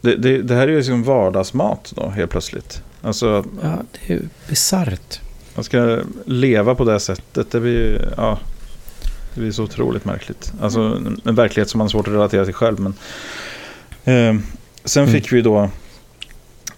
det, 0.00 0.16
det, 0.16 0.42
det 0.42 0.54
här 0.54 0.62
är 0.62 0.68
ju 0.68 0.76
liksom 0.76 1.02
vardagsmat 1.02 1.92
då 1.96 2.08
helt 2.08 2.30
plötsligt. 2.30 2.82
Alltså, 3.02 3.44
ja, 3.62 3.78
det 3.92 4.12
är 4.12 4.16
ju 4.16 4.22
bisarrt. 4.48 5.20
Man 5.54 5.64
ska 5.64 6.00
leva 6.24 6.74
på 6.74 6.84
det 6.84 7.00
sättet. 7.00 7.50
Det 7.50 7.60
blir, 7.60 8.14
ja, 8.16 8.38
det 9.34 9.40
blir 9.40 9.52
så 9.52 9.64
otroligt 9.64 10.04
märkligt. 10.04 10.52
Alltså 10.60 10.80
en, 10.80 11.20
en 11.24 11.34
verklighet 11.34 11.70
som 11.70 11.78
man 11.78 11.84
har 11.84 11.90
svårt 11.90 12.08
att 12.08 12.14
relatera 12.14 12.44
till 12.44 12.54
själv. 12.54 12.80
Men, 12.80 12.94
eh, 14.04 14.42
sen 14.84 15.02
mm. 15.02 15.14
fick 15.14 15.32
vi 15.32 15.42
då 15.42 15.70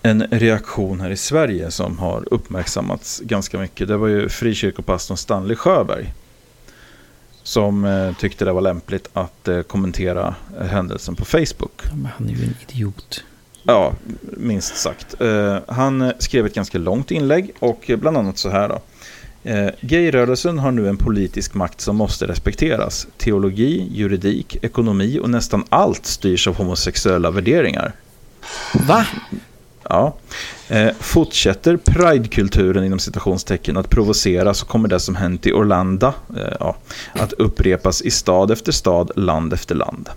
en 0.03 0.23
reaktion 0.31 1.01
här 1.01 1.11
i 1.11 1.17
Sverige 1.17 1.71
som 1.71 1.99
har 1.99 2.25
uppmärksammats 2.31 3.21
ganska 3.25 3.59
mycket. 3.59 3.89
Det 3.89 3.97
var 3.97 4.09
ju 4.09 4.29
frikyrkopastorn 4.29 5.17
Stanley 5.17 5.57
Sjöberg 5.57 6.13
som 7.43 7.85
eh, 7.85 8.15
tyckte 8.17 8.45
det 8.45 8.53
var 8.53 8.61
lämpligt 8.61 9.09
att 9.13 9.49
eh, 9.49 9.63
kommentera 9.63 10.35
eh, 10.61 10.67
händelsen 10.67 11.15
på 11.17 11.25
Facebook. 11.25 11.83
Men 11.93 12.09
han 12.17 12.29
är 12.29 12.33
ju 12.33 12.45
en 12.45 12.55
idiot. 12.69 13.25
Ja, 13.63 13.93
minst 14.21 14.77
sagt. 14.77 15.21
Eh, 15.21 15.59
han 15.69 16.13
skrev 16.19 16.47
ett 16.47 16.55
ganska 16.55 16.79
långt 16.79 17.11
inlägg 17.11 17.51
och 17.59 17.91
bland 17.99 18.17
annat 18.17 18.39
så 18.39 18.51
här 18.51 18.69
då. 18.69 18.81
Eh, 19.45 19.71
gayrörelsen 19.81 20.59
har 20.59 20.71
nu 20.71 20.89
en 20.89 20.97
politisk 20.97 21.55
makt 21.55 21.81
som 21.81 21.97
måste 21.97 22.27
respekteras. 22.27 23.07
Teologi, 23.17 23.89
juridik, 23.91 24.57
ekonomi 24.63 25.19
och 25.23 25.31
nästan 25.31 25.65
allt 25.69 26.07
styrs 26.07 26.49
av 26.49 26.57
homosexuella 26.57 27.31
värderingar. 27.31 27.93
Va? 28.89 29.07
Ja. 29.93 30.15
Eh, 30.69 30.91
fortsätter 31.01 31.77
Pride-kulturen 31.77 32.85
inom 32.85 32.99
citationstecken 32.99 33.77
att 33.77 33.91
provocera 33.91 34.55
så 34.55 34.67
kommer 34.67 34.89
det 34.89 35.01
som 35.01 35.17
hänt 35.17 35.47
i 35.47 35.53
Orlando 35.53 36.07
eh, 36.37 36.57
ja, 36.61 36.77
att 37.13 37.33
upprepas 37.33 38.03
i 38.03 38.11
stad 38.11 38.51
efter 38.51 38.73
stad, 38.73 39.11
land 39.17 39.53
efter 39.53 39.75
land. 39.75 40.09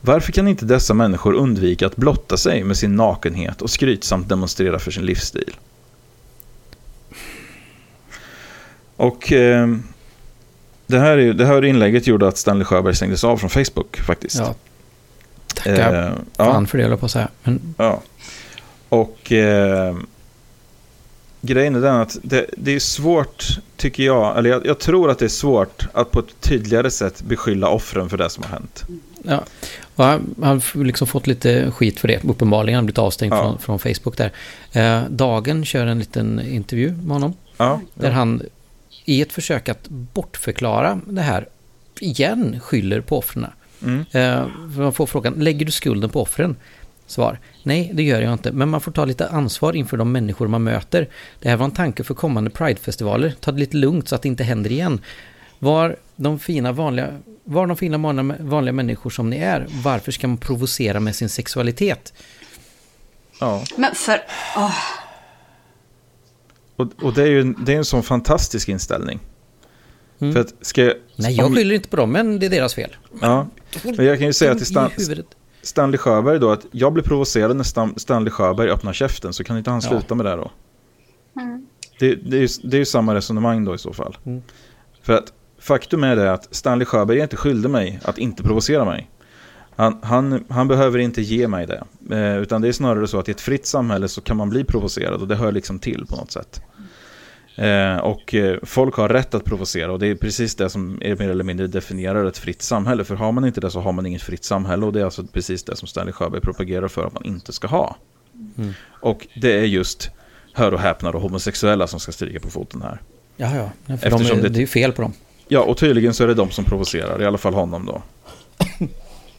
Varför 0.00 0.32
kan 0.32 0.48
inte 0.48 0.64
dessa 0.64 0.94
människor 0.94 1.32
undvika 1.32 1.86
att 1.86 1.96
blotta 1.96 2.36
sig 2.36 2.64
med 2.64 2.76
sin 2.76 2.96
nakenhet 2.96 3.62
och 3.62 3.70
skrytsamt 3.70 4.28
demonstrera 4.28 4.78
för 4.78 4.90
sin 4.90 5.04
livsstil? 5.04 5.56
Och 8.96 9.32
eh, 9.32 9.68
det, 10.86 10.98
här 10.98 11.18
är, 11.18 11.32
det 11.32 11.46
här 11.46 11.64
inlägget 11.64 12.06
gjorde 12.06 12.28
att 12.28 12.38
Stanley 12.38 12.64
Sjöberg 12.64 12.94
stängdes 12.94 13.24
av 13.24 13.36
från 13.36 13.50
Facebook 13.50 13.96
faktiskt. 13.96 14.38
Ja. 14.38 14.54
Tackar 15.54 16.06
eh, 16.06 16.12
fan 16.36 16.62
ja. 16.62 16.66
för 16.66 16.78
det, 16.78 16.84
jag 16.84 17.00
på 17.00 17.06
att 17.06 17.12
säga. 17.12 17.28
Men... 17.42 17.74
Ja. 17.78 18.02
Och 18.90 19.32
eh, 19.32 19.96
grejen 21.40 21.74
är 21.74 21.80
den 21.80 21.96
att 21.96 22.18
det, 22.22 22.46
det, 22.56 22.74
är 22.74 22.78
svårt, 22.78 23.46
tycker 23.76 24.02
jag, 24.02 24.38
eller 24.38 24.50
jag, 24.50 24.66
jag, 24.66 24.78
tror 24.78 25.10
att 25.10 25.18
det 25.18 25.24
är 25.24 25.28
svårt 25.28 25.86
att 25.92 26.10
på 26.10 26.18
ett 26.18 26.40
tydligare 26.40 26.90
sätt 26.90 27.22
beskylla 27.22 27.68
offren 27.68 28.08
för 28.08 28.16
det 28.16 28.30
som 28.30 28.44
har 28.44 28.50
hänt. 28.50 28.84
Ja, 29.22 29.44
och 29.96 30.04
han 30.04 30.34
har 30.42 30.84
liksom 30.84 31.06
fått 31.06 31.26
lite 31.26 31.70
skit 31.70 32.00
för 32.00 32.08
det, 32.08 32.24
uppenbarligen. 32.24 32.76
Han 32.76 32.86
blivit 32.86 32.98
avstängd 32.98 33.34
ja. 33.34 33.42
från, 33.42 33.58
från, 33.58 33.78
Facebook 33.78 34.16
där. 34.16 34.32
Eh, 34.72 35.02
Dagen 35.10 35.64
kör 35.64 35.86
en 35.86 35.98
liten 35.98 36.40
intervju 36.40 36.92
med 36.92 37.12
honom. 37.12 37.34
Ja, 37.56 37.80
där 37.94 38.10
han 38.10 38.42
i 39.04 39.22
ett 39.22 39.32
försök 39.32 39.68
att 39.68 39.88
bortförklara 39.88 41.00
det 41.06 41.20
här 41.20 41.48
igen 42.00 42.60
skyller 42.60 43.00
på 43.00 43.18
offren. 43.18 43.46
Mm. 43.82 44.04
Eh, 44.12 44.46
man 44.76 44.92
får 44.92 45.06
frågan, 45.06 45.34
lägger 45.34 45.66
du 45.66 45.72
skulden 45.72 46.10
på 46.10 46.22
offren? 46.22 46.56
Svar, 47.06 47.38
nej 47.62 47.90
det 47.94 48.02
gör 48.02 48.22
jag 48.22 48.32
inte, 48.32 48.52
men 48.52 48.68
man 48.68 48.80
får 48.80 48.92
ta 48.92 49.04
lite 49.04 49.28
ansvar 49.28 49.76
inför 49.76 49.96
de 49.96 50.12
människor 50.12 50.48
man 50.48 50.62
möter. 50.62 51.08
Det 51.40 51.48
här 51.48 51.56
var 51.56 51.64
en 51.64 51.70
tanke 51.70 52.04
för 52.04 52.14
kommande 52.14 52.50
Pride-festivaler, 52.50 53.34
ta 53.40 53.52
det 53.52 53.58
lite 53.58 53.76
lugnt 53.76 54.08
så 54.08 54.14
att 54.14 54.22
det 54.22 54.28
inte 54.28 54.44
händer 54.44 54.72
igen. 54.72 55.00
Var 55.58 55.96
de 56.16 56.38
fina 56.38 56.72
vanliga, 56.72 57.18
var 57.44 57.66
de 57.66 57.76
fina 57.76 57.98
vanliga 58.40 58.72
människor 58.72 59.10
som 59.10 59.30
ni 59.30 59.36
är, 59.36 59.66
varför 59.70 60.12
ska 60.12 60.28
man 60.28 60.38
provocera 60.38 61.00
med 61.00 61.16
sin 61.16 61.28
sexualitet? 61.28 62.12
Ja. 63.40 63.64
Men 63.76 63.94
för... 63.94 64.22
Oh. 64.56 64.76
Och, 66.76 66.88
och 67.02 67.14
det 67.14 67.22
är 67.22 67.26
ju 67.26 67.54
det 67.58 67.72
är 67.72 67.76
en 67.76 67.84
sån 67.84 68.02
fantastisk 68.02 68.68
inställning. 68.68 69.20
Mm. 70.20 70.34
För 70.34 70.40
att 70.40 70.54
ska 70.60 70.84
jag, 70.84 70.94
Nej, 71.16 71.34
jag 71.34 71.56
skyller 71.56 71.74
inte 71.74 71.88
på 71.88 71.96
dem, 71.96 72.12
men 72.12 72.38
det 72.38 72.46
är 72.46 72.50
deras 72.50 72.74
fel. 72.74 72.96
Ja, 73.20 73.48
men 73.84 74.06
jag 74.06 74.18
kan 74.18 74.26
ju 74.26 74.32
säga 74.32 74.54
till 74.54 74.66
Stan, 74.66 74.90
Stanley 75.62 75.98
Sjöberg 75.98 76.38
då 76.38 76.50
att 76.50 76.66
jag 76.70 76.92
blir 76.92 77.04
provocerad 77.04 77.56
när 77.56 77.98
Stanley 77.98 78.30
Sjöberg 78.30 78.70
öppnar 78.70 78.92
käften, 78.92 79.32
så 79.32 79.44
kan 79.44 79.58
inte 79.58 79.70
han 79.70 79.82
sluta 79.82 80.04
ja. 80.08 80.14
med 80.14 80.26
det 80.26 80.36
då? 80.36 80.50
Mm. 81.40 81.66
Det, 81.98 82.14
det, 82.14 82.36
är 82.36 82.40
ju, 82.40 82.48
det 82.62 82.76
är 82.76 82.78
ju 82.78 82.84
samma 82.84 83.14
resonemang 83.14 83.64
då 83.64 83.74
i 83.74 83.78
så 83.78 83.92
fall. 83.92 84.16
Mm. 84.24 84.42
För 85.02 85.12
att 85.12 85.32
faktum 85.58 86.04
är 86.04 86.16
det 86.16 86.32
att 86.32 86.54
Stanley 86.54 86.84
Sjöberg 86.84 87.18
är 87.18 87.22
inte 87.22 87.36
skyldig 87.36 87.70
mig 87.70 88.00
att 88.04 88.18
inte 88.18 88.42
provocera 88.42 88.84
mig. 88.84 89.10
Han, 89.76 89.98
han, 90.02 90.44
han, 90.48 90.68
behöver 90.68 90.98
inte 90.98 91.22
ge 91.22 91.48
mig 91.48 91.66
det. 91.66 91.84
Eh, 92.16 92.38
utan 92.38 92.60
det 92.60 92.68
är 92.68 92.72
snarare 92.72 93.06
så 93.06 93.18
att 93.18 93.28
i 93.28 93.30
ett 93.30 93.40
fritt 93.40 93.66
samhälle 93.66 94.08
så 94.08 94.20
kan 94.20 94.36
man 94.36 94.50
bli 94.50 94.64
provocerad 94.64 95.20
och 95.20 95.28
det 95.28 95.36
hör 95.36 95.52
liksom 95.52 95.78
till 95.78 96.06
på 96.06 96.16
något 96.16 96.32
sätt. 96.32 96.62
Eh, 97.60 97.96
och 97.96 98.34
eh, 98.34 98.58
folk 98.62 98.94
har 98.94 99.08
rätt 99.08 99.34
att 99.34 99.44
provocera 99.44 99.92
och 99.92 99.98
det 99.98 100.06
är 100.06 100.14
precis 100.14 100.54
det 100.54 100.70
som 100.70 100.98
är 101.02 101.16
mer 101.16 101.28
eller 101.28 101.44
mindre 101.44 101.66
definierar 101.66 102.24
ett 102.24 102.38
fritt 102.38 102.62
samhälle. 102.62 103.04
För 103.04 103.14
har 103.14 103.32
man 103.32 103.44
inte 103.44 103.60
det 103.60 103.70
så 103.70 103.80
har 103.80 103.92
man 103.92 104.06
inget 104.06 104.22
fritt 104.22 104.44
samhälle 104.44 104.86
och 104.86 104.92
det 104.92 105.00
är 105.00 105.04
alltså 105.04 105.24
precis 105.32 105.64
det 105.64 105.76
som 105.76 105.88
Stanley 105.88 106.12
Sjöberg 106.12 106.40
propagerar 106.40 106.88
för 106.88 107.06
att 107.06 107.14
man 107.14 107.24
inte 107.24 107.52
ska 107.52 107.68
ha. 107.68 107.96
Mm. 108.58 108.72
Och 109.00 109.26
det 109.40 109.52
är 109.52 109.64
just, 109.64 110.10
hör 110.52 110.74
och 110.74 110.80
häpna, 110.80 111.10
och 111.10 111.20
homosexuella 111.20 111.86
som 111.86 112.00
ska 112.00 112.12
stryka 112.12 112.40
på 112.40 112.50
foten 112.50 112.82
här. 112.82 113.00
Ja, 113.36 113.70
ja, 113.86 113.96
för 113.96 114.10
de 114.10 114.20
är, 114.20 114.42
det, 114.42 114.48
det 114.48 114.58
är 114.58 114.60
ju 114.60 114.66
fel 114.66 114.92
på 114.92 115.02
dem. 115.02 115.12
Ja, 115.48 115.60
och 115.60 115.76
tydligen 115.76 116.14
så 116.14 116.24
är 116.24 116.28
det 116.28 116.34
de 116.34 116.50
som 116.50 116.64
provocerar, 116.64 117.22
i 117.22 117.26
alla 117.26 117.38
fall 117.38 117.54
honom 117.54 117.86
då. 117.86 118.02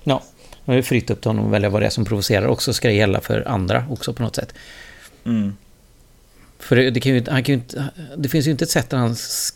ja, 0.03 0.23
det 0.65 0.73
är 0.73 0.81
fritt 0.81 1.09
upp 1.09 1.21
till 1.21 1.29
honom 1.29 1.45
att 1.45 1.51
välja 1.51 1.69
vad 1.69 1.81
det 1.81 1.85
är 1.85 1.89
som 1.89 2.05
provocerar 2.05 2.47
också 2.47 2.73
ska 2.73 2.87
det 2.87 2.93
gälla 2.93 3.21
för 3.21 3.47
andra 3.47 3.85
också 3.89 4.13
på 4.13 4.23
något 4.23 4.35
sätt. 4.35 4.53
Mm. 5.25 5.55
För 6.61 6.75
det, 6.75 6.99
kan 6.99 7.13
ju, 7.13 7.23
han 7.29 7.43
kan 7.43 7.53
inte, 7.53 7.89
det 8.17 8.29
finns 8.29 8.47
ju 8.47 8.51
inte 8.51 8.63
ett 8.63 8.69
sätt 8.69 8.89
där 8.89 8.97
han 8.97 9.15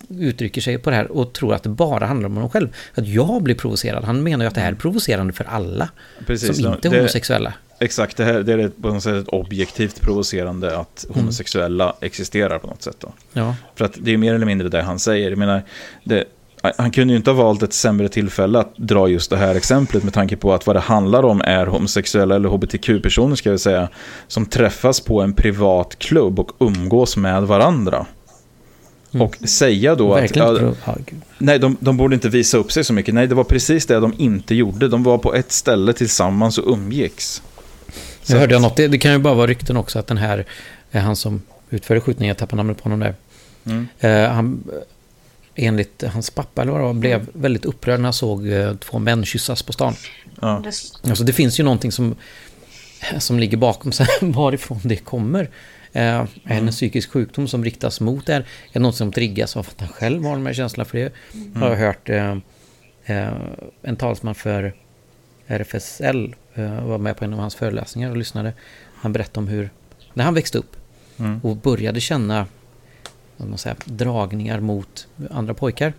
uttrycker 0.10 0.62
sig 0.62 0.78
på 0.78 0.90
det 0.90 0.96
här 0.96 1.12
och 1.12 1.34
tror 1.34 1.54
att 1.54 1.64
det 1.64 1.70
bara 1.70 2.06
handlar 2.06 2.30
om 2.30 2.36
honom 2.36 2.50
själv. 2.50 2.76
Att 2.94 3.08
jag 3.08 3.44
blir 3.44 3.56
provocerad. 3.56 4.04
Han 4.04 4.24
menar 4.24 4.46
ju 4.46 4.48
att 4.48 4.56
det 4.56 4.62
här 4.62 4.72
är 4.72 4.76
provocerande 4.76 5.34
för 5.34 5.44
alla 5.44 5.90
Precis, 6.26 6.62
som 6.62 6.74
inte 6.74 6.88
är 6.88 6.98
homosexuella. 6.98 7.54
Exakt, 7.80 8.18
det, 8.18 8.24
här, 8.24 8.40
det 8.40 8.54
är 8.54 8.70
på 8.70 8.88
något 8.88 9.04
sätt 9.04 9.28
objektivt 9.28 10.02
provocerande 10.02 10.78
att 10.78 11.06
mm. 11.06 11.20
homosexuella 11.20 11.84
mm. 11.84 11.96
existerar 12.02 12.60
på 12.60 12.68
något 12.68 12.82
sätt. 12.82 12.98
Då. 13.00 13.14
Ja. 13.34 13.56
För 13.76 13.86
att 13.86 13.98
det 14.02 14.14
är 14.14 14.18
mer 14.18 14.34
eller 14.34 14.46
mindre 14.46 14.70
det 14.70 14.82
han 14.82 15.00
säger. 15.00 15.30
Jag 15.30 15.40
menar, 15.40 15.64
det, 16.04 16.26
han 16.78 16.92
kunde 16.92 17.14
ju 17.14 17.18
inte 17.18 17.32
ha 17.32 17.44
valt 17.44 17.64
ett 17.64 17.74
sämre 17.74 18.10
tillfälle 18.10 18.60
att 18.60 18.78
dra 18.78 19.08
just 19.08 19.30
det 19.30 19.38
här 19.38 19.56
exemplet 19.56 20.04
med 20.04 20.14
tanke 20.14 20.36
på 20.36 20.54
att 20.54 20.68
vad 20.68 20.76
det 20.76 20.80
handlar 20.80 21.26
om 21.26 21.42
är 21.42 21.66
homosexuella 21.66 22.36
eller 22.36 22.50
hbtq-personer 22.50 23.36
ska 23.36 23.52
vi 23.52 23.60
säga 23.60 23.90
som 24.28 24.46
träffas 24.46 25.00
på 25.00 25.22
en 25.22 25.34
privat 25.34 26.00
klubb 26.00 26.40
och 26.40 26.52
umgås 26.60 27.18
med 27.18 27.44
varandra. 27.44 28.06
Mm. 29.14 29.28
Och 29.28 29.36
säga 29.36 29.96
då 29.96 30.14
Verkligen. 30.14 30.68
att... 30.68 30.76
Ja, 30.86 30.96
nej, 31.38 31.60
de, 31.60 31.78
de 31.80 31.98
borde 31.98 32.16
inte 32.16 32.30
visa 32.30 32.58
upp 32.58 32.72
sig 32.72 32.84
så 32.84 32.94
mycket. 32.94 33.14
Nej, 33.14 33.28
det 33.28 33.36
var 33.36 33.44
precis 33.44 33.86
det 33.86 34.00
de 34.00 34.14
inte 34.18 34.56
gjorde. 34.56 34.88
De 34.88 35.04
var 35.04 35.18
på 35.18 35.36
ett 35.36 35.52
ställe 35.52 35.94
tillsammans 35.94 36.58
och 36.58 36.74
umgicks. 36.74 37.42
Så 38.24 38.34
jag 38.34 38.40
hörde 38.40 38.54
jag 38.54 38.62
något, 38.62 38.76
det, 38.76 38.88
det, 38.88 38.98
kan 38.98 39.12
ju 39.12 39.18
bara 39.18 39.34
vara 39.34 39.48
rykten 39.48 39.78
också 39.78 40.00
att 40.00 40.08
den 40.08 40.18
här, 40.18 40.46
han 40.92 41.16
som 41.16 41.42
utförde 41.70 42.02
skjutningen, 42.02 42.28
jag 42.28 42.38
tappar 42.38 42.58
namnet 42.58 42.78
på 42.78 42.84
honom 42.84 43.00
där. 43.00 43.16
Mm. 43.66 43.88
Eh, 44.00 44.32
han 44.32 44.64
enligt 45.56 46.04
hans 46.04 46.30
pappa 46.30 46.62
eller 46.62 46.72
vad 46.72 46.82
det 46.82 46.86
var, 46.86 46.94
blev 46.94 47.22
mm. 47.22 47.28
väldigt 47.34 47.66
upprörd 47.66 48.00
när 48.00 48.04
han 48.04 48.14
såg 48.14 48.48
eh, 48.48 48.76
två 48.76 49.00
män 49.00 49.26
kyssas 49.26 49.64
på 49.64 49.74
stan. 49.74 49.94
Ja. 50.42 50.64
Alltså 51.04 51.24
det 51.24 51.34
finns 51.34 51.60
ju 51.60 51.64
någonting 51.64 51.92
som, 51.92 52.16
som 53.18 53.40
ligger 53.40 53.58
bakom 53.58 53.92
sen 53.92 54.08
varifrån 54.32 54.80
det 54.84 54.96
kommer. 54.96 55.50
Eh, 55.92 56.04
är 56.04 56.28
det 56.44 56.54
en 56.54 56.58
mm. 56.58 56.72
psykisk 56.72 57.12
sjukdom 57.12 57.48
som 57.48 57.64
riktas 57.64 58.02
mot 58.02 58.26
det 58.26 58.34
här? 58.34 58.42
Är 58.42 58.46
det 58.74 58.80
något 58.80 58.96
som 58.96 59.12
triggas 59.12 59.58
av 59.58 59.68
att 59.70 59.80
han 59.80 59.90
själv 59.90 60.24
har 60.24 60.32
de 60.32 60.46
här 60.46 60.54
känslorna 60.54 60.86
för 60.86 60.98
det? 60.98 61.12
Mm. 61.34 61.62
Har 61.62 61.70
jag 61.70 61.78
hört 61.78 62.10
eh, 62.10 62.38
eh, 63.06 63.34
en 63.82 63.96
talsman 63.96 64.36
för 64.36 64.74
RFSL 65.48 66.36
eh, 66.54 66.86
var 66.86 66.98
med 66.98 67.18
på 67.18 67.26
en 67.26 67.34
av 67.34 67.40
hans 67.40 67.56
föreläsningar 67.56 68.10
och 68.10 68.18
lyssnade. 68.18 68.54
Han 68.96 69.14
berättade 69.14 69.40
om 69.40 69.48
hur, 69.48 69.70
när 70.14 70.24
han 70.24 70.34
växte 70.34 70.58
upp 70.58 70.76
mm. 71.20 71.40
och 71.44 71.56
började 71.56 72.02
känna 72.02 72.48
man 73.38 73.58
säga, 73.58 73.76
dragningar 73.86 74.60
mot 74.60 75.08
andra 75.32 75.54
pojkar. 75.54 75.94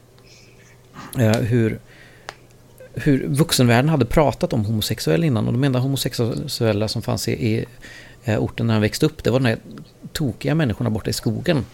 Eh, 1.18 1.36
hur, 1.36 1.78
hur 2.94 3.26
vuxenvärlden 3.28 3.88
hade 3.88 4.04
pratat 4.04 4.52
om 4.52 4.64
homosexuell 4.64 5.24
innan 5.24 5.46
och 5.46 5.52
de 5.52 5.64
enda 5.64 5.78
homosexuella 5.78 6.88
som 6.88 7.02
fanns 7.02 7.28
i, 7.28 7.32
i 7.32 7.64
eh, 8.24 8.38
orten 8.38 8.66
när 8.66 8.74
han 8.74 8.80
växte 8.80 9.06
upp 9.06 9.24
det 9.24 9.30
var 9.30 9.40
de 9.40 9.46
här 9.48 9.58
tokiga 10.12 10.54
människorna 10.54 10.90
borta 10.90 11.10
i 11.10 11.12
skogen. 11.12 11.64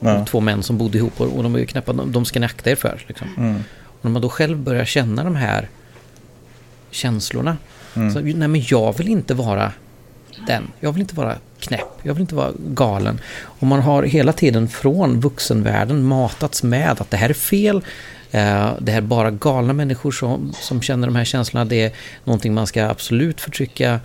Mm. 0.00 0.24
Två 0.24 0.40
män 0.40 0.62
som 0.62 0.78
bodde 0.78 0.98
ihop 0.98 1.20
och, 1.20 1.42
de 1.42 1.52
var 1.52 1.60
ju 1.60 1.66
knappt, 1.66 1.86
de, 1.86 2.12
de 2.12 2.24
ska 2.24 2.40
ni 2.40 2.46
akta 2.46 2.70
er 2.70 2.76
för. 2.76 3.04
Liksom. 3.08 3.28
Mm. 3.36 3.56
Och 3.82 4.04
när 4.04 4.10
man 4.10 4.22
då 4.22 4.28
själv 4.28 4.58
börjar 4.58 4.84
känna 4.84 5.24
de 5.24 5.36
här 5.36 5.68
känslorna. 6.90 7.56
Mm. 7.94 8.10
Så, 8.12 8.20
nej 8.20 8.48
men 8.48 8.62
jag 8.66 8.98
vill 8.98 9.08
inte 9.08 9.34
vara 9.34 9.72
den. 10.46 10.68
Jag 10.80 10.92
vill 10.92 11.00
inte 11.00 11.14
vara 11.14 11.36
knäpp. 11.60 11.88
Jag 12.02 12.14
vill 12.14 12.20
inte 12.20 12.34
vara 12.34 12.52
galen. 12.56 13.20
Och 13.42 13.66
man 13.66 13.80
har 13.80 14.02
hela 14.02 14.32
tiden 14.32 14.68
från 14.68 15.20
vuxenvärlden 15.20 16.02
matats 16.02 16.62
med 16.62 17.00
att 17.00 17.10
det 17.10 17.16
här 17.16 17.28
är 17.28 17.34
fel. 17.34 17.76
Eh, 18.30 18.72
det 18.80 18.92
här 18.92 18.98
är 18.98 19.00
bara 19.00 19.30
galna 19.30 19.72
människor 19.72 20.12
som, 20.12 20.52
som 20.60 20.82
känner 20.82 21.06
de 21.06 21.16
här 21.16 21.24
känslorna. 21.24 21.64
Det 21.64 21.82
är 21.82 21.92
någonting 22.24 22.54
man 22.54 22.66
ska 22.66 22.84
absolut 22.86 23.40
förtrycka. 23.40 24.00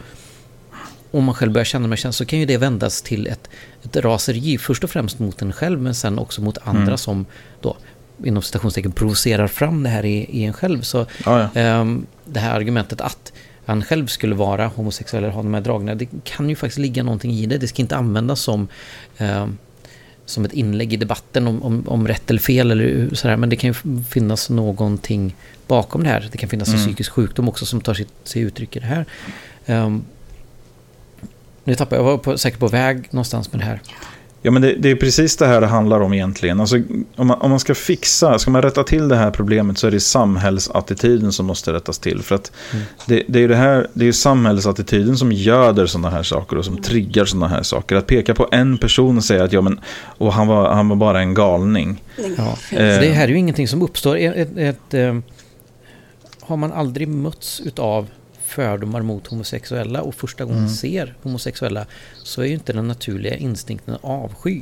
Om 1.12 1.24
man 1.24 1.36
själv 1.36 1.52
börjar 1.52 1.66
känna 1.66 1.84
de 1.84 1.92
här 1.92 1.98
känslorna 1.98 2.14
så 2.14 2.26
kan 2.26 2.40
ju 2.40 2.46
det 2.46 2.58
vändas 2.58 3.02
till 3.02 3.28
ett, 3.28 3.50
ett 3.84 3.96
raseri. 3.96 4.58
Först 4.58 4.84
och 4.84 4.90
främst 4.90 5.20
mot 5.20 5.42
en 5.42 5.54
själv 5.54 5.82
men 5.82 5.96
sen 5.96 6.20
också 6.20 6.42
mot 6.42 6.58
andra 6.64 6.82
mm. 6.82 6.98
som 6.98 7.26
då 7.62 7.78
inom 8.24 8.44
citationstecken 8.44 8.92
provocerar 8.92 9.48
fram 9.48 9.84
det 9.84 9.90
här 9.90 10.06
i, 10.06 10.18
i 10.30 10.44
en 10.44 10.54
själv. 10.54 10.82
Så 10.82 11.06
ah, 11.24 11.48
ja. 11.54 11.80
um, 11.80 12.06
det 12.26 12.40
här 12.40 12.56
argumentet 12.56 13.02
att 13.02 13.34
han 13.66 13.84
själv 13.84 14.08
skulle 14.08 14.36
vara 14.36 14.68
homosexuell 14.68 15.24
eller 15.24 15.34
ha 15.34 15.44
de 15.44 15.54
här 15.54 15.62
dragningarna. 15.62 16.00
Det 16.00 16.08
kan 16.24 16.50
ju 16.50 16.56
faktiskt 16.56 16.80
ligga 16.80 17.04
någonting 17.04 17.32
i 17.32 17.46
det. 17.46 17.58
Det 17.58 17.68
ska 17.68 17.82
inte 17.82 17.96
användas 17.96 18.42
som, 18.42 18.68
eh, 19.18 19.48
som 20.26 20.46
ett 20.46 20.54
inlägg 20.54 20.94
i 20.94 20.98
debatten 20.98 21.48
om, 21.48 21.64
om, 21.64 21.84
om 21.88 22.08
rätt 22.08 22.30
eller 22.30 22.40
fel 22.40 22.72
eller 22.72 23.16
sådär. 23.16 23.38
Men 23.38 23.50
det 23.50 23.56
kan 23.56 23.68
ju 23.68 24.04
finnas 24.04 24.50
någonting 24.50 25.36
bakom 25.68 26.04
det 26.04 26.10
här. 26.10 26.30
Det 26.32 26.38
kan 26.38 26.50
finnas 26.50 26.68
mm. 26.68 26.80
en 26.80 26.86
psykisk 26.86 27.12
sjukdom 27.12 27.50
också 27.50 27.66
som 27.66 27.82
tar 27.82 27.94
sig, 27.94 28.06
sig 28.24 28.42
uttryck 28.42 28.76
i 28.76 28.80
det 28.80 28.86
här. 28.86 29.06
Um, 29.66 30.06
nu 31.64 31.76
tappade 31.76 32.02
jag, 32.02 32.04
var 32.04 32.18
på, 32.18 32.38
säkert 32.38 32.60
på 32.60 32.68
väg 32.68 33.08
någonstans 33.12 33.52
med 33.52 33.62
det 33.62 33.66
här. 33.66 33.82
Ja, 34.46 34.52
men 34.52 34.62
det, 34.62 34.74
det, 34.74 34.92
är 34.92 34.96
precis 34.96 35.38
det 35.38 35.48
här 35.48 35.62
det 35.62 35.68
handlar 35.68 36.00
om 36.00 36.14
egentligen. 36.14 36.60
Alltså, 36.60 36.76
om, 37.16 37.28
man, 37.28 37.42
om 37.42 37.50
man 37.50 37.60
ska 37.60 37.76
fixa, 37.76 38.40
ska 38.40 38.52
man 38.52 38.62
rätta 38.62 38.84
till 38.84 39.08
det 39.08 39.16
här 39.16 39.32
problemet 39.32 39.78
så 39.78 39.88
är 39.88 39.92
det 39.92 40.00
samhällsattityden 40.00 41.32
som 41.32 41.46
måste 41.46 41.74
rättas 41.74 42.00
till. 42.00 42.22
För 42.22 42.36
att 42.36 42.52
mm. 42.74 42.86
det, 43.06 43.24
det, 43.28 43.40
är 43.40 43.42
ju 43.42 43.48
det 43.48 43.56
här, 43.56 43.88
det 43.94 44.08
är 44.08 44.12
samhällsattityden 44.12 45.18
som 45.18 45.32
göder 45.32 45.86
sådana 45.86 46.10
här 46.10 46.24
saker 46.24 46.58
och 46.58 46.66
som 46.66 46.78
triggar 46.78 47.26
sådana 47.26 47.48
här 47.48 47.64
saker. 47.64 47.96
Att 47.96 48.08
peka 48.08 48.34
på 48.34 48.48
en 48.52 48.78
person 48.78 49.18
och 49.18 49.24
säga 49.24 49.44
att 49.44 49.54
ja, 49.54 49.62
men, 49.62 49.80
och 50.18 50.34
han, 50.34 50.48
var, 50.48 50.74
han 50.74 50.90
var 50.90 50.96
bara 50.96 51.20
en 51.20 51.34
galning. 51.34 52.04
Ja. 52.38 52.58
Eh. 52.72 52.78
Det 52.78 53.14
här 53.14 53.24
är 53.24 53.28
ju 53.28 53.38
ingenting 53.38 53.68
som 53.68 53.82
uppstår. 53.82 54.18
Ett, 54.18 54.36
ett, 54.36 54.58
ett, 54.58 54.94
eh, 54.94 55.18
har 56.42 56.58
man 56.58 56.74
aldrig 56.74 57.08
mötts 57.08 57.62
utav 57.66 58.08
fördomar 58.56 59.02
mot 59.02 59.28
homosexuella 59.28 60.02
och 60.02 60.16
första 60.16 60.46
gången 60.46 60.60
mm. 60.60 60.74
ser 60.74 61.16
homosexuella 61.22 61.86
så 62.24 62.42
är 62.42 62.46
ju 62.46 62.54
inte 62.54 62.74
den 62.74 62.88
naturliga 62.88 63.36
instinkten 63.36 63.98
avsky. 64.02 64.62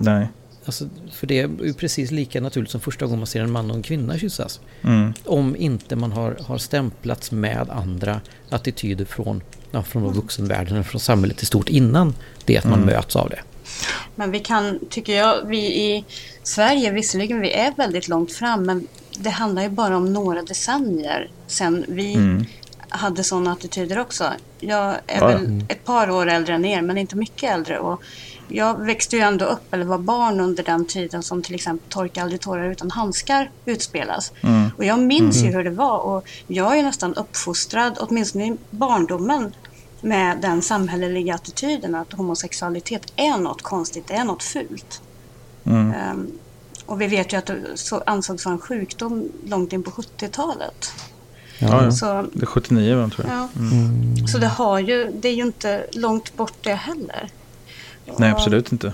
Nej. 0.00 0.28
Alltså, 0.64 0.88
för 1.12 1.26
det 1.26 1.40
är 1.40 1.48
ju 1.64 1.74
precis 1.74 2.10
lika 2.10 2.40
naturligt 2.40 2.70
som 2.70 2.80
första 2.80 3.04
gången 3.04 3.18
man 3.18 3.26
ser 3.26 3.40
en 3.40 3.50
man 3.50 3.70
och 3.70 3.76
en 3.76 3.82
kvinna 3.82 4.18
kyssas. 4.18 4.60
Mm. 4.82 5.12
Om 5.24 5.56
inte 5.56 5.96
man 5.96 6.12
har, 6.12 6.36
har 6.46 6.58
stämplats 6.58 7.32
med 7.32 7.70
andra 7.70 8.20
attityder 8.50 9.04
från, 9.04 9.42
ja, 9.70 9.82
från 9.82 10.12
vuxenvärlden 10.12 10.74
eller 10.74 10.82
från 10.82 11.00
samhället 11.00 11.42
i 11.42 11.46
stort 11.46 11.68
innan 11.68 12.14
det 12.44 12.58
att 12.58 12.64
man 12.64 12.82
mm. 12.82 12.86
möts 12.86 13.16
av 13.16 13.30
det. 13.30 13.40
Men 14.14 14.30
vi 14.30 14.40
kan, 14.40 14.78
tycker 14.90 15.16
jag, 15.16 15.46
vi 15.46 15.58
i 15.58 16.04
Sverige, 16.42 16.92
visserligen 16.92 17.40
vi 17.40 17.52
är 17.52 17.74
väldigt 17.76 18.08
långt 18.08 18.32
fram, 18.32 18.62
men 18.66 18.86
det 19.18 19.30
handlar 19.30 19.62
ju 19.62 19.68
bara 19.68 19.96
om 19.96 20.12
några 20.12 20.42
decennier 20.42 21.30
sen 21.46 21.84
vi 21.88 22.14
mm 22.14 22.46
hade 22.90 23.24
sådana 23.24 23.52
attityder 23.52 23.98
också. 23.98 24.32
Jag 24.60 24.94
är 25.06 25.20
ja. 25.20 25.26
väl 25.26 25.64
ett 25.68 25.84
par 25.84 26.10
år 26.10 26.26
äldre 26.26 26.54
än 26.54 26.64
er, 26.64 26.82
men 26.82 26.98
inte 26.98 27.16
mycket 27.16 27.50
äldre. 27.50 27.78
Och 27.78 28.02
jag 28.48 28.80
växte 28.84 29.16
ju 29.16 29.22
ändå 29.22 29.44
upp, 29.44 29.74
eller 29.74 29.84
var 29.84 29.98
barn 29.98 30.40
under 30.40 30.62
den 30.62 30.84
tiden 30.84 31.22
som 31.22 31.42
till 31.42 31.54
exempel 31.54 31.90
Torka 31.90 32.22
aldrig 32.22 32.40
tårar 32.40 32.70
utan 32.70 32.90
handskar 32.90 33.50
utspelas. 33.64 34.32
Mm. 34.40 34.70
Och 34.76 34.84
jag 34.84 34.98
minns 34.98 35.36
mm. 35.36 35.50
ju 35.50 35.56
hur 35.56 35.64
det 35.64 35.70
var 35.70 35.98
och 35.98 36.28
jag 36.46 36.78
är 36.78 36.82
nästan 36.82 37.14
uppfostrad, 37.14 37.98
åtminstone 38.00 38.46
i 38.46 38.56
barndomen, 38.70 39.52
med 40.02 40.38
den 40.40 40.62
samhälleliga 40.62 41.34
attityden 41.34 41.94
att 41.94 42.12
homosexualitet 42.12 43.12
är 43.16 43.38
något 43.38 43.62
konstigt, 43.62 44.06
det 44.06 44.14
är 44.14 44.24
något 44.24 44.42
fult. 44.42 45.02
Mm. 45.64 46.10
Um, 46.10 46.38
och 46.86 47.00
vi 47.00 47.06
vet 47.06 47.32
ju 47.32 47.36
att 47.36 47.46
det 47.46 47.76
ansågs 48.06 48.44
vara 48.44 48.52
en 48.52 48.60
sjukdom 48.60 49.28
långt 49.44 49.72
in 49.72 49.82
på 49.82 49.90
70-talet. 49.90 50.92
Ja, 51.60 51.84
ja. 51.84 51.90
Så, 51.90 52.26
det 52.32 52.42
är 52.42 52.46
79 52.46 52.96
va, 52.96 53.10
tror 53.14 53.26
jag. 53.28 53.36
Ja. 53.36 53.48
Mm. 53.56 54.26
Så 54.26 54.38
det, 54.38 54.46
har 54.46 54.78
ju, 54.78 55.12
det 55.20 55.28
är 55.28 55.34
ju 55.34 55.42
inte 55.42 55.86
långt 55.92 56.36
bort 56.36 56.56
det 56.60 56.74
heller. 56.74 57.28
Nej, 58.18 58.30
absolut 58.30 58.72
inte. 58.72 58.92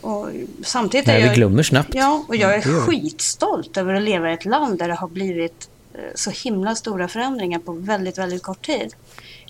Och 0.00 0.28
samtidigt 0.64 1.06
Nej, 1.06 1.16
är 1.16 1.20
jag, 1.20 1.28
vi 1.28 1.34
glömmer 1.36 1.62
snabbt. 1.62 1.94
Ja, 1.94 2.24
och 2.28 2.36
jag 2.36 2.54
är 2.54 2.60
skitstolt 2.60 3.76
över 3.76 3.94
att 3.94 4.02
leva 4.02 4.30
i 4.30 4.34
ett 4.34 4.44
land 4.44 4.78
där 4.78 4.88
det 4.88 4.94
har 4.94 5.08
blivit 5.08 5.68
eh, 5.94 6.00
så 6.14 6.30
himla 6.30 6.74
stora 6.74 7.08
förändringar 7.08 7.58
på 7.58 7.72
väldigt, 7.72 8.18
väldigt 8.18 8.42
kort 8.42 8.66
tid. 8.66 8.94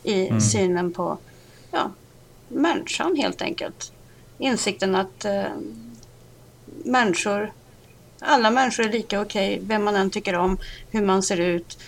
I 0.03 0.28
mm. 0.28 0.41
synen 0.41 0.93
på 0.93 1.18
ja, 1.70 1.91
människan 2.49 3.16
helt 3.16 3.43
enkelt. 3.43 3.93
Insikten 4.39 4.95
att 4.95 5.24
eh, 5.24 5.43
människor, 6.84 7.53
alla 8.20 8.51
människor 8.51 8.84
är 8.84 8.93
lika 8.93 9.20
okej, 9.20 9.55
okay, 9.55 9.66
vem 9.68 9.84
man 9.84 9.97
än 9.97 10.11
tycker 10.11 10.34
om, 10.34 10.59
hur 10.91 11.07
man 11.07 11.22
ser 11.22 11.41
ut, 11.41 11.78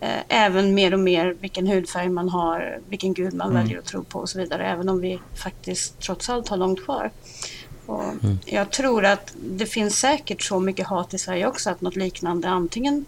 Eh, 0.00 0.20
även 0.28 0.74
mer 0.74 0.94
och 0.94 1.00
mer 1.00 1.36
vilken 1.40 1.66
hudfärg 1.66 2.08
man 2.08 2.28
har, 2.28 2.78
vilken 2.88 3.14
gud 3.14 3.34
man 3.34 3.50
mm. 3.50 3.62
väljer 3.62 3.78
att 3.78 3.84
tro 3.84 4.04
på 4.04 4.18
och 4.18 4.28
så 4.28 4.38
vidare. 4.38 4.66
Även 4.66 4.88
om 4.88 5.00
vi 5.00 5.18
faktiskt 5.34 6.00
trots 6.00 6.28
allt 6.28 6.48
har 6.48 6.56
långt 6.56 6.84
kvar. 6.84 7.10
Mm. 7.88 8.38
Jag 8.44 8.70
tror 8.70 9.04
att 9.04 9.34
det 9.36 9.66
finns 9.66 9.98
säkert 9.98 10.42
så 10.42 10.60
mycket 10.60 10.86
hat 10.86 11.14
i 11.14 11.18
Sverige 11.18 11.46
också 11.46 11.70
att 11.70 11.80
något 11.80 11.96
liknande 11.96 12.48
antingen 12.48 13.04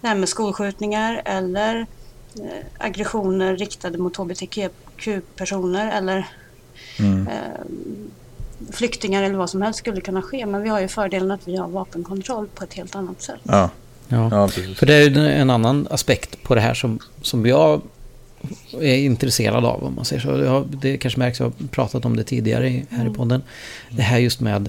det 0.00 0.08
här 0.08 0.14
med 0.14 0.28
skolskjutningar 0.28 1.22
eller 1.24 1.86
eh, 2.34 2.66
aggressioner 2.78 3.56
riktade 3.56 3.98
mot 3.98 4.16
hbtq-personer 4.16 5.92
eller 5.98 6.28
mm. 6.98 7.28
eh, 7.28 8.72
flyktingar 8.72 9.22
eller 9.22 9.36
vad 9.36 9.50
som 9.50 9.62
helst 9.62 9.78
skulle 9.78 10.00
kunna 10.00 10.22
ske. 10.22 10.46
Men 10.46 10.62
vi 10.62 10.68
har 10.68 10.80
ju 10.80 10.88
fördelen 10.88 11.30
att 11.30 11.48
vi 11.48 11.56
har 11.56 11.68
vapenkontroll 11.68 12.48
på 12.54 12.64
ett 12.64 12.74
helt 12.74 12.94
annat 12.94 13.22
sätt. 13.22 13.40
Ja. 13.42 13.70
Ja, 14.10 14.28
ja 14.30 14.48
för 14.48 14.86
det 14.86 14.94
är 14.94 15.18
en 15.18 15.50
annan 15.50 15.88
aspekt 15.90 16.42
på 16.42 16.54
det 16.54 16.60
här 16.60 16.74
som, 16.74 16.98
som 17.22 17.46
jag 17.46 17.80
är 18.80 18.96
intresserad 18.96 19.64
av 19.64 19.84
om 19.84 19.94
man 19.94 20.04
säger 20.04 20.22
så. 20.22 20.28
Jag, 20.28 20.66
det 20.82 20.98
kanske 20.98 21.18
märks, 21.18 21.40
jag 21.40 21.46
har 21.46 21.68
pratat 21.68 22.04
om 22.04 22.16
det 22.16 22.24
tidigare 22.24 22.68
här 22.90 22.98
i 22.98 23.00
mm. 23.00 23.14
podden. 23.14 23.42
Det 23.90 24.02
här 24.02 24.18
just 24.18 24.40
med 24.40 24.68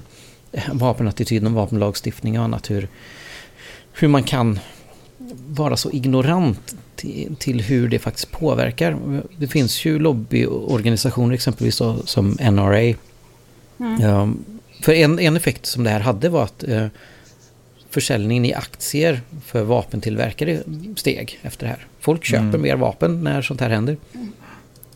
vapenattityden 0.72 1.46
och 1.46 1.52
vapenlagstiftning 1.52 2.38
och 2.38 2.44
annat. 2.44 2.70
Hur, 2.70 2.88
hur 3.92 4.08
man 4.08 4.22
kan 4.22 4.58
vara 5.46 5.76
så 5.76 5.90
ignorant 5.90 6.74
till, 6.96 7.36
till, 7.38 7.60
hur 7.60 7.88
det 7.88 7.98
faktiskt 7.98 8.30
påverkar. 8.30 8.98
Det 9.36 9.46
finns 9.46 9.84
ju 9.84 9.98
lobbyorganisationer 9.98 11.34
exempelvis 11.34 11.82
som 12.04 12.36
NRA. 12.40 12.94
Mm. 13.78 14.44
för 14.80 14.92
en, 14.92 15.18
en 15.18 15.36
effekt 15.36 15.66
som 15.66 15.84
det 15.84 15.90
här 15.90 16.00
hade 16.00 16.28
var 16.28 16.42
att 16.42 16.64
uh, 16.68 16.86
försäljningen 17.92 18.44
i 18.44 18.54
aktier 18.54 19.20
för 19.46 19.62
vapentillverkare 19.62 20.62
steg 20.96 21.38
efter 21.42 21.66
det 21.66 21.70
här. 21.70 21.86
Folk 22.00 22.24
köper 22.24 22.44
mm. 22.44 22.62
mer 22.62 22.76
vapen 22.76 23.24
när 23.24 23.42
sånt 23.42 23.60
här 23.60 23.70
händer. 23.70 23.96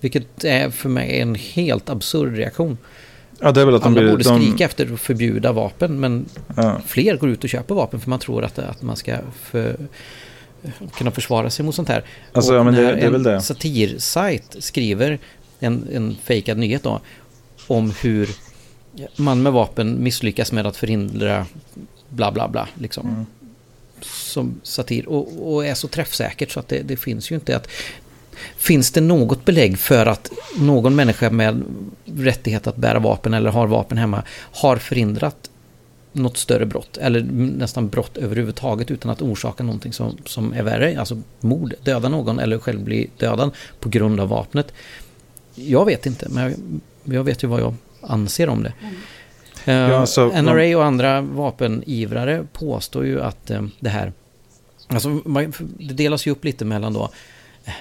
Vilket 0.00 0.44
är 0.44 0.70
för 0.70 0.88
mig 0.88 1.20
en 1.20 1.34
helt 1.34 1.90
absurd 1.90 2.36
reaktion. 2.36 2.78
Ja, 3.40 3.52
det 3.52 3.60
är 3.60 3.64
väl 3.64 3.74
att 3.74 3.86
Alla 3.86 4.00
de 4.00 4.10
borde 4.10 4.24
skrika 4.24 4.56
de... 4.56 4.64
efter 4.64 4.92
att 4.92 5.00
förbjuda 5.00 5.52
vapen 5.52 6.00
men 6.00 6.26
ja. 6.56 6.80
fler 6.86 7.16
går 7.16 7.30
ut 7.30 7.44
och 7.44 7.50
köper 7.50 7.74
vapen 7.74 8.00
för 8.00 8.10
man 8.10 8.18
tror 8.18 8.44
att, 8.44 8.58
att 8.58 8.82
man 8.82 8.96
ska 8.96 9.16
för, 9.42 9.76
kunna 10.94 11.10
försvara 11.10 11.50
sig 11.50 11.64
mot 11.64 11.74
sånt 11.74 11.88
här. 11.88 12.04
Alltså, 12.32 12.52
och 12.52 12.58
ja, 12.58 12.62
men 12.62 12.74
det, 12.74 12.82
det 12.82 13.00
är 13.00 13.10
väl 13.10 13.22
det. 13.22 13.34
En 13.34 13.42
satirsajt 13.42 14.56
skriver 14.58 15.18
en, 15.60 15.88
en 15.92 16.16
fejkad 16.24 16.58
nyhet 16.58 16.82
då 16.82 17.00
om 17.66 17.92
hur 18.02 18.28
man 19.16 19.42
med 19.42 19.52
vapen 19.52 20.02
misslyckas 20.02 20.52
med 20.52 20.66
att 20.66 20.76
förhindra 20.76 21.46
bla 22.08 22.32
bla 22.32 22.48
bla. 22.48 22.68
Liksom. 22.74 23.08
Mm. 23.08 23.26
Som 24.00 24.60
satir 24.62 25.08
och, 25.08 25.54
och, 25.54 25.66
är 25.66 25.74
så 25.74 25.88
träffsäkert 25.88 26.50
så 26.50 26.60
att 26.60 26.68
det, 26.68 26.82
det 26.82 26.96
finns 26.96 27.30
ju 27.30 27.34
inte 27.34 27.56
att 27.56 27.68
Finns 28.56 28.90
det 28.90 29.00
något 29.00 29.44
belägg 29.44 29.78
för 29.78 30.06
att 30.06 30.30
någon 30.58 30.96
människa 30.96 31.30
med 31.30 31.62
rättighet 32.04 32.66
att 32.66 32.76
bära 32.76 32.98
vapen 32.98 33.34
eller 33.34 33.50
har 33.50 33.66
vapen 33.66 33.98
hemma 33.98 34.22
har 34.52 34.76
förhindrat 34.76 35.50
något 36.12 36.36
större 36.36 36.66
brott 36.66 36.96
eller 36.96 37.22
nästan 37.32 37.88
brott 37.88 38.16
överhuvudtaget 38.16 38.90
utan 38.90 39.10
att 39.10 39.22
orsaka 39.22 39.64
någonting 39.64 39.92
som, 39.92 40.16
som 40.26 40.52
är 40.52 40.62
värre, 40.62 41.00
alltså 41.00 41.22
mord, 41.40 41.74
döda 41.82 42.08
någon 42.08 42.38
eller 42.38 42.58
själv 42.58 42.80
bli 42.80 43.10
dödad 43.16 43.50
på 43.80 43.88
grund 43.88 44.20
av 44.20 44.28
vapnet. 44.28 44.72
Jag 45.54 45.84
vet 45.84 46.06
inte, 46.06 46.28
men 46.28 46.42
jag, 46.42 46.54
jag 47.14 47.24
vet 47.24 47.44
ju 47.44 47.48
vad 47.48 47.60
jag 47.60 47.74
anser 48.00 48.48
om 48.48 48.62
det. 48.62 48.72
Mm. 48.82 48.94
Ja, 49.66 49.72
eh, 49.72 50.00
alltså, 50.00 50.42
NRA 50.42 50.78
och 50.78 50.84
andra 50.84 51.20
vapenivrare 51.20 52.46
påstår 52.52 53.06
ju 53.06 53.22
att 53.22 53.50
eh, 53.50 53.62
det 53.80 53.88
här... 53.88 54.12
Alltså, 54.88 55.20
det 55.78 55.94
delas 55.94 56.26
ju 56.26 56.30
upp 56.30 56.44
lite 56.44 56.64
mellan 56.64 56.92
då 56.92 57.10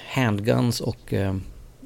handguns 0.08 0.80
och 0.80 1.12
eh, 1.12 1.36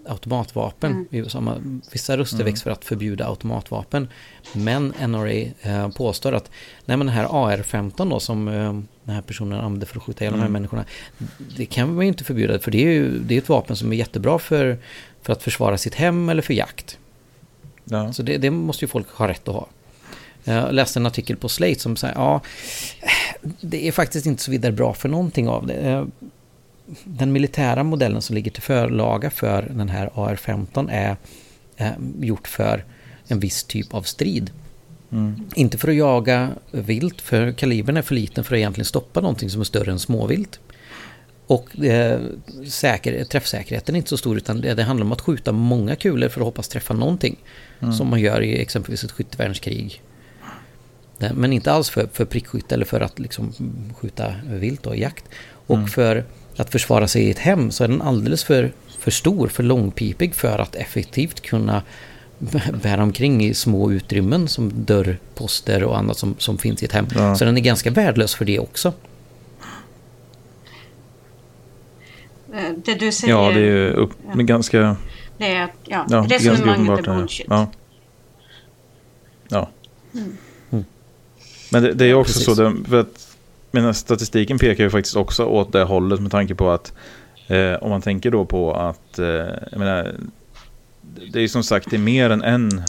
automatvapen. 0.07 1.07
Mm. 1.12 1.82
Vissa 1.92 2.16
röster 2.16 2.36
mm. 2.36 2.46
väcks 2.46 2.62
för 2.62 2.70
att 2.70 2.84
förbjuda 2.84 3.26
automatvapen. 3.26 4.09
Men 4.53 4.94
NRA 5.07 5.32
eh, 5.62 5.88
påstår 5.88 6.32
att 6.32 6.51
nej, 6.84 6.96
men 6.96 7.07
den 7.07 7.16
här 7.16 7.24
AR-15 7.24 8.11
då 8.11 8.20
som 8.20 8.48
eh, 8.48 8.72
den 9.05 9.14
här 9.14 9.22
personen 9.22 9.61
använder 9.61 9.86
för 9.86 9.96
att 9.96 10.03
skjuta 10.03 10.24
ihjäl 10.24 10.34
mm. 10.34 10.38
de 10.38 10.42
här 10.42 10.48
mm. 10.48 10.53
människorna. 10.53 10.84
Det 11.57 11.66
kan 11.66 11.94
man 11.94 12.05
ju 12.05 12.09
inte 12.09 12.24
förbjuda 12.24 12.59
för 12.59 12.70
det 12.70 12.78
är 12.78 12.92
ju 12.92 13.18
det 13.18 13.34
är 13.34 13.38
ett 13.38 13.48
vapen 13.48 13.76
som 13.76 13.92
är 13.92 13.96
jättebra 13.96 14.38
för, 14.38 14.78
för 15.22 15.32
att 15.32 15.42
försvara 15.42 15.78
sitt 15.78 15.94
hem 15.94 16.28
eller 16.28 16.42
för 16.42 16.55
jakt. 16.55 16.98
Ja. 17.84 18.12
Så 18.12 18.22
det, 18.22 18.38
det 18.38 18.51
måste 18.51 18.84
ju 18.84 18.88
folk 18.88 19.11
ha 19.11 19.28
rätt 19.28 19.48
att 19.48 19.55
ha. 19.55 19.66
Jag 20.53 20.74
läste 20.74 20.98
en 20.98 21.07
artikel 21.07 21.36
på 21.36 21.48
Slate 21.48 21.80
som 21.80 21.96
säger 21.96 22.14
ja, 22.14 22.40
det 23.61 23.88
är 23.88 23.92
faktiskt 23.92 24.26
inte 24.26 24.42
så 24.42 24.51
vidare 24.51 24.72
bra 24.72 24.94
för 24.94 25.09
någonting 25.09 25.48
av 25.48 25.66
det. 25.66 25.74
Eh, 25.74 26.05
den 27.05 27.32
militära 27.32 27.82
modellen 27.82 28.22
som 28.22 28.34
ligger 28.34 28.51
till 28.51 28.62
förlaga 28.62 29.30
för 29.30 29.70
den 29.70 29.88
här 29.88 30.11
AR-15 30.14 30.88
är 30.90 31.16
eh, 31.76 31.90
gjort 32.20 32.48
för 32.48 32.84
en 33.28 33.40
viss 33.40 33.64
typ 33.64 33.94
av 33.94 34.03
strid. 34.03 34.51
Mm. 35.12 35.48
Inte 35.55 35.78
för 35.78 35.88
att 35.88 35.94
jaga 35.94 36.51
vilt, 36.70 37.20
för 37.20 37.53
kalibern 37.53 37.96
är 37.96 38.03
för 38.03 38.14
liten 38.14 38.44
för 38.44 38.55
att 38.55 38.59
egentligen 38.59 38.86
stoppa 38.86 39.20
någonting 39.20 39.51
som 39.51 39.61
är 39.61 39.64
större 39.64 39.90
än 39.90 39.98
småvilt. 39.98 40.61
Och 41.46 41.84
eh, 41.84 42.20
säker, 42.68 43.24
träffsäkerheten 43.24 43.94
är 43.94 43.96
inte 43.96 44.09
så 44.11 44.16
stor 44.16 44.36
utan 44.36 44.61
det, 44.61 44.74
det, 44.74 44.82
handlar 44.82 45.07
om 45.07 45.12
att 45.12 45.20
skjuta 45.20 45.53
många 45.53 45.96
kulor 45.96 46.28
för 46.28 46.40
att 46.40 46.44
hoppas 46.44 46.68
träffa 46.68 46.94
någonting. 46.94 47.36
Mm. 47.80 47.92
Som 47.94 48.09
man 48.09 48.20
gör 48.20 48.40
i 48.40 48.61
exempelvis 48.61 49.05
ett 49.05 49.12
skyttevärnskrig 49.12 50.03
men 51.35 51.53
inte 51.53 51.73
alls 51.73 51.91
för, 51.91 52.09
för 52.12 52.25
prickskytte 52.25 52.75
eller 52.75 52.85
för 52.85 53.01
att 53.01 53.18
liksom 53.18 53.53
skjuta 53.97 54.35
vilt 54.47 54.87
och 54.87 54.97
jakt. 54.97 55.25
Och 55.66 55.77
mm. 55.77 55.89
för 55.89 56.25
att 56.57 56.71
försvara 56.71 57.09
sig 57.09 57.23
i 57.23 57.31
ett 57.31 57.39
hem 57.39 57.71
så 57.71 57.85
är 57.85 57.89
den 57.89 58.03
alldeles 58.03 58.45
för, 58.45 58.73
för 58.99 59.11
stor, 59.11 59.49
för 59.49 59.62
långpipig 59.62 60.35
för 60.35 60.59
att 60.59 60.75
effektivt 60.75 61.41
kunna 61.41 61.83
bära 62.83 63.03
omkring 63.03 63.45
i 63.45 63.55
små 63.55 63.93
utrymmen 63.93 64.49
som 64.49 64.85
dörrposter 64.85 65.85
och 65.85 65.99
annat 65.99 66.18
som, 66.18 66.35
som 66.39 66.59
finns 66.59 66.83
i 66.83 66.87
ett 66.87 66.93
hem. 66.93 67.07
Ja. 67.14 67.35
Så 67.35 67.45
den 67.45 67.57
är 67.57 67.61
ganska 67.61 67.91
värdelös 67.91 68.35
för 68.35 68.45
det 68.45 68.59
också. 68.59 68.93
Eh, 72.53 72.73
det 72.85 72.95
du 72.95 73.12
säger... 73.12 73.35
Ja, 73.35 73.51
det 73.51 73.61
är 73.61 73.91
upp, 73.91 74.12
ja. 74.35 74.43
ganska... 74.43 74.97
Det 75.39 75.47
är 75.47 75.68
ja, 75.85 76.07
ja, 76.09 76.27
resonemanget 76.29 77.07
är, 77.07 77.12
är 77.12 77.16
bullshit. 77.16 77.47
Ja. 77.49 77.71
ja. 79.49 79.71
Mm. 80.14 80.37
Men 81.71 81.83
det, 81.83 81.93
det, 81.93 82.05
är 82.05 82.14
också 82.14 82.33
Precis. 82.33 82.57
så, 82.57 82.75
för 82.89 83.01
att 83.01 83.31
men 83.71 83.95
statistiken 83.95 84.59
pekar 84.59 84.85
ju 84.85 84.91
faktiskt 84.91 85.16
också 85.16 85.45
åt 85.45 85.73
det 85.73 85.83
hållet 85.83 86.21
med 86.21 86.31
tanke 86.31 86.55
på 86.55 86.71
att 86.71 86.93
eh, 87.47 87.73
om 87.73 87.91
man 87.91 88.03
tänker 88.03 88.31
då 88.31 88.45
på 88.45 88.75
att 88.75 89.18
eh, 89.18 89.27
jag 89.71 89.79
menar, 89.79 90.14
det 91.33 91.39
är 91.39 91.43
ju 91.43 91.49
som 91.49 91.62
sagt 91.62 91.91
det 91.91 91.97
är 91.97 92.01
mer 92.01 92.31
än 92.31 92.43
en 92.43 92.83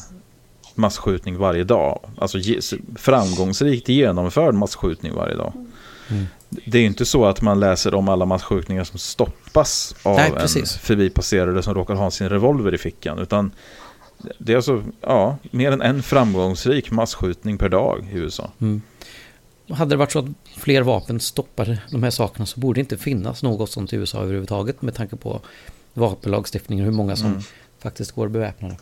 massskjutning 0.75 1.37
varje 1.37 1.63
dag. 1.63 1.99
Alltså 2.17 2.37
framgångsrikt 2.95 3.89
genomförd 3.89 4.55
massskjutning 4.55 5.15
varje 5.15 5.35
dag. 5.35 5.53
Mm. 6.09 6.25
Det 6.65 6.77
är 6.77 6.81
ju 6.81 6.87
inte 6.87 7.05
så 7.05 7.25
att 7.25 7.41
man 7.41 7.59
läser 7.59 7.93
om 7.93 8.09
alla 8.09 8.25
massskjutningar 8.25 8.83
som 8.83 8.99
stoppas 8.99 9.95
av 10.03 10.15
Nej, 10.15 10.31
en 10.37 10.65
förbipasserare 10.65 11.63
som 11.63 11.73
råkar 11.73 11.95
ha 11.95 12.11
sin 12.11 12.29
revolver 12.29 12.73
i 12.73 12.77
fickan. 12.77 13.19
Utan 13.19 13.51
det 14.37 14.51
är 14.51 14.55
alltså 14.55 14.83
ja, 15.01 15.37
mer 15.51 15.71
än 15.71 15.81
en 15.81 16.03
framgångsrik 16.03 16.91
massskjutning 16.91 17.57
per 17.57 17.69
dag 17.69 18.07
i 18.13 18.17
USA. 18.17 18.51
Mm. 18.59 18.81
Hade 19.69 19.89
det 19.89 19.95
varit 19.95 20.11
så 20.11 20.19
att 20.19 20.25
fler 20.57 20.81
vapen 20.81 21.19
stoppade 21.19 21.81
de 21.91 22.03
här 22.03 22.09
sakerna 22.09 22.45
så 22.45 22.59
borde 22.59 22.77
det 22.77 22.81
inte 22.81 22.97
finnas 22.97 23.43
något 23.43 23.69
sånt 23.69 23.93
i 23.93 23.95
USA 23.95 24.21
överhuvudtaget 24.21 24.81
med 24.81 24.95
tanke 24.95 25.15
på 25.15 25.41
vapenlagstiftningen 25.93 26.85
och 26.85 26.91
hur 26.91 26.97
många 26.97 27.15
som 27.15 27.27
mm. 27.27 27.41
faktiskt 27.79 28.11
går 28.11 28.27
beväpnade. 28.27 28.77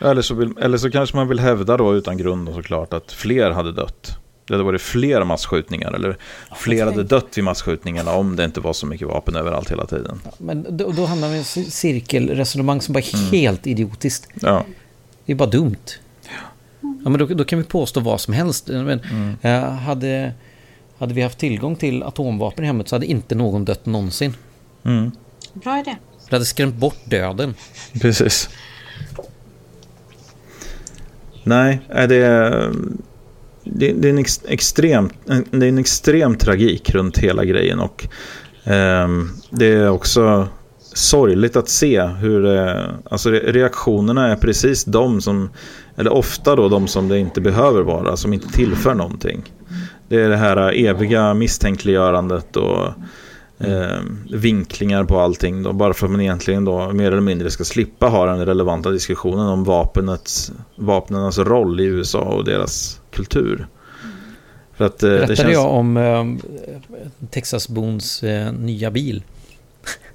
Eller 0.00 0.22
så, 0.22 0.34
vill, 0.34 0.58
eller 0.58 0.78
så 0.78 0.90
kanske 0.90 1.16
man 1.16 1.28
vill 1.28 1.38
hävda 1.38 1.76
då 1.76 1.94
utan 1.94 2.18
grund 2.18 2.48
och 2.48 2.54
såklart 2.54 2.92
att 2.92 3.12
fler 3.12 3.50
hade 3.50 3.72
dött. 3.72 4.18
Det 4.46 4.54
hade 4.54 4.64
varit 4.64 4.82
fler 4.82 5.24
massskjutningar 5.24 5.92
eller 5.92 6.16
fler 6.56 6.86
hade 6.86 7.02
dött 7.02 7.26
vid 7.34 7.44
massskjutningarna 7.44 8.14
om 8.14 8.36
det 8.36 8.44
inte 8.44 8.60
var 8.60 8.72
så 8.72 8.86
mycket 8.86 9.08
vapen 9.08 9.36
överallt 9.36 9.70
hela 9.70 9.86
tiden. 9.86 10.20
men 10.38 10.66
då, 10.76 10.92
då 10.92 11.06
hamnar 11.06 11.28
vi 11.28 11.34
i 11.34 11.38
en 11.38 11.44
cirkelresonemang 11.44 12.80
som 12.80 12.92
bara 12.92 12.98
är 12.98 13.14
mm. 13.14 13.30
helt 13.30 13.66
idiotiskt. 13.66 14.28
Ja. 14.40 14.64
Det 15.26 15.32
är 15.32 15.36
bara 15.36 15.50
dumt. 15.50 15.76
Ja, 16.80 17.10
men 17.10 17.18
då, 17.18 17.26
då, 17.26 17.44
kan 17.44 17.58
vi 17.58 17.64
påstå 17.64 18.00
vad 18.00 18.20
som 18.20 18.34
helst. 18.34 18.68
Men, 18.68 19.00
mm. 19.00 19.36
eh, 19.42 19.70
hade, 19.70 20.32
hade 20.98 21.14
vi 21.14 21.22
haft 21.22 21.38
tillgång 21.38 21.76
till 21.76 22.02
atomvapen 22.02 22.64
i 22.64 22.66
hemmet 22.66 22.88
så 22.88 22.94
hade 22.94 23.06
inte 23.06 23.34
någon 23.34 23.64
dött 23.64 23.86
någonsin. 23.86 24.36
Mm. 24.84 25.10
Bra 25.52 25.78
idé. 25.78 25.96
Det 26.28 26.36
hade 26.36 26.44
skrämt 26.44 26.74
bort 26.74 26.98
döden. 27.04 27.54
Precis. 28.00 28.48
Nej, 31.44 31.80
är, 31.88 32.08
det, 32.08 32.72
det 33.64 34.04
är 34.04 34.10
en 34.10 34.18
ex, 34.18 34.40
extrem, 34.48 35.10
det 35.50 35.66
är 35.66 35.68
en 35.68 35.78
extrem 35.78 36.36
tragik 36.36 36.90
runt 36.90 37.18
hela 37.18 37.44
grejen. 37.44 37.80
Och 37.80 38.06
eh, 38.64 39.08
det 39.50 39.66
är 39.66 39.90
också 39.90 40.48
sorgligt 40.94 41.56
att 41.56 41.68
se 41.68 42.02
hur 42.02 42.56
eh, 42.56 42.84
alltså 43.10 43.30
reaktionerna 43.30 44.28
är 44.28 44.36
precis 44.36 44.84
de 44.84 45.20
som, 45.20 45.50
eller 45.96 46.12
ofta 46.12 46.56
då 46.56 46.68
de 46.68 46.88
som 46.88 47.08
det 47.08 47.18
inte 47.18 47.40
behöver 47.40 47.82
vara, 47.82 48.16
som 48.16 48.32
inte 48.32 48.48
tillför 48.48 48.94
någonting. 48.94 49.42
Det 50.08 50.22
är 50.22 50.28
det 50.28 50.36
här 50.36 50.86
eviga 50.86 51.34
misstänkliggörandet 51.34 52.56
och 52.56 52.86
eh, 53.58 54.00
vinklingar 54.32 55.04
på 55.04 55.20
allting 55.20 55.62
då, 55.62 55.72
bara 55.72 55.94
för 55.94 56.06
att 56.06 56.12
man 56.12 56.20
egentligen 56.20 56.64
då 56.64 56.92
mer 56.92 57.06
eller 57.06 57.20
mindre 57.20 57.50
ska 57.50 57.64
slippa 57.64 58.06
ha 58.06 58.26
den 58.26 58.46
relevanta 58.46 58.90
diskussionen 58.90 59.46
om 59.46 59.64
vapnets, 59.64 60.52
vapnens 60.76 61.38
roll 61.38 61.80
i 61.80 61.84
USA 61.84 62.20
och 62.20 62.44
deras 62.44 63.00
kultur. 63.14 63.66
För 64.72 64.84
att, 64.84 65.02
eh, 65.02 65.08
Berättade 65.08 65.32
det 65.32 65.36
känns... 65.36 65.52
jag 65.52 65.70
om 65.70 65.96
eh, 65.96 66.24
Texas 67.30 67.68
Boons 67.68 68.22
eh, 68.22 68.52
nya 68.52 68.90
bil? 68.90 69.22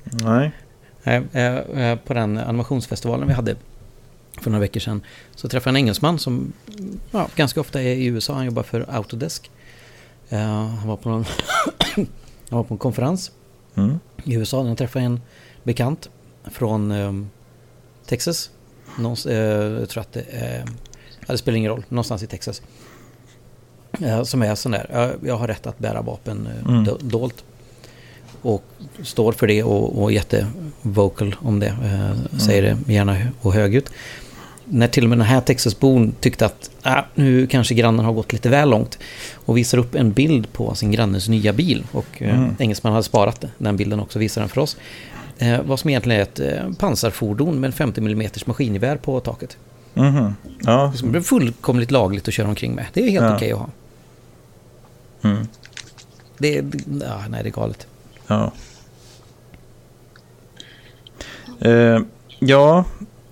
Nej. 0.04 0.52
Eh, 1.04 1.16
eh, 1.16 1.96
på 1.96 2.14
den 2.14 2.38
animationsfestivalen 2.38 3.28
vi 3.28 3.34
hade 3.34 3.56
för 4.42 4.50
några 4.50 4.62
veckor 4.62 4.80
sedan 4.80 5.02
så 5.36 5.50
träffade 5.50 5.70
jag 5.70 5.80
en 5.80 5.86
engelsman 5.86 6.20
som 6.20 6.54
ja, 7.12 7.28
ganska 7.36 7.62
ofta 7.62 7.82
är 7.82 7.96
i 7.96 8.06
USA. 8.06 8.34
Han 8.34 8.46
jobbar 8.46 8.64
för 8.64 8.86
Autodesk. 8.90 9.52
Uh, 10.34 10.40
han, 10.40 10.88
var 10.88 10.98
på 10.98 11.10
någon 11.10 11.26
han 12.50 12.58
var 12.58 12.64
på 12.64 12.74
en 12.74 12.78
konferens 12.78 13.32
mm. 13.76 14.00
i 14.24 14.34
USA. 14.36 14.64
Han 14.64 14.76
träffade 14.76 15.06
en 15.06 15.22
bekant 15.64 16.10
från 16.44 17.30
Texas. 18.06 18.52
Någonstans, 19.00 19.36
jag 19.80 19.90
tror 19.90 20.02
att 20.02 20.14
det, 20.14 20.20
uh, 20.20 20.74
det 21.28 21.38
spelar 21.38 21.58
ingen 21.58 21.72
roll, 21.72 21.84
någonstans 21.90 22.24
i 22.24 22.28
Texas. 22.28 22.62
Som 24.24 24.42
är 24.42 24.56
sån 24.56 24.72
där, 24.72 25.16
jag 25.26 25.38
har 25.38 25.48
rätt 25.48 25.68
att 25.68 25.80
bära 25.80 26.02
vapen 26.02 26.50
mm. 26.68 26.88
dolt 27.00 27.44
och 28.42 28.64
står 29.04 29.32
för 29.32 29.48
det 29.48 29.64
och, 29.64 30.04
och 30.04 30.12
jättevocal 30.12 31.36
om 31.40 31.60
det. 31.60 31.68
Eh, 31.68 32.06
mm. 32.06 32.18
Säger 32.40 32.62
det 32.62 32.94
gärna 32.94 33.18
och 33.42 33.54
högljutt. 33.54 33.90
När 34.66 34.88
till 34.88 35.04
och 35.04 35.10
med 35.10 35.18
den 35.18 35.28
här 35.28 35.42
Texasbon 35.42 36.14
tyckte 36.20 36.46
att 36.46 36.70
ah, 36.82 37.02
nu 37.16 37.48
kanske 37.48 37.74
grannen 37.74 38.06
har 38.06 38.14
gått 38.14 38.34
lite 38.34 38.50
väl 38.50 38.70
långt 38.70 39.00
och 39.34 39.58
visar 39.58 39.78
upp 39.78 39.96
en 39.96 40.12
bild 40.12 40.54
på 40.54 40.76
sin 40.76 40.92
grannes 40.92 41.30
nya 41.30 41.54
bil. 41.54 41.84
Och 41.92 42.22
eh, 42.22 42.40
mm. 42.40 42.56
engelsmannen 42.60 42.94
hade 42.94 43.04
sparat 43.04 43.46
den 43.58 43.78
bilden 43.78 44.00
också, 44.00 44.20
visar 44.20 44.42
den 44.42 44.50
för 44.50 44.62
oss. 44.62 44.78
Eh, 45.38 45.62
vad 45.62 45.80
som 45.80 45.90
egentligen 45.90 46.20
är 46.20 46.24
ett 46.24 46.40
eh, 46.40 46.74
pansarfordon 46.80 47.60
med 47.60 47.74
50 47.74 48.02
mm 48.02 48.30
maskingevär 48.46 48.96
på 48.96 49.20
taket. 49.20 49.58
Mm. 50.00 50.34
Ja. 50.60 50.94
Det 51.04 51.18
är 51.18 51.22
fullkomligt 51.22 51.92
lagligt 51.92 52.28
att 52.28 52.34
köra 52.34 52.48
omkring 52.48 52.76
med. 52.76 52.86
Det 52.94 53.02
är 53.02 53.10
helt 53.10 53.26
ja. 53.26 53.36
okej 53.36 53.54
okay 53.54 53.64
att 53.64 53.70
ha. 55.22 55.30
Mm. 55.30 55.48
Det, 56.38 56.58
är, 56.58 56.66
ja, 57.02 57.22
nej, 57.30 57.44
det 57.44 57.50
är 57.50 57.52
galet. 57.52 57.88
Ja. 58.28 58.52
Eh, 61.60 62.00
ja, 62.40 62.86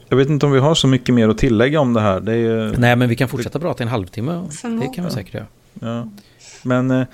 jag 0.09 0.17
vet 0.17 0.29
inte 0.29 0.45
om 0.45 0.51
vi 0.51 0.59
har 0.59 0.75
så 0.75 0.87
mycket 0.87 1.15
mer 1.15 1.29
att 1.29 1.37
tillägga 1.37 1.79
om 1.79 1.93
det 1.93 2.01
här. 2.01 2.19
Det 2.19 2.33
är, 2.33 2.75
Nej, 2.77 2.95
men 2.95 3.09
vi 3.09 3.15
kan 3.15 3.29
fortsätta 3.29 3.59
prata 3.59 3.83
i 3.83 3.85
en 3.85 3.91
halvtimme. 3.91 4.43
Det 4.81 4.87
kan 4.95 5.05
vi 5.05 5.11
säkert 5.11 5.33
göra. 5.33 5.45
Ja. 5.73 6.09
Men 6.63 6.91
eh, 6.91 7.07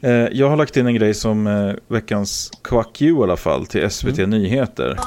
eh, 0.00 0.28
jag 0.32 0.50
har 0.50 0.56
lagt 0.56 0.76
in 0.76 0.86
en 0.86 0.94
grej 0.94 1.14
som 1.14 1.46
eh, 1.46 1.74
veckans 1.88 2.50
Quack 2.62 3.02
You 3.02 3.20
i 3.20 3.22
alla 3.22 3.36
fall 3.36 3.66
till 3.66 3.90
SVT 3.90 4.18
mm. 4.18 4.30
Nyheter. 4.30 4.98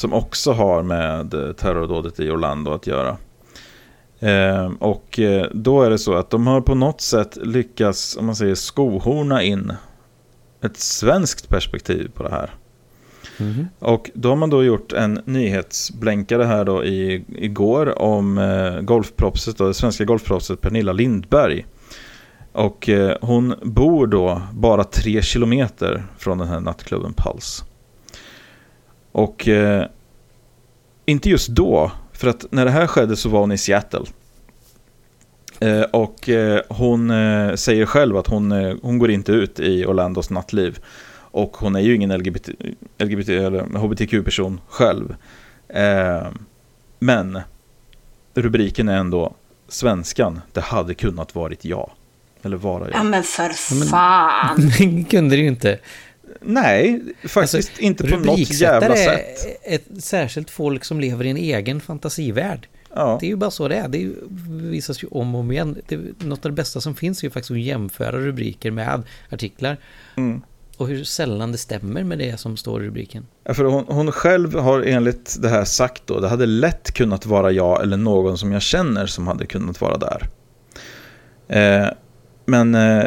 Som 0.00 0.12
också 0.12 0.52
har 0.52 0.82
med 0.82 1.34
eh, 1.34 1.52
terrordådet 1.52 2.20
i 2.20 2.30
Orlando 2.30 2.70
att 2.70 2.86
göra. 2.86 3.16
Eh, 4.20 4.70
och 4.78 5.20
då 5.52 5.82
är 5.82 5.90
det 5.90 5.98
så 5.98 6.14
att 6.14 6.30
de 6.30 6.46
har 6.46 6.60
på 6.60 6.74
något 6.74 7.00
sätt 7.00 7.38
lyckats, 7.42 8.16
om 8.16 8.26
man 8.26 8.36
säger 8.36 8.54
skohorna 8.54 9.42
in 9.42 9.72
ett 10.60 10.76
svenskt 10.76 11.48
perspektiv 11.48 12.10
på 12.14 12.22
det 12.22 12.30
här. 12.30 12.50
Mm. 13.38 13.66
Och 13.78 14.10
då 14.14 14.28
har 14.28 14.36
man 14.36 14.50
då 14.50 14.64
gjort 14.64 14.92
en 14.92 15.20
nyhetsblänkare 15.24 16.44
här 16.44 16.64
då 16.64 16.84
i, 16.84 17.24
igår 17.28 17.98
om 17.98 18.38
eh, 18.38 18.80
golfproffset, 18.80 19.58
då, 19.58 19.66
det 19.66 19.74
svenska 19.74 20.04
golfproffset 20.04 20.60
Pernilla 20.60 20.92
Lindberg. 20.92 21.66
Och 22.52 22.88
eh, 22.88 23.16
hon 23.20 23.54
bor 23.62 24.06
då 24.06 24.42
bara 24.52 24.84
tre 24.84 25.22
kilometer 25.22 26.04
från 26.18 26.38
den 26.38 26.48
här 26.48 26.60
nattklubben 26.60 27.12
Pulse. 27.16 27.64
Och 29.12 29.48
eh, 29.48 29.86
inte 31.06 31.30
just 31.30 31.48
då, 31.48 31.92
för 32.12 32.28
att 32.28 32.44
när 32.50 32.64
det 32.64 32.70
här 32.70 32.86
skedde 32.86 33.16
så 33.16 33.28
var 33.28 33.40
hon 33.40 33.52
i 33.52 33.58
Seattle. 33.58 34.04
Eh, 35.60 35.82
och 35.82 36.28
eh, 36.28 36.60
hon 36.68 37.10
eh, 37.10 37.54
säger 37.54 37.86
själv 37.86 38.16
att 38.16 38.26
hon, 38.26 38.52
eh, 38.52 38.76
hon 38.82 38.98
går 38.98 39.10
inte 39.10 39.32
ut 39.32 39.60
i 39.60 39.84
Orlandos 39.84 40.30
nattliv. 40.30 40.78
Och 41.32 41.56
hon 41.56 41.76
är 41.76 41.80
ju 41.80 41.94
ingen 41.94 42.10
LGBT, 42.18 42.48
LGBT 42.98 43.28
eller 43.28 43.60
hbtq-person 43.60 44.60
själv. 44.68 45.16
Eh, 45.68 46.26
men 46.98 47.40
rubriken 48.34 48.88
är 48.88 48.96
ändå 48.96 49.34
Svenskan, 49.68 50.40
det 50.52 50.60
hade 50.60 50.94
kunnat 50.94 51.34
varit 51.34 51.64
jag. 51.64 51.90
Eller 52.42 52.56
vara 52.56 52.84
jag. 52.84 52.94
Ja 52.94 53.02
men 53.02 53.22
för 53.22 53.48
fan! 53.90 54.72
Men, 54.78 55.04
kunde 55.04 55.36
det 55.36 55.42
ju 55.42 55.48
inte. 55.48 55.78
Nej, 56.40 57.02
faktiskt 57.24 57.54
alltså, 57.54 57.82
inte 57.82 58.08
på 58.08 58.16
något 58.16 58.60
jävla 58.60 58.96
sätt. 58.96 59.60
är 59.64 59.74
ett 59.74 60.04
särskilt 60.04 60.50
folk 60.50 60.84
som 60.84 61.00
lever 61.00 61.24
i 61.24 61.30
en 61.30 61.36
egen 61.36 61.80
fantasivärld. 61.80 62.68
Ja. 62.94 63.16
Det 63.20 63.26
är 63.26 63.30
ju 63.30 63.36
bara 63.36 63.50
så 63.50 63.68
det 63.68 63.76
är. 63.76 63.88
Det 63.88 64.12
visas 64.48 65.02
ju 65.02 65.08
om 65.10 65.34
och 65.34 65.40
om 65.40 65.52
igen. 65.52 65.76
Det, 65.88 65.96
något 66.18 66.44
av 66.44 66.50
det 66.50 66.56
bästa 66.56 66.80
som 66.80 66.94
finns 66.94 67.22
är 67.22 67.26
ju 67.26 67.30
faktiskt 67.30 67.50
att 67.50 67.60
jämföra 67.60 68.18
rubriker 68.18 68.70
med 68.70 69.02
artiklar. 69.30 69.76
Mm. 70.16 70.42
och 70.76 70.88
hur 70.88 71.04
sällan 71.04 71.52
det 71.52 71.58
stämmer 71.58 72.04
med 72.04 72.18
det 72.18 72.40
som 72.40 72.56
står 72.56 72.82
i 72.82 72.86
rubriken. 72.86 73.26
Ja, 73.44 73.54
för 73.54 73.64
hon, 73.64 73.84
hon 73.88 74.12
själv 74.12 74.58
har 74.58 74.82
enligt 74.82 75.36
det 75.42 75.48
här 75.48 75.64
sagt 75.64 76.02
då, 76.06 76.20
det 76.20 76.28
hade 76.28 76.46
lätt 76.46 76.92
kunnat 76.92 77.26
vara 77.26 77.50
jag 77.50 77.82
eller 77.82 77.96
någon 77.96 78.38
som 78.38 78.52
jag 78.52 78.62
känner 78.62 79.06
som 79.06 79.26
hade 79.26 79.46
kunnat 79.46 79.80
vara 79.80 79.96
där. 79.98 80.28
Eh, 81.48 81.88
men 82.44 82.74
eh, 82.74 83.04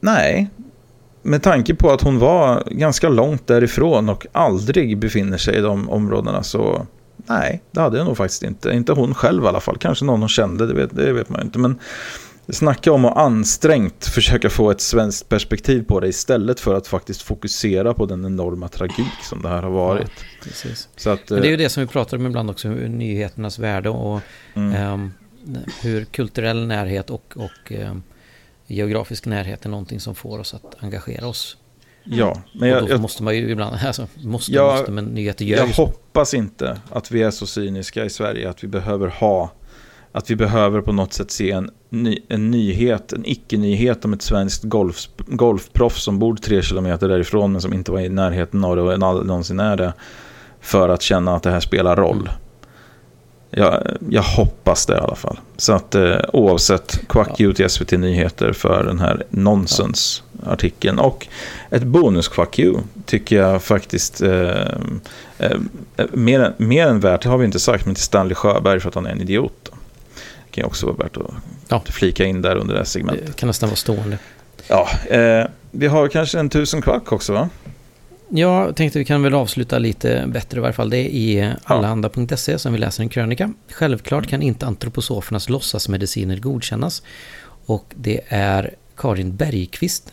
nej, 0.00 0.48
med 1.22 1.42
tanke 1.42 1.74
på 1.74 1.90
att 1.90 2.00
hon 2.00 2.18
var 2.18 2.62
ganska 2.70 3.08
långt 3.08 3.46
därifrån 3.46 4.08
och 4.08 4.26
aldrig 4.32 4.98
befinner 4.98 5.38
sig 5.38 5.56
i 5.56 5.60
de 5.60 5.90
områdena 5.90 6.42
så 6.42 6.86
nej, 7.16 7.62
det 7.70 7.80
hade 7.80 7.98
jag 7.98 8.06
nog 8.06 8.16
faktiskt 8.16 8.42
inte. 8.42 8.70
Inte 8.70 8.92
hon 8.92 9.14
själv 9.14 9.44
i 9.44 9.46
alla 9.46 9.60
fall, 9.60 9.76
kanske 9.76 10.04
någon 10.04 10.20
hon 10.20 10.28
kände, 10.28 10.66
det 10.66 10.74
vet, 10.74 10.96
det 10.96 11.12
vet 11.12 11.28
man 11.28 11.42
inte. 11.42 11.58
Men 11.58 11.78
snacka 12.48 12.92
om 12.92 13.04
att 13.04 13.16
ansträngt 13.16 14.06
försöka 14.06 14.50
få 14.50 14.70
ett 14.70 14.80
svenskt 14.80 15.28
perspektiv 15.28 15.84
på 15.84 16.00
det 16.00 16.08
istället 16.08 16.60
för 16.60 16.74
att 16.74 16.86
faktiskt 16.86 17.22
fokusera 17.22 17.94
på 17.94 18.06
den 18.06 18.24
enorma 18.24 18.68
tragik 18.68 19.22
som 19.22 19.42
det 19.42 19.48
här 19.48 19.62
har 19.62 19.70
varit. 19.70 20.10
Ja. 20.44 20.70
Så 20.96 21.10
att, 21.10 21.30
Men 21.30 21.40
det 21.40 21.48
är 21.48 21.50
ju 21.50 21.56
det 21.56 21.68
som 21.68 21.80
vi 21.80 21.86
pratar 21.86 22.16
om 22.16 22.26
ibland 22.26 22.50
också, 22.50 22.68
nyheternas 22.68 23.58
värde 23.58 23.88
och 23.88 24.20
mm. 24.54 24.92
um, 24.92 25.12
hur 25.82 26.04
kulturell 26.04 26.66
närhet 26.66 27.10
och, 27.10 27.34
och 27.36 27.72
um, 27.72 28.02
geografisk 28.74 29.26
närhet 29.26 29.64
är 29.64 29.68
någonting 29.68 30.00
som 30.00 30.14
får 30.14 30.38
oss 30.38 30.54
att 30.54 30.76
engagera 30.80 31.26
oss. 31.26 31.56
Ja, 32.04 32.42
men 32.52 32.68
jag, 32.68 32.82
och 32.82 32.88
då 32.88 32.98
måste 32.98 33.22
man 33.22 33.36
ju 33.36 33.50
ibland, 33.50 33.76
alltså, 33.86 34.06
måste, 34.22 34.52
jag, 34.52 34.76
måste, 34.76 34.92
men 34.92 35.04
nyheter 35.04 35.44
gör 35.44 35.58
Jag 35.58 35.66
hoppas 35.66 36.34
inte 36.34 36.80
att 36.90 37.10
vi 37.10 37.22
är 37.22 37.30
så 37.30 37.46
cyniska 37.46 38.04
i 38.04 38.10
Sverige 38.10 38.50
att 38.50 38.64
vi 38.64 38.68
behöver 38.68 39.08
ha, 39.08 39.52
att 40.12 40.30
vi 40.30 40.36
behöver 40.36 40.80
på 40.80 40.92
något 40.92 41.12
sätt 41.12 41.30
se 41.30 41.50
en, 41.50 41.70
ny, 41.88 42.18
en 42.28 42.50
nyhet, 42.50 43.12
en 43.12 43.26
icke-nyhet 43.26 44.04
om 44.04 44.12
ett 44.12 44.22
svenskt 44.22 44.64
golf, 44.64 45.08
golfproffs 45.26 46.02
som 46.02 46.18
bor 46.18 46.36
tre 46.36 46.62
kilometer 46.62 47.08
därifrån 47.08 47.52
men 47.52 47.60
som 47.60 47.72
inte 47.72 47.92
var 47.92 48.00
i 48.00 48.08
närheten 48.08 48.64
av 48.64 48.76
det 48.76 48.82
och 48.82 48.92
aldrig 48.92 49.26
någonsin 49.26 49.60
är 49.60 49.76
det. 49.76 49.92
För 50.60 50.88
att 50.88 51.02
känna 51.02 51.36
att 51.36 51.42
det 51.42 51.50
här 51.50 51.60
spelar 51.60 51.96
roll. 51.96 52.20
Mm. 52.20 52.32
Jag, 53.50 53.96
jag, 54.08 54.22
hoppas 54.22 54.86
det 54.86 54.92
i 54.92 54.96
alla 54.96 55.14
fall. 55.14 55.40
Så 55.56 55.72
att 55.72 55.94
eh, 55.94 56.16
oavsett, 56.32 57.00
quack 57.08 57.40
you 57.40 57.54
till 57.54 57.70
SVT 57.70 57.90
Nyheter 57.92 58.52
för 58.52 58.84
den 58.84 58.98
här 58.98 59.24
nonsensartikeln. 59.30 60.98
Och 60.98 61.26
ett 61.70 61.82
bonus 61.82 62.28
quack 62.28 62.58
you 62.58 62.78
tycker 63.06 63.36
jag 63.36 63.62
faktiskt 63.62 64.22
eh, 64.22 64.66
eh, 65.38 65.58
mer, 66.12 66.54
mer 66.56 66.86
än 66.86 67.00
värt, 67.00 67.22
det 67.22 67.28
har 67.28 67.38
vi 67.38 67.44
inte 67.44 67.60
sagt, 67.60 67.86
men 67.86 67.94
till 67.94 68.04
Stanley 68.04 68.34
Sjöberg 68.34 68.80
för 68.80 68.88
att 68.88 68.94
han 68.94 69.06
är 69.06 69.10
en 69.10 69.20
idiot. 69.20 69.52
Då. 69.62 69.70
Det 70.46 70.50
kan 70.50 70.62
ju 70.62 70.66
också 70.66 70.86
vara 70.86 70.96
värt 70.96 71.16
att 71.16 71.34
ja. 71.68 71.82
flika 71.86 72.24
in 72.24 72.42
där 72.42 72.56
under 72.56 72.74
det 72.74 72.80
här 72.80 72.84
segmentet. 72.84 73.26
Det 73.26 73.36
kan 73.36 73.46
nästan 73.46 73.68
vara 73.68 73.76
stående. 73.76 74.18
Ja, 74.68 74.88
eh, 75.08 75.46
vi 75.70 75.86
har 75.86 76.08
kanske 76.08 76.38
en 76.38 76.50
tusen 76.50 76.82
kvack 76.82 77.12
också 77.12 77.32
va? 77.32 77.48
Jag 78.32 78.76
tänkte 78.76 78.98
vi 78.98 79.04
kan 79.04 79.22
väl 79.22 79.34
avsluta 79.34 79.78
lite 79.78 80.24
bättre 80.26 80.58
i 80.58 80.60
varje 80.60 80.72
fall. 80.72 80.90
Det 80.90 80.96
är 80.98 81.08
i 81.08 81.52
allehanda.se 81.64 82.58
som 82.58 82.72
vi 82.72 82.78
läser 82.78 83.02
en 83.02 83.08
krönika. 83.08 83.52
Självklart 83.68 84.26
kan 84.26 84.42
inte 84.42 84.66
antroposofernas 84.66 85.48
låtsasmediciner 85.48 86.36
godkännas. 86.36 87.02
Och 87.66 87.84
det 87.94 88.20
är 88.28 88.74
Karin 88.96 89.36
Bergqvist 89.36 90.12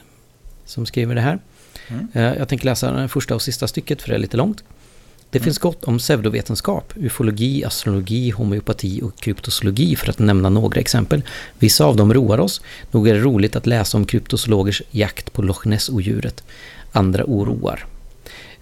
som 0.66 0.86
skriver 0.86 1.16
det 1.16 1.22
här. 1.22 1.40
Mm. 1.88 2.08
Eh, 2.14 2.38
jag 2.38 2.48
tänker 2.48 2.66
läsa 2.66 2.92
det 2.92 3.08
första 3.08 3.36
och 3.36 3.42
sista 3.42 3.68
stycket 3.68 4.02
för 4.02 4.10
det 4.10 4.16
är 4.16 4.20
lite 4.20 4.38
långt. 4.38 4.64
Det 5.30 5.38
mm. 5.38 5.44
finns 5.44 5.58
gott 5.58 5.84
om 5.84 5.98
pseudovetenskap, 5.98 6.94
ufologi, 6.96 7.66
astrologi, 7.66 8.30
homeopati 8.30 9.02
och 9.02 9.20
kryptozoologi 9.20 9.96
för 9.96 10.10
att 10.10 10.20
nämna 10.20 10.50
några 10.50 10.80
exempel. 10.80 11.24
Vissa 11.60 11.86
av 11.86 11.96
dem 11.96 12.14
roar 12.14 12.40
oss. 12.40 12.62
Nog 12.92 13.08
är 13.08 13.14
det 13.14 13.20
roligt 13.20 13.56
att 13.56 13.66
läsa 13.66 13.98
om 13.98 14.06
kryptozoologers 14.06 14.82
jakt 14.92 15.34
på 15.34 15.42
Loch 15.42 15.66
Ness-odjuret. 15.66 16.44
Andra 16.92 17.24
oroar. 17.28 17.86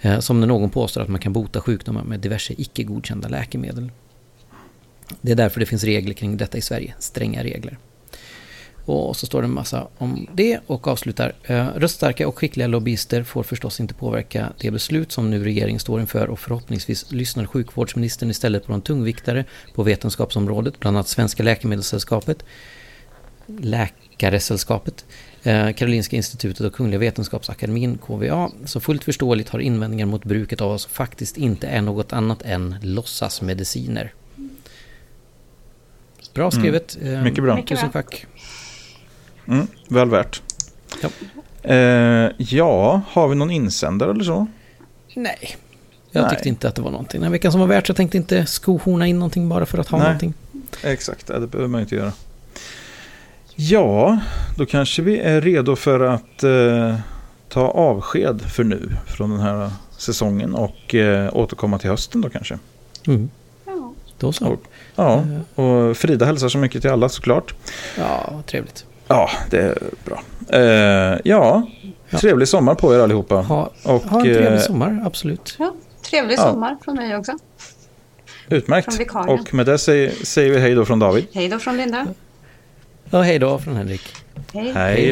Eh, 0.06 0.20
som 0.20 0.40
när 0.40 0.48
någon 0.48 0.70
påstår 0.70 1.02
att 1.02 1.08
man 1.08 1.20
kan 1.20 1.34
bota 1.34 1.62
sjukdomar 1.62 2.04
med 2.04 2.20
diverse 2.20 2.54
icke 2.58 2.84
godkända 2.84 3.28
läkemedel. 3.28 3.92
Det 5.22 5.32
är 5.32 5.36
därför 5.36 5.60
det 5.60 5.66
finns 5.66 5.84
regler 5.84 6.14
kring 6.14 6.38
detta 6.38 6.58
i 6.58 6.62
Sverige, 6.62 6.96
stränga 7.00 7.44
regler. 7.44 7.78
Och 8.86 9.18
så 9.18 9.26
står 9.26 9.42
det 9.42 9.46
en 9.46 9.54
massa 9.54 9.88
om 9.98 10.28
det 10.34 10.60
och 10.68 10.88
avslutar. 10.88 11.34
Eh, 11.44 11.68
röststarka 11.76 12.28
och 12.28 12.38
skickliga 12.38 12.68
lobbyister 12.68 13.24
får 13.24 13.44
förstås 13.44 13.80
inte 13.80 13.94
påverka 13.94 14.54
det 14.60 14.72
beslut 14.72 15.12
som 15.12 15.30
nu 15.30 15.44
regeringen 15.44 15.80
står 15.80 16.02
inför 16.02 16.28
och 16.28 16.40
förhoppningsvis 16.40 17.12
lyssnar 17.12 17.46
sjukvårdsministern 17.46 18.30
istället 18.30 18.66
på 18.66 18.72
de 18.72 18.82
tungviktare 18.82 19.46
på 19.76 19.84
vetenskapsområdet, 19.84 20.80
bland 20.80 20.98
annat 20.98 21.08
Svenska 21.08 21.44
Läkemedelssällskapet, 21.44 22.46
Läkaresällskapet, 23.48 25.06
Karolinska 25.46 26.16
institutet 26.16 26.66
och 26.66 26.74
Kungliga 26.74 27.00
Vetenskapsakademin, 27.00 27.98
KVA, 27.98 28.52
som 28.66 28.82
fullt 28.82 29.04
förståeligt 29.04 29.50
har 29.50 29.60
invändningar 29.60 30.06
mot 30.06 30.24
bruket 30.24 30.62
av 30.62 30.70
vad 30.70 30.82
som 30.82 30.92
faktiskt 30.92 31.38
inte 31.38 31.68
är 31.68 31.82
något 31.82 32.14
annat 32.14 32.42
än 32.42 32.76
låtsasmediciner. 32.82 34.14
Bra 36.34 36.44
mm. 36.44 36.52
skrivet. 36.52 36.98
Mm. 37.02 37.24
Mycket 37.24 37.44
bra. 37.44 37.62
Tusen 37.62 37.92
tack. 37.92 38.26
Mm, 39.48 39.68
väl 39.88 40.10
värt. 40.10 40.42
Ja. 41.02 41.10
Eh, 41.70 42.32
ja, 42.38 43.02
har 43.10 43.28
vi 43.28 43.36
någon 43.36 43.52
insändare 43.52 44.12
eller 44.12 44.24
så? 44.24 44.48
Nej. 45.16 45.58
Jag 46.12 46.22
Nej. 46.22 46.30
tyckte 46.30 46.50
inte 46.50 46.68
att 46.68 46.76
det 46.76 46.82
var 46.82 46.92
någonting. 46.92 47.20
Den 47.20 47.24
här 47.24 47.32
veckan 47.32 47.52
som 47.52 47.62
var 47.62 47.68
värt 47.68 47.88
så 47.88 47.92
jag 47.92 47.98
tänkte 47.98 48.18
inte 48.18 48.46
skohorna 48.46 49.08
in 49.08 49.20
någonting 49.20 49.50
bara 49.50 49.66
för 49.66 49.78
att 49.78 49.88
ha 49.88 49.98
Nej. 49.98 50.08
någonting. 50.08 50.34
Exakt, 50.84 51.28
det 51.28 51.48
behöver 51.48 51.68
man 51.68 51.82
inte 51.82 51.96
göra. 51.96 52.12
Ja, 53.56 54.20
då 54.58 54.66
kanske 54.66 55.02
vi 55.02 55.20
är 55.20 55.42
redo 55.42 55.76
för 55.76 56.00
att 56.00 56.44
eh, 56.44 56.96
ta 57.50 57.62
avsked 57.62 58.42
för 58.42 58.64
nu 58.64 58.90
från 59.08 59.30
den 59.30 59.40
här 59.40 59.72
säsongen 59.98 60.56
och 60.56 60.96
eh, 60.96 61.30
återkomma 61.38 61.80
till 61.80 61.90
hösten 61.90 62.22
då 62.22 62.30
kanske. 62.30 62.60
Mm. 63.08 63.30
Ja. 63.66 63.94
Då 64.20 64.32
så. 64.32 64.48
Och, 64.48 64.64
ja, 64.96 65.24
och 65.56 65.98
Frida 65.98 66.26
hälsar 66.26 66.50
så 66.50 66.58
mycket 66.58 66.82
till 66.82 66.92
alla 66.92 67.10
såklart. 67.10 67.56
Ja, 67.98 68.42
trevligt. 68.46 68.86
Ja, 69.08 69.30
det 69.50 69.58
är 69.58 69.78
bra. 70.06 70.22
Eh, 70.50 71.20
ja, 71.24 71.68
ja, 72.10 72.18
trevlig 72.20 72.48
sommar 72.48 72.76
på 72.76 72.96
er 72.96 73.00
allihopa. 73.00 73.36
Ha, 73.36 73.70
och, 73.84 74.04
ha 74.04 74.18
en 74.18 74.24
trevlig 74.24 74.54
eh, 74.54 74.60
sommar, 74.60 75.04
absolut. 75.06 75.56
Ja, 75.60 75.74
trevlig 76.10 76.40
sommar 76.40 76.78
från 76.86 76.96
mig 76.96 77.18
också. 77.18 77.38
Utmärkt. 78.50 79.00
Och 79.30 79.54
med 79.54 79.66
det 79.66 79.78
säger, 79.78 80.26
säger 80.26 80.52
vi 80.52 80.60
hej 80.60 80.76
då 80.76 80.86
från 80.86 81.00
David. 81.00 81.28
Hej 81.34 81.50
då 81.50 81.60
från 81.60 81.78
Linda. 81.78 82.08
Ja, 83.10 83.22
hej 83.22 83.40
då 83.40 83.60
från 83.60 83.76
Henrik. 83.76 84.02
Hej. 84.54 84.72
Hej 84.76 85.12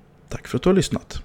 Tack 0.31 0.47
för 0.47 0.57
att 0.57 0.63
du 0.63 0.69
har 0.69 0.75
lyssnat. 0.75 1.21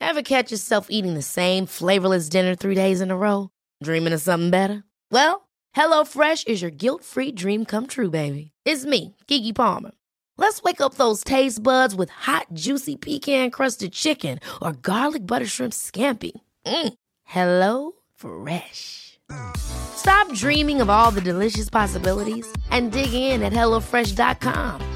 Have 0.00 0.22
catch 0.22 0.52
yourself 0.52 0.86
eating 0.90 1.14
the 1.14 1.22
same 1.22 1.66
flavorless 1.66 2.28
dinner 2.28 2.54
three 2.54 2.74
days 2.74 3.00
in 3.00 3.10
a 3.10 3.16
row? 3.16 3.48
Dreaming 3.84 4.14
of 4.14 4.20
something 4.20 4.50
better? 4.50 4.84
Well, 5.10 5.48
hello 5.72 6.04
fresh 6.04 6.44
is 6.46 6.62
your 6.62 6.70
guilt 6.70 7.04
free 7.04 7.32
dream 7.32 7.64
come 7.64 7.86
true 7.86 8.10
baby. 8.10 8.52
It's 8.64 8.86
me, 8.86 9.16
Gigi 9.26 9.52
Palmer. 9.52 9.90
Let's 10.38 10.62
wake 10.62 10.80
up 10.80 10.94
those 10.94 11.24
taste 11.24 11.62
buds 11.62 11.94
with 11.94 12.10
hot 12.10 12.46
juicy 12.52 12.96
pecan 12.96 13.50
crusted 13.50 13.92
chicken 13.92 14.38
or 14.62 14.72
garlic 14.72 15.26
butter 15.26 15.46
shrimp 15.46 15.72
scampi. 15.72 16.32
Mm. 16.66 16.92
Hello 17.24 17.92
Fresh. 18.14 19.18
Stop 19.56 20.32
dreaming 20.34 20.80
of 20.80 20.88
all 20.88 21.10
the 21.10 21.20
delicious 21.20 21.68
possibilities 21.70 22.46
and 22.70 22.92
dig 22.92 23.12
in 23.12 23.42
at 23.42 23.52
HelloFresh.com. 23.52 24.95